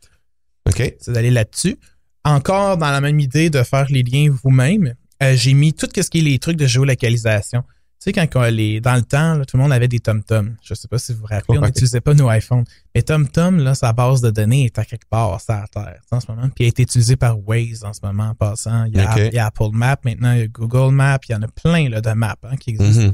OK. 0.67 0.95
C'est 0.99 1.11
d'aller 1.13 1.31
là-dessus. 1.31 1.77
Encore 2.25 2.77
dans 2.77 2.91
la 2.91 2.99
même 2.99 3.19
idée 3.19 3.49
de 3.49 3.63
faire 3.63 3.85
les 3.89 4.03
liens 4.03 4.29
vous-même, 4.43 4.95
euh, 5.23 5.35
j'ai 5.35 5.53
mis 5.53 5.73
tout 5.73 5.87
ce 5.95 6.01
qui 6.09 6.17
est 6.19 6.21
les 6.21 6.39
trucs 6.39 6.57
de 6.57 6.65
géolocalisation. 6.67 7.63
Tu 7.99 8.11
sais, 8.11 8.13
quand 8.13 8.27
on- 8.35 8.51
les, 8.51 8.79
dans 8.79 8.95
le 8.95 9.01
temps, 9.01 9.33
là, 9.35 9.43
tout 9.45 9.57
le 9.57 9.63
monde 9.63 9.73
avait 9.73 9.87
des 9.87 9.99
TomTom. 9.99 10.55
Je 10.63 10.75
sais 10.75 10.87
pas 10.87 10.99
si 10.99 11.13
vous 11.13 11.21
vous 11.21 11.25
rappelez, 11.25 11.57
on 11.57 11.65
n'utilisait 11.65 11.99
pas 11.99 12.13
nos 12.13 12.29
iPhones. 12.29 12.63
Mais 12.93 13.01
TomTom, 13.01 13.57
là, 13.57 13.73
sa 13.73 13.91
base 13.91 14.21
de 14.21 14.29
données 14.29 14.65
est 14.65 14.77
à 14.77 14.85
quelque 14.85 15.07
part, 15.09 15.41
c'est 15.41 15.51
à 15.53 15.65
terre, 15.71 15.99
en 16.11 16.19
ce 16.19 16.27
moment. 16.31 16.47
Puis 16.49 16.65
elle 16.65 16.67
est 16.67 16.79
utilisée 16.79 17.15
par 17.15 17.37
Waze 17.47 17.83
en 17.83 17.93
ce 17.93 17.99
moment, 18.03 18.29
en 18.29 18.35
passant. 18.35 18.83
Il 18.85 18.95
y 18.95 18.99
a, 18.99 19.11
Ok. 19.11 19.17
il 19.31 19.33
y 19.33 19.39
a 19.39 19.47
Apple 19.47 19.69
Maps, 19.73 19.97
maintenant 20.05 20.31
il 20.33 20.39
y 20.39 20.43
a 20.43 20.47
Google 20.47 20.93
Maps, 20.93 21.17
il 21.27 21.31
y 21.31 21.35
en 21.35 21.41
a 21.41 21.47
plein 21.47 21.89
là, 21.89 21.99
de 22.01 22.11
maps 22.11 22.35
hein, 22.43 22.55
qui 22.57 22.69
existent. 22.69 23.01
Mhm. 23.07 23.13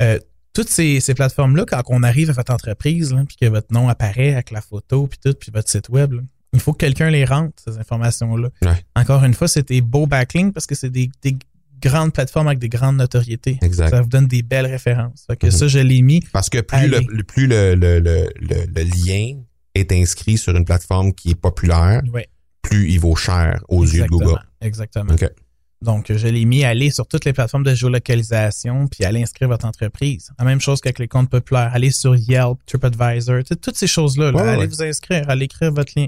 Euh, 0.00 0.18
toutes 0.52 0.68
ces, 0.70 0.98
ces 1.00 1.14
plateformes-là, 1.14 1.64
quand 1.66 1.82
on 1.88 2.02
arrive 2.02 2.30
à 2.30 2.32
votre 2.32 2.52
entreprise, 2.52 3.12
là, 3.14 3.22
puis 3.28 3.36
que 3.36 3.46
votre 3.46 3.72
nom 3.72 3.88
apparaît 3.88 4.32
avec 4.32 4.50
la 4.50 4.60
photo, 4.60 5.06
puis 5.06 5.18
tout, 5.22 5.34
puis 5.38 5.52
votre 5.54 5.68
site 5.68 5.88
web, 5.90 6.14
là, 6.14 6.22
il 6.52 6.60
faut 6.60 6.72
que 6.72 6.78
quelqu'un 6.78 7.10
les 7.10 7.24
rentre, 7.26 7.52
ces 7.62 7.78
informations-là. 7.78 8.48
Ouais. 8.62 8.84
Encore 8.96 9.22
une 9.24 9.34
fois, 9.34 9.46
c'est 9.48 9.68
des 9.68 9.82
beaux 9.82 10.06
backlinks 10.06 10.54
parce 10.54 10.66
que 10.66 10.74
c'est 10.74 10.88
des, 10.90 11.10
des 11.22 11.36
grandes 11.80 12.12
plateformes 12.12 12.46
avec 12.48 12.58
des 12.58 12.68
grandes 12.68 12.96
notoriétés. 12.96 13.58
Exact. 13.62 13.90
Ça 13.90 14.02
vous 14.02 14.08
donne 14.08 14.26
des 14.26 14.42
belles 14.42 14.66
références. 14.66 15.24
Fait 15.26 15.36
que 15.36 15.46
Mhm. 15.46 15.52
ça, 15.52 15.68
je 15.68 15.78
l'ai 15.78 16.02
mis. 16.02 16.20
Parce 16.32 16.48
que 16.48 16.60
plus, 16.60 16.88
le, 16.88 16.96
Allez. 16.96 17.06
le- 17.08 17.22
plus 17.24 17.46
le, 17.46 17.74
le, 17.74 17.98
le, 18.00 18.28
le- 18.40 18.66
le 18.74 18.82
lien 18.82 19.38
est 19.74 19.92
inscrit 19.92 20.38
sur 20.38 20.56
une 20.56 20.64
plateforme 20.64 21.12
qui 21.12 21.30
est 21.30 21.34
populaire, 21.34 22.02
Ouais, 22.12 22.28
plus 22.62 22.90
il 22.90 22.98
vaut 23.00 23.16
cher 23.16 23.62
aux 23.68 23.84
yeux 23.84 24.02
de. 24.04 24.08
Google. 24.08 24.38
Exactement. 24.60 25.14
Donc, 25.82 26.10
je 26.10 26.26
l'ai 26.26 26.46
mis 26.46 26.64
à 26.64 26.70
aller 26.70 26.88
sur 26.90 27.06
toutes 27.06 27.26
les 27.26 27.34
plateformes 27.34 27.62
de 27.62 27.74
géolocalisation 27.74 28.86
puis 28.88 29.04
aller 29.04 29.22
inscrire 29.22 29.48
votre 29.48 29.66
entreprise. 29.66 30.30
La 30.38 30.44
même 30.44 30.60
chose 30.60 30.80
qu'avec 30.80 30.98
les 30.98 31.06
comptes 31.06 31.28
populaires. 31.30 31.70
Allez 31.74 31.90
sur 31.90 32.16
Yelp, 32.16 32.58
TripAdvisor, 32.66 33.42
toutes 33.60 33.76
ces 33.76 33.86
choses-là. 33.86 34.32
là. 34.32 34.36
Ouais, 34.42 34.48
allez 34.48 34.58
ouais. 34.60 34.66
vous 34.66 34.82
inscrire, 34.82 35.28
allez 35.28 35.44
écrire 35.44 35.70
votre 35.72 35.92
lien. 35.96 36.06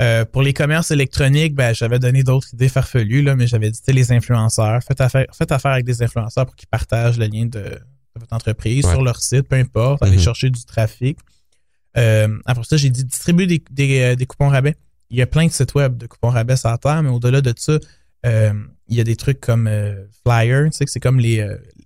Euh, 0.00 0.24
pour 0.24 0.42
les 0.42 0.52
commerces 0.52 0.90
électroniques, 0.90 1.54
ben, 1.54 1.72
j'avais 1.72 1.98
donné 2.00 2.22
d'autres 2.24 2.52
idées 2.52 2.68
farfelues, 2.68 3.22
là, 3.22 3.36
mais 3.36 3.46
j'avais 3.46 3.70
dit 3.70 3.80
les 3.88 4.10
influenceurs. 4.12 4.82
Faites 4.82 5.00
affaire, 5.00 5.26
faites 5.32 5.52
affaire 5.52 5.70
avec 5.72 5.84
des 5.84 6.02
influenceurs 6.02 6.46
pour 6.46 6.56
qu'ils 6.56 6.68
partagent 6.68 7.18
le 7.18 7.26
lien 7.26 7.44
de, 7.46 7.60
de 7.60 7.80
votre 8.18 8.32
entreprise 8.32 8.84
Ouais. 8.84 8.90
sur 8.92 9.02
leur 9.02 9.22
site, 9.22 9.48
peu 9.48 9.56
importe, 9.56 10.02
allez 10.02 10.16
Mhm. 10.16 10.22
chercher 10.22 10.50
du 10.50 10.64
trafic. 10.64 11.18
Euh, 11.96 12.28
après 12.44 12.64
ça, 12.64 12.76
j'ai 12.76 12.90
dit 12.90 13.04
distribuer 13.04 13.46
des, 13.46 13.62
des, 13.70 14.00
euh, 14.00 14.14
des 14.16 14.26
coupons 14.26 14.48
rabais. 14.48 14.74
Il 15.10 15.16
y 15.18 15.22
a 15.22 15.26
plein 15.26 15.46
de 15.46 15.52
sites 15.52 15.74
web 15.74 15.96
de 15.96 16.06
coupons 16.08 16.30
rabais 16.30 16.56
sur 16.56 16.70
la 16.70 16.78
terre, 16.78 17.02
mais 17.04 17.10
au-delà 17.10 17.40
de 17.40 17.54
ça, 17.56 17.78
euh, 18.26 18.52
il 18.88 18.96
y 18.96 19.00
a 19.00 19.04
des 19.04 19.14
trucs 19.16 19.40
comme 19.40 19.70
Flyer, 20.26 20.64
tu 20.70 20.76
sais 20.78 20.84
que 20.86 20.90
c'est 20.90 20.98
comme 20.98 21.20
les, 21.20 21.36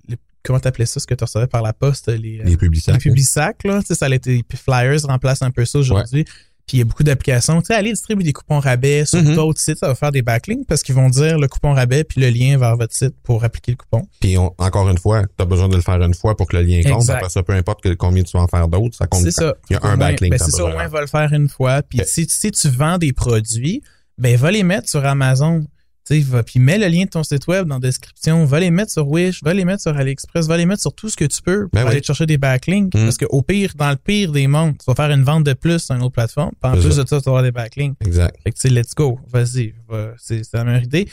les- 0.09 0.17
comment 0.43 0.61
t'appelais 0.61 0.87
ça, 0.87 0.99
ce 0.99 1.07
que 1.07 1.15
tu 1.15 1.25
recevais 1.25 1.47
par 1.47 1.61
la 1.61 1.75
poste, 1.75 2.09
les, 2.09 2.39
Les 2.43 2.57
publicités. 2.57 2.93
les 2.93 2.99
Publisac, 2.99 3.65
là, 3.65 3.81
tu 3.81 3.89
sais, 3.89 3.95
ça 3.97 4.07
a 4.07 4.15
été 4.15 4.43
Flyers 4.55 5.03
remplace 5.05 5.43
un 5.43 5.51
peu 5.51 5.67
ça 5.67 5.79
aujourd'hui. 5.79 6.25
Puis 6.69 6.77
il 6.77 6.81
y 6.81 6.83
a 6.83 6.85
beaucoup 6.85 7.03
d'applications. 7.03 7.61
Tu 7.63 7.67
sais, 7.69 7.75
allez 7.75 7.91
distribuer 7.93 8.23
des 8.25 8.33
coupons 8.33 8.61
rabais 8.61 9.05
sur 9.07 9.21
Mhm. 9.23 9.35
d'autres 9.35 9.59
sites, 9.59 9.79
ça 9.79 9.89
va 9.89 9.95
faire 9.97 10.13
des 10.13 10.23
backlinks 10.23 10.67
parce 10.69 10.83
qu'ils 10.83 10.95
vont 10.95 11.09
dire 11.09 11.39
le 11.39 11.49
coupon 11.49 11.73
rabais 11.73 12.05
puis 12.05 12.21
le 12.21 12.29
lien 12.29 12.57
vers 12.59 12.77
votre 12.77 12.95
site 12.95 13.15
pour 13.23 13.43
appliquer 13.43 13.73
le 13.73 13.77
coupon. 13.79 14.07
Puis 14.21 14.37
on- 14.39 14.55
encore 14.59 14.89
une 14.91 14.99
fois, 14.99 15.23
tu 15.23 15.43
as 15.43 15.47
besoin 15.47 15.69
de 15.69 15.77
le 15.77 15.83
faire 15.83 16.01
une 16.03 16.15
fois 16.15 16.37
pour 16.37 16.47
que 16.47 16.57
le 16.57 16.63
lien 16.63 16.83
compte. 16.83 17.09
Après 17.11 17.31
ça, 17.31 17.43
peu 17.43 17.55
importe 17.55 17.83
que- 17.83 17.95
combien 17.95 18.23
tu 18.23 18.37
vas 18.37 18.43
en 18.45 18.49
faire 18.49 18.69
d'autres, 18.69 18.97
ça 18.97 19.07
compte. 19.07 19.23
C'est 19.23 19.31
ça. 19.31 19.55
Il 19.71 19.73
y 19.73 19.77
a 19.77 19.81
un 19.83 19.97
moins- 19.97 20.09
backlink. 20.11 20.31
Ben, 20.33 20.39
c'est 20.39 20.51
ça, 20.51 20.65
au 20.65 20.69
moins, 20.69 20.87
va 20.89 21.01
le 21.01 21.07
faire 21.07 21.33
une 21.33 21.49
fois. 21.49 21.83
Puis 21.83 22.01
si, 22.05 22.27
si 22.29 22.51
tu 22.53 22.69
vends 22.69 22.99
des 22.99 23.13
produits, 23.15 23.83
ben 24.19 24.37
va 24.37 24.51
les 24.51 24.63
mettre 24.63 24.89
sur 24.89 25.05
Amazon. 25.07 25.65
Va- 26.11 26.43
puis 26.43 26.59
mets 26.61 26.79
le 26.79 26.87
lien 26.89 27.05
de 27.05 27.09
ton 27.11 27.23
site 27.23 27.47
web 27.47 27.67
dans 27.69 27.77
la 27.77 27.81
description. 27.81 28.45
Va 28.45 28.61
les 28.61 28.71
mettre 28.71 28.91
sur 28.93 29.07
Wish, 29.09 29.43
va 29.43 29.53
les 29.55 29.65
mettre 29.65 29.83
sur 29.83 29.97
AliExpress, 29.97 30.47
va 30.47 30.57
les 30.57 30.67
mettre 30.67 30.81
sur 30.83 30.93
tout 30.95 31.09
ce 31.09 31.17
que 31.17 31.25
tu 31.25 31.43
peux 31.43 31.63
pour 31.69 31.71
Ben 31.73 31.87
aller 31.87 31.97
oui. 31.97 32.01
te 32.01 32.07
chercher 32.07 32.27
des 32.27 32.39
backlinks. 32.39 32.95
Mm. 32.95 33.05
Parce 33.05 33.19
qu'au 33.19 33.43
pire, 33.43 33.73
dans 33.77 33.91
le 33.91 33.97
pire 33.97 34.33
des 34.33 34.47
mondes, 34.47 34.77
tu 34.79 34.85
vas 34.87 34.95
faire 34.95 35.11
une 35.11 35.23
vente 35.25 35.45
de 35.45 35.53
plus 35.53 35.79
sur 35.79 35.95
une 35.95 36.03
autre 36.03 36.15
plateforme. 36.15 36.53
Puis 36.63 36.71
en 36.73 36.75
plus 36.81 36.93
ça. 36.93 37.03
de 37.05 37.09
ça, 37.09 37.19
tu 37.19 37.25
vas 37.25 37.31
avoir 37.31 37.43
des 37.43 37.53
backlinks. 37.53 37.97
Exact. 38.05 38.37
Fait 38.43 38.51
que, 38.53 38.57
tu 38.59 38.63
sais, 38.63 38.71
let's 38.71 38.95
go. 38.95 39.19
Vas-y. 39.29 39.75
Va. 39.89 40.13
C'est 40.19 40.43
la 40.55 40.65
meilleure 40.65 40.83
idée. 40.85 41.09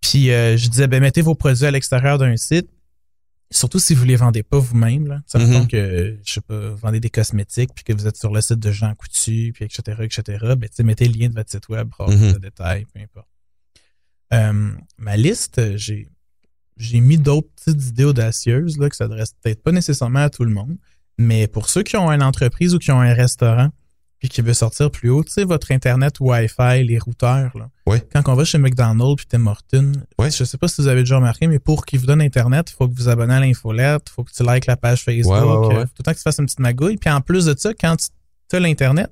Puis, 0.00 0.30
euh, 0.32 0.56
je 0.56 0.68
disais, 0.68 0.88
ben, 0.88 1.00
mettez 1.00 1.22
vos 1.22 1.34
produits 1.36 1.64
à 1.66 1.70
l'extérieur 1.70 2.18
d'un 2.18 2.36
site. 2.36 2.68
Surtout 3.52 3.78
si 3.78 3.94
vous 3.94 4.04
les 4.06 4.16
vendez 4.16 4.42
pas 4.42 4.58
vous-même. 4.58 5.22
Ça 5.26 5.38
mm 5.38 5.68
que, 5.68 6.16
je 6.24 6.32
sais 6.32 6.40
pas, 6.40 6.70
vous 6.70 6.76
vendez 6.78 7.00
des 7.00 7.10
cosmétiques, 7.10 7.68
puis 7.74 7.84
que 7.84 7.92
vous 7.92 8.06
êtes 8.06 8.16
sur 8.16 8.32
le 8.32 8.40
site 8.40 8.58
de 8.58 8.70
Jean 8.72 8.94
Coutu, 8.94 9.52
puis 9.54 9.66
etc., 9.66 9.82
etc., 10.00 10.38
ben, 10.56 10.68
mettez 10.84 11.06
le 11.06 11.12
lien 11.18 11.28
de 11.28 11.34
votre 11.34 11.50
site 11.50 11.68
web, 11.68 11.88
pour 11.90 12.06
avoir 12.06 12.16
Mhm. 12.18 12.30
plus 12.30 12.32
de 12.34 12.38
détails, 12.46 12.86
peu 12.94 13.00
importe. 13.00 13.28
Euh, 14.32 14.70
ma 14.98 15.16
liste, 15.16 15.76
j'ai, 15.76 16.08
j'ai 16.76 17.00
mis 17.00 17.18
d'autres 17.18 17.48
petites 17.56 17.86
idées 17.88 18.04
audacieuses, 18.04 18.78
là, 18.78 18.88
ça 18.90 19.04
s'adressent 19.04 19.34
peut-être 19.42 19.62
pas 19.62 19.72
nécessairement 19.72 20.20
à 20.20 20.30
tout 20.30 20.44
le 20.44 20.50
monde, 20.52 20.76
mais 21.18 21.46
pour 21.46 21.68
ceux 21.68 21.82
qui 21.82 21.96
ont 21.96 22.10
une 22.10 22.22
entreprise 22.22 22.74
ou 22.74 22.78
qui 22.78 22.90
ont 22.90 23.00
un 23.00 23.12
restaurant, 23.14 23.68
puis 24.18 24.28
qui 24.28 24.40
veut 24.40 24.54
sortir 24.54 24.88
plus 24.90 25.10
haut, 25.10 25.24
tu 25.24 25.32
sais, 25.32 25.42
votre 25.44 25.72
Internet 25.72 26.20
Wi-Fi, 26.20 26.84
les 26.84 26.98
routeurs, 27.00 27.50
là. 27.58 27.68
Ouais. 27.88 28.00
Quand 28.12 28.22
on 28.28 28.34
va 28.36 28.44
chez 28.44 28.56
McDonald's 28.56 29.16
puis 29.16 29.26
Tim 29.28 29.44
Hortons, 29.48 29.92
Ouais. 30.16 30.30
je 30.30 30.44
sais 30.44 30.56
pas 30.58 30.68
si 30.68 30.80
vous 30.80 30.86
avez 30.86 31.00
déjà 31.00 31.16
remarqué, 31.16 31.48
mais 31.48 31.58
pour 31.58 31.84
qu'ils 31.84 31.98
vous 31.98 32.06
donnent 32.06 32.22
Internet, 32.22 32.70
il 32.70 32.74
faut 32.74 32.86
que 32.88 32.94
vous 32.94 33.08
abonnez 33.08 33.34
à 33.34 33.40
l'infolette, 33.40 34.04
il 34.08 34.12
faut 34.12 34.22
que 34.22 34.30
tu 34.32 34.44
likes 34.44 34.66
la 34.66 34.76
page 34.76 35.02
Facebook, 35.02 35.32
Ouais, 35.34 35.76
euh, 35.76 35.84
tout 35.86 35.90
le 35.98 36.04
temps 36.04 36.12
que 36.12 36.16
tu 36.18 36.22
fasses 36.22 36.38
une 36.38 36.44
petite 36.46 36.60
magouille. 36.60 36.96
Puis 36.98 37.10
en 37.10 37.20
plus 37.20 37.46
de 37.46 37.54
ça, 37.58 37.74
quand 37.74 37.96
tu 38.48 38.54
as 38.56 38.60
l'Internet, 38.60 39.10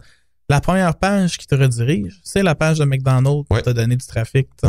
la 0.48 0.60
première 0.60 0.94
page 0.96 1.38
qui 1.38 1.46
te 1.48 1.56
redirige, 1.56 2.20
c'est 2.22 2.44
la 2.44 2.54
page 2.54 2.78
de 2.78 2.84
McDonald's 2.84 3.46
pour 3.48 3.62
te 3.62 3.70
donner 3.70 3.96
du 3.96 4.06
trafic. 4.06 4.46
sais. 4.60 4.68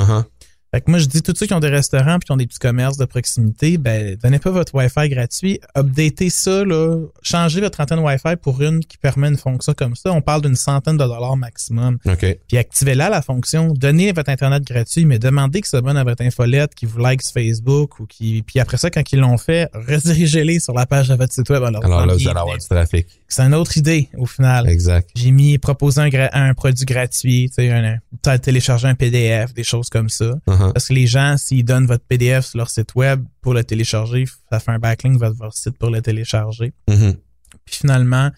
Fait 0.73 0.79
que 0.79 0.89
moi, 0.89 0.99
je 0.99 1.05
dis 1.05 1.21
tous 1.21 1.33
ceux 1.35 1.47
qui 1.47 1.53
ont 1.53 1.59
des 1.59 1.67
restaurants 1.67 2.17
puis 2.17 2.27
qui 2.27 2.31
ont 2.31 2.37
des 2.37 2.47
petits 2.47 2.59
commerces 2.59 2.95
de 2.95 3.03
proximité, 3.03 3.77
ben, 3.77 4.15
donnez 4.23 4.39
pas 4.39 4.51
votre 4.51 4.73
Wi-Fi 4.73 5.09
gratuit. 5.09 5.59
Updatez 5.77 6.29
ça, 6.29 6.63
là. 6.63 6.97
Changez 7.21 7.59
votre 7.59 7.81
antenne 7.81 7.99
Wi-Fi 7.99 8.37
pour 8.41 8.61
une 8.61 8.79
qui 8.79 8.97
permet 8.97 9.27
une 9.27 9.37
fonction 9.37 9.73
comme 9.73 9.97
ça. 9.97 10.13
On 10.13 10.21
parle 10.21 10.41
d'une 10.43 10.55
centaine 10.55 10.95
de 10.95 11.03
dollars 11.03 11.35
maximum. 11.35 11.97
Puis 12.47 12.57
activez-la, 12.57 13.09
la 13.09 13.21
fonction. 13.21 13.73
Donnez 13.73 14.13
votre 14.13 14.29
Internet 14.29 14.63
gratuit, 14.63 15.03
mais 15.03 15.19
demandez 15.19 15.59
que 15.59 15.67
ça 15.67 15.79
s'abonne 15.79 15.97
à 15.97 16.05
votre 16.05 16.23
infolette, 16.23 16.73
qui 16.73 16.85
vous 16.85 16.99
like 16.99 17.21
sur 17.21 17.33
Facebook 17.33 17.99
ou 17.99 18.05
qui. 18.05 18.41
Puis 18.41 18.59
après 18.61 18.77
ça, 18.77 18.89
quand 18.89 19.03
ils 19.11 19.19
l'ont 19.19 19.37
fait, 19.37 19.69
redirigez-les 19.73 20.61
sur 20.61 20.73
la 20.73 20.85
page 20.85 21.09
de 21.09 21.15
votre 21.15 21.33
site 21.33 21.49
web. 21.49 21.63
Alors, 21.63 21.83
Alors 21.83 22.05
là, 22.05 22.13
vous 22.13 22.27
allez 22.29 22.39
avoir 22.39 22.57
du 22.57 22.65
trafic. 22.65 23.07
C'est 23.31 23.43
une 23.43 23.53
autre 23.53 23.77
idée, 23.77 24.09
au 24.17 24.25
final. 24.25 24.67
Exact. 24.67 25.09
J'ai 25.15 25.31
mis 25.31 25.57
proposer 25.57 26.01
un, 26.33 26.53
produit 26.53 26.83
gratuit, 26.83 27.47
tu 27.47 27.55
sais, 27.55 27.71
un, 27.71 27.97
un- 28.25 28.37
télécharger 28.37 28.89
un 28.89 28.95
PDF, 28.95 29.53
des 29.53 29.63
choses 29.63 29.89
comme 29.89 30.09
ça. 30.09 30.35
Uh-huh. 30.47 30.73
Parce 30.73 30.89
que 30.89 30.93
les 30.93 31.07
gens, 31.07 31.37
s'ils 31.37 31.63
donnent 31.63 31.85
votre 31.85 32.03
PDF 32.03 32.47
sur 32.47 32.57
leur 32.57 32.69
site 32.69 32.93
web 32.95 33.23
pour 33.39 33.53
le 33.53 33.63
télécharger, 33.63 34.25
ça 34.51 34.59
fait 34.59 34.71
un 34.71 34.79
backlink 34.79 35.17
vers 35.17 35.33
votre 35.33 35.55
site 35.55 35.77
pour 35.77 35.89
le 35.89 36.01
télécharger. 36.01 36.73
Mhm. 36.89 37.15
Puis 37.63 37.75
finalement, 37.77 38.31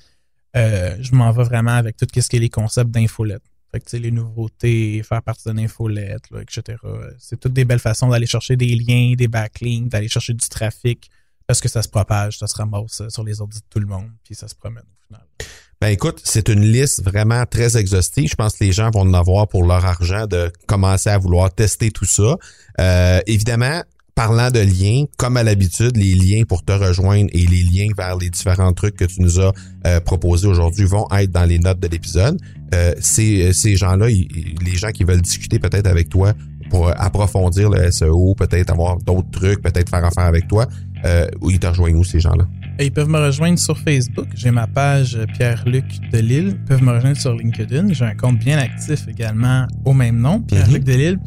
euh, 0.56 0.96
je 1.00 1.16
m'en 1.16 1.32
vais 1.32 1.44
vraiment 1.44 1.72
avec 1.72 1.98
tout 1.98 2.06
ce 2.16 2.30
qui 2.30 2.36
est 2.36 2.40
les 2.40 2.50
concepts 2.50 2.92
d'infolette. 2.92 3.42
Fait 3.72 3.80
que, 3.80 3.86
tu 3.86 3.92
sais, 3.92 4.00
les 4.00 4.12
nouveautés, 4.12 5.02
faire 5.02 5.24
partie 5.24 5.50
d'une 5.50 5.60
infolette, 5.60 6.30
là, 6.30 6.42
etc. 6.44 6.78
C'est 7.18 7.40
toutes 7.40 7.54
des 7.54 7.66
belles 7.66 7.80
façons 7.80 8.10
d'aller 8.10 8.28
chercher 8.28 8.56
des 8.56 8.76
liens, 8.76 9.16
des 9.18 9.28
backlinks, 9.28 9.90
d'aller 9.90 10.08
chercher 10.08 10.34
du 10.34 10.48
trafic 10.48 11.10
parce 11.48 11.62
que 11.62 11.70
ça 11.70 11.82
se 11.82 11.90
propage, 11.90 12.38
ça 12.38 12.48
se 12.48 12.56
ramasse 12.56 13.02
euh, 13.02 13.10
sur 13.10 13.24
les 13.24 13.42
ordi 13.42 13.60
de 13.60 13.66
tout 13.70 13.80
le 13.80 13.86
monde, 13.86 14.10
puis 14.24 14.36
ça 14.36 14.48
se 14.48 14.56
promène 14.56 14.84
au 14.84 15.06
final. 15.06 15.26
Ben 15.82 15.90
écoute, 15.90 16.22
c'est 16.24 16.48
une 16.48 16.62
liste 16.62 17.04
vraiment 17.04 17.46
très 17.46 17.76
exhaustive. 17.78 18.30
Je 18.30 18.36
pense 18.36 18.56
que 18.56 18.64
les 18.64 18.72
gens 18.72 18.90
vont 18.92 19.02
en 19.02 19.14
avoir 19.14 19.48
pour 19.50 19.66
leur 19.66 19.86
argent 19.86 20.28
de 20.28 20.52
commencer 20.66 21.10
à 21.10 21.18
vouloir 21.18 21.54
tester 21.54 21.92
tout 21.92 22.06
ça. 22.06 22.38
Euh, 22.80 23.20
évidemment, 23.28 23.82
parlant 24.16 24.50
de 24.50 24.60
liens, 24.60 25.06
comme 25.18 25.36
à 25.36 25.44
l'habitude, 25.44 25.98
les 25.98 26.16
liens 26.16 26.44
pour 26.48 26.64
te 26.64 26.72
rejoindre 26.72 27.30
et 27.34 27.46
les 27.46 27.64
liens 27.64 27.90
vers 27.98 28.16
les 28.16 28.30
différents 28.30 28.72
trucs 28.72 28.96
que 28.96 29.04
tu 29.04 29.22
nous 29.22 29.42
as 29.42 29.52
euh, 29.86 30.00
proposés 30.00 30.48
aujourd'hui 30.48 30.86
vont 30.86 31.06
être 31.12 31.32
dans 31.32 31.44
les 31.44 31.60
notes 31.60 31.80
de 31.80 31.88
l'épisode. 31.88 32.40
Ces, 33.02 33.54
ces 33.54 33.76
gens-là, 33.76 34.08
les 34.08 34.76
gens 34.76 34.90
qui 34.90 35.04
veulent 35.04 35.22
discuter 35.22 35.60
peut-être 35.60 35.86
avec 35.86 36.10
toi 36.10 36.34
pour 36.72 36.90
approfondir 37.00 37.70
le 37.70 37.92
SEO, 37.92 38.34
peut-être 38.34 38.72
avoir 38.72 38.98
d'autres 38.98 39.30
trucs, 39.30 39.62
peut-être 39.62 39.92
faire 39.92 40.04
affaire 40.04 40.24
avec 40.24 40.48
toi, 40.48 40.68
euh, 41.06 41.28
où 41.42 41.52
ils 41.52 41.60
te 41.60 41.68
rejoignent 41.68 41.98
où 41.98 42.04
ces 42.04 42.20
gens-là? 42.20 42.48
Et 42.80 42.86
ils 42.86 42.92
peuvent 42.92 43.10
me 43.10 43.20
rejoindre 43.20 43.60
sur 43.60 43.78
Facebook. 43.78 44.28
J'ai 44.36 44.52
ma 44.52 44.68
page 44.68 45.16
euh, 45.16 45.26
Pierre-Luc 45.26 45.86
Delille. 46.12 46.50
Ils 46.50 46.66
peuvent 46.66 46.84
me 46.84 46.92
rejoindre 46.92 47.18
sur 47.18 47.36
LinkedIn. 47.36 47.94
J'ai 47.94 48.06
un 48.06 48.16
compte 48.16 48.40
bien 48.40 48.58
actif 48.58 49.08
également 49.08 49.68
au 49.86 49.94
même 49.94 50.20
nom, 50.20 50.42
Pierre-Luc 50.42 50.84
Delille. 50.84 51.20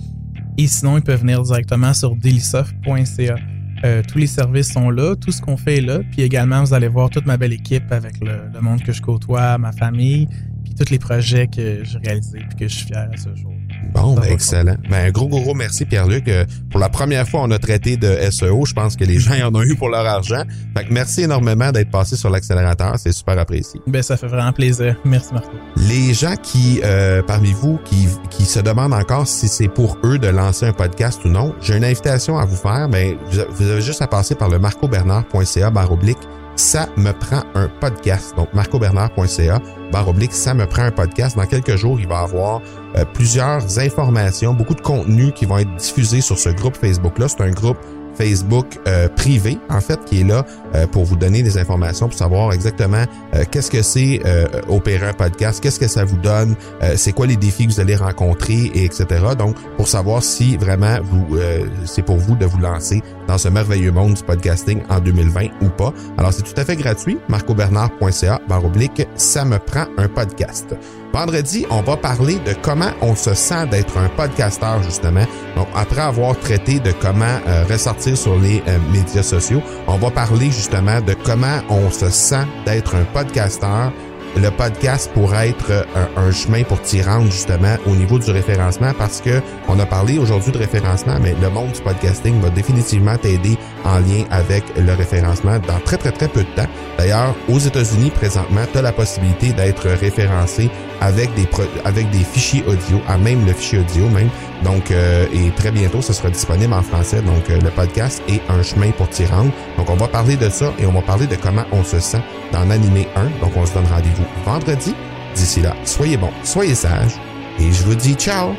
Et 0.59 0.67
sinon, 0.67 0.97
ils 0.97 1.03
peuvent 1.03 1.21
venir 1.21 1.43
directement 1.43 1.93
sur 1.93 2.17
dailysoft.ca. 2.17 3.37
Euh, 3.85 4.03
tous 4.09 4.19
les 4.19 4.27
services 4.27 4.73
sont 4.73 4.91
là, 4.91 5.15
tout 5.17 5.31
ce 5.31 5.43
qu'on 5.43 5.57
fait 5.57 5.79
est 5.79 5.83
là. 5.83 6.01
Puis 6.11 6.23
également, 6.23 6.65
vous 6.65 6.73
allez 6.73 6.89
voir 6.89 7.11
toute 7.11 7.27
ma 7.27 7.37
belle 7.37 7.53
équipe 7.53 7.93
avec 7.93 8.19
le, 8.25 8.51
le 8.53 8.61
monde 8.61 8.83
que 8.83 8.93
je 8.93 9.03
côtoie, 9.03 9.59
ma 9.59 9.73
famille, 9.73 10.27
puis 10.65 10.75
tous 10.75 10.91
les 10.91 10.99
projets 10.99 11.47
que 11.47 11.85
j'ai 11.85 11.99
réalisés 11.99 12.41
puis 12.49 12.59
que 12.61 12.69
je 12.69 12.75
suis 12.75 12.87
fier 12.87 13.09
à 13.12 13.17
ce 13.17 13.35
jour. 13.35 13.53
Bon, 13.96 14.14
ben, 14.14 14.24
excellent. 14.24 14.76
Ben, 14.90 15.06
un 15.06 15.11
gros, 15.11 15.28
gros, 15.28 15.40
gros 15.40 15.54
merci, 15.54 15.85
Pierre-Luc. 15.85 16.28
Euh, 16.28 16.44
pour 16.70 16.80
la 16.80 16.88
première 16.88 17.26
fois, 17.28 17.40
on 17.42 17.50
a 17.50 17.59
traité 17.59 17.96
de 17.96 18.16
SEO. 18.30 18.64
Je 18.66 18.74
pense 18.74 18.96
que 18.96 19.04
les 19.04 19.18
gens 19.20 19.35
y 19.35 19.42
en 19.42 19.54
ont 19.54 19.62
eu 19.62 19.74
pour 19.74 19.88
leur 19.88 20.06
argent. 20.06 20.42
Fait 20.76 20.85
que 20.85 20.92
merci 20.92 21.22
énormément 21.22 21.72
d'être 21.72 21.90
passé 21.90 22.16
sur 22.16 22.30
l'accélérateur. 22.30 22.94
C'est 22.98 23.12
super 23.12 23.38
apprécié. 23.38 23.80
Ben, 23.87 24.02
ça 24.02 24.16
fait 24.16 24.26
vraiment 24.26 24.52
plaisir. 24.52 24.96
Merci, 25.04 25.32
Marco. 25.32 25.50
Les 25.76 26.14
gens 26.14 26.37
qui, 26.37 26.80
euh, 26.85 27.22
parmi 27.22 27.52
vous, 27.52 27.78
qui, 27.85 28.09
qui 28.30 28.44
se 28.44 28.61
demandent 28.61 28.94
encore 28.94 29.26
si 29.26 29.48
c'est 29.48 29.68
pour 29.68 29.98
eux 30.04 30.18
de 30.18 30.28
lancer 30.28 30.66
un 30.66 30.72
podcast 30.72 31.24
ou 31.24 31.28
non, 31.28 31.54
j'ai 31.61 31.76
une 31.76 31.85
invitation 31.85 32.38
à 32.38 32.44
vous 32.44 32.56
faire. 32.56 32.88
Ben, 32.88 33.16
vous, 33.30 33.40
vous 33.50 33.70
avez 33.70 33.82
juste 33.82 34.02
à 34.02 34.06
passer 34.06 34.35
par 34.35 34.48
le 34.48 34.59
marcobernard.ca 34.59 35.70
barre 35.70 35.92
oblique. 35.92 36.18
Ça 36.57 36.88
me 36.97 37.12
prend 37.12 37.42
un 37.55 37.69
podcast. 37.81 38.35
Donc, 38.37 38.53
marcobernard.ca 38.55 39.61
barre 39.92 40.09
oblique, 40.09 40.33
ça 40.33 40.55
me 40.55 40.66
prend 40.66 40.83
un 40.83 40.90
podcast. 40.90 41.37
Dans 41.37 41.47
quelques 41.47 41.77
jours, 41.77 42.01
il 42.01 42.09
va 42.09 42.23
y 42.23 42.25
avoir 42.25 42.61
euh, 42.97 43.05
plusieurs 43.05 43.79
informations, 43.79 44.55
beaucoup 44.55 44.75
de 44.75 44.81
contenus 44.81 45.33
qui 45.35 45.45
vont 45.45 45.59
être 45.59 45.75
diffusés 45.77 46.21
sur 46.21 46.38
ce 46.38 46.49
groupe 46.49 46.77
Facebook-là. 46.77 47.29
C'est 47.29 47.42
un 47.42 47.51
groupe 47.51 47.79
Facebook 48.16 48.79
euh, 48.87 49.09
privé, 49.09 49.59
en 49.70 49.81
fait, 49.81 50.05
qui 50.05 50.20
est 50.20 50.24
là 50.24 50.44
euh, 50.74 50.87
pour 50.87 51.05
vous 51.05 51.16
donner 51.16 51.42
des 51.42 51.59
informations, 51.59 52.09
pour 52.09 52.18
savoir 52.18 52.52
exactement 52.52 53.05
euh, 53.35 53.44
qu'est-ce 53.50 53.70
que 53.70 53.83
c'est 53.83 54.20
opérer 54.68 55.09
un 55.09 55.12
podcast, 55.12 55.62
qu'est-ce 55.62 55.79
que 55.79 55.88
ça 55.88 56.05
vous 56.05 56.16
donne, 56.16 56.57
c'est 56.96 57.12
quoi 57.12 57.26
les 57.26 57.37
défis 57.37 57.66
que 57.66 57.72
vous 57.72 57.81
allez 57.81 57.96
rencontrer, 57.96 58.70
et 58.74 58.85
etc. 58.85 59.07
Donc, 59.38 59.57
pour 59.76 59.88
savoir 59.88 60.22
si 60.22 60.57
vraiment 60.57 60.98
vous 61.02 61.38
c'est 61.85 62.02
pour 62.02 62.16
vous 62.16 62.35
de 62.37 62.46
vous 62.46 62.59
lancer 62.59 63.02
dans 63.29 63.38
ce 63.38 63.48
merveilleux 63.48 63.92
monde 63.92 64.14
du 64.14 64.22
podcasting 64.22 64.81
en 64.88 65.00
2020 65.00 65.46
ou 65.62 65.68
pas. 65.68 65.92
Alors, 66.18 66.33
c'est 66.33 66.42
tout 66.42 66.59
à 66.61 66.64
fait 66.64 66.76
gratuit, 66.76 67.18
marcobernard.ca, 67.29 68.40
barre 68.48 68.64
oblique, 68.64 69.07
ça 69.16 69.44
me 69.44 69.59
prend 69.59 69.87
un 69.98 70.09
podcast. 70.09 70.74
Vendredi, 71.16 71.64
on 71.70 71.81
va 71.81 71.96
parler 71.96 72.35
de 72.44 72.52
comment 72.61 72.90
on 73.00 73.16
se 73.16 73.33
sent 73.33 73.68
d'être 73.70 73.96
un 73.96 74.11
podcasteur, 74.11 74.83
justement. 74.83 75.24
Donc, 75.57 75.66
après 75.74 76.02
avoir 76.02 76.38
traité 76.38 76.79
de 76.79 76.92
comment 76.92 77.40
euh, 77.46 77.64
ressortir 77.64 78.18
sur 78.18 78.38
les 78.38 78.62
euh, 78.68 78.76
médias 78.92 79.22
sociaux, 79.22 79.62
on 79.87 79.96
va 79.96 80.11
parler 80.11 80.50
justement 80.50 81.00
de 81.00 81.14
comment 81.14 81.61
on 81.70 81.90
se 81.90 82.11
sent 82.11 82.44
d'être 82.66 82.96
un 82.96 83.05
podcasteur. 83.14 83.94
Le 84.37 84.50
podcast 84.50 85.11
pourrait 85.14 85.48
être 85.48 85.70
euh, 85.70 85.85
un, 86.18 86.31
chemin 86.31 86.62
pour 86.64 86.83
t'y 86.83 87.00
rendre 87.00 87.31
justement 87.31 87.76
au 87.87 87.96
niveau 87.96 88.18
du 88.18 88.31
référencement 88.31 88.92
parce 88.98 89.22
que 89.22 89.40
on 89.68 89.79
a 89.79 89.87
parlé 89.87 90.18
aujourd'hui 90.18 90.52
de 90.52 90.59
référencement, 90.59 91.16
mais 91.22 91.35
le 91.40 91.48
monde 91.48 91.72
du 91.72 91.81
podcasting 91.81 92.38
va 92.42 92.50
définitivement 92.50 93.16
t'aider 93.16 93.57
en 93.85 94.00
lien 94.00 94.24
avec 94.31 94.64
le 94.76 94.92
référencement 94.92 95.59
dans 95.61 95.81
très 95.87 95.96
très 95.96 96.12
très 96.12 96.29
peu 96.29 96.40
de 96.40 96.50
temps. 96.55 96.68
D'ailleurs, 96.98 97.35
aux 97.48 97.59
États-Unis 97.59 98.11
présentement, 98.11 98.66
tu 98.70 98.76
as 98.76 98.83
la 98.83 98.92
possibilité 98.92 99.55
d'être 99.55 99.88
référencé 99.88 100.70
avec 101.00 101.35
des 101.35 102.24
fichiers 102.24 102.64
audio, 102.66 103.00
à 103.09 103.16
même 103.18 103.44
le 103.46 103.52
fichier 103.52 103.78
audio 103.80 104.09
même. 104.09 104.28
Donc 104.64 104.90
euh, 104.90 105.26
et 105.32 105.50
très 105.50 105.70
bientôt, 105.70 106.00
ce 106.02 106.12
sera 106.12 106.30
disponible 106.30 106.72
en 106.72 106.82
français. 106.82 107.20
Donc 107.22 107.48
euh, 107.50 107.61
le 107.61 107.70
podcast 107.70 108.22
est 108.28 108.40
un 108.48 108.62
chemin 108.62 108.90
pour 108.92 109.09
t'y 109.09 109.24
rendre. 109.26 109.50
Donc 109.76 109.90
on 109.90 109.96
va 109.96 110.09
parler 110.09 110.37
de 110.37 110.48
ça 110.48 110.72
et 110.78 110.87
on 110.87 110.92
va 110.92 111.02
parler 111.02 111.26
de 111.26 111.37
comment 111.37 111.64
on 111.72 111.85
se 111.85 112.00
sent 112.00 112.22
dans 112.52 112.68
Animé 112.70 113.09
1. 113.16 113.40
Donc 113.40 113.56
on 113.56 113.66
se 113.66 113.74
donne 113.74 113.87
rendez-vous 113.87 114.26
vendredi. 114.44 114.94
D'ici 115.35 115.61
là, 115.61 115.74
soyez 115.85 116.16
bons, 116.16 116.32
soyez 116.44 116.74
sages 116.74 117.20
et 117.59 117.70
je 117.70 117.82
vous 117.85 117.94
dis 117.94 118.14
ciao. 118.14 118.54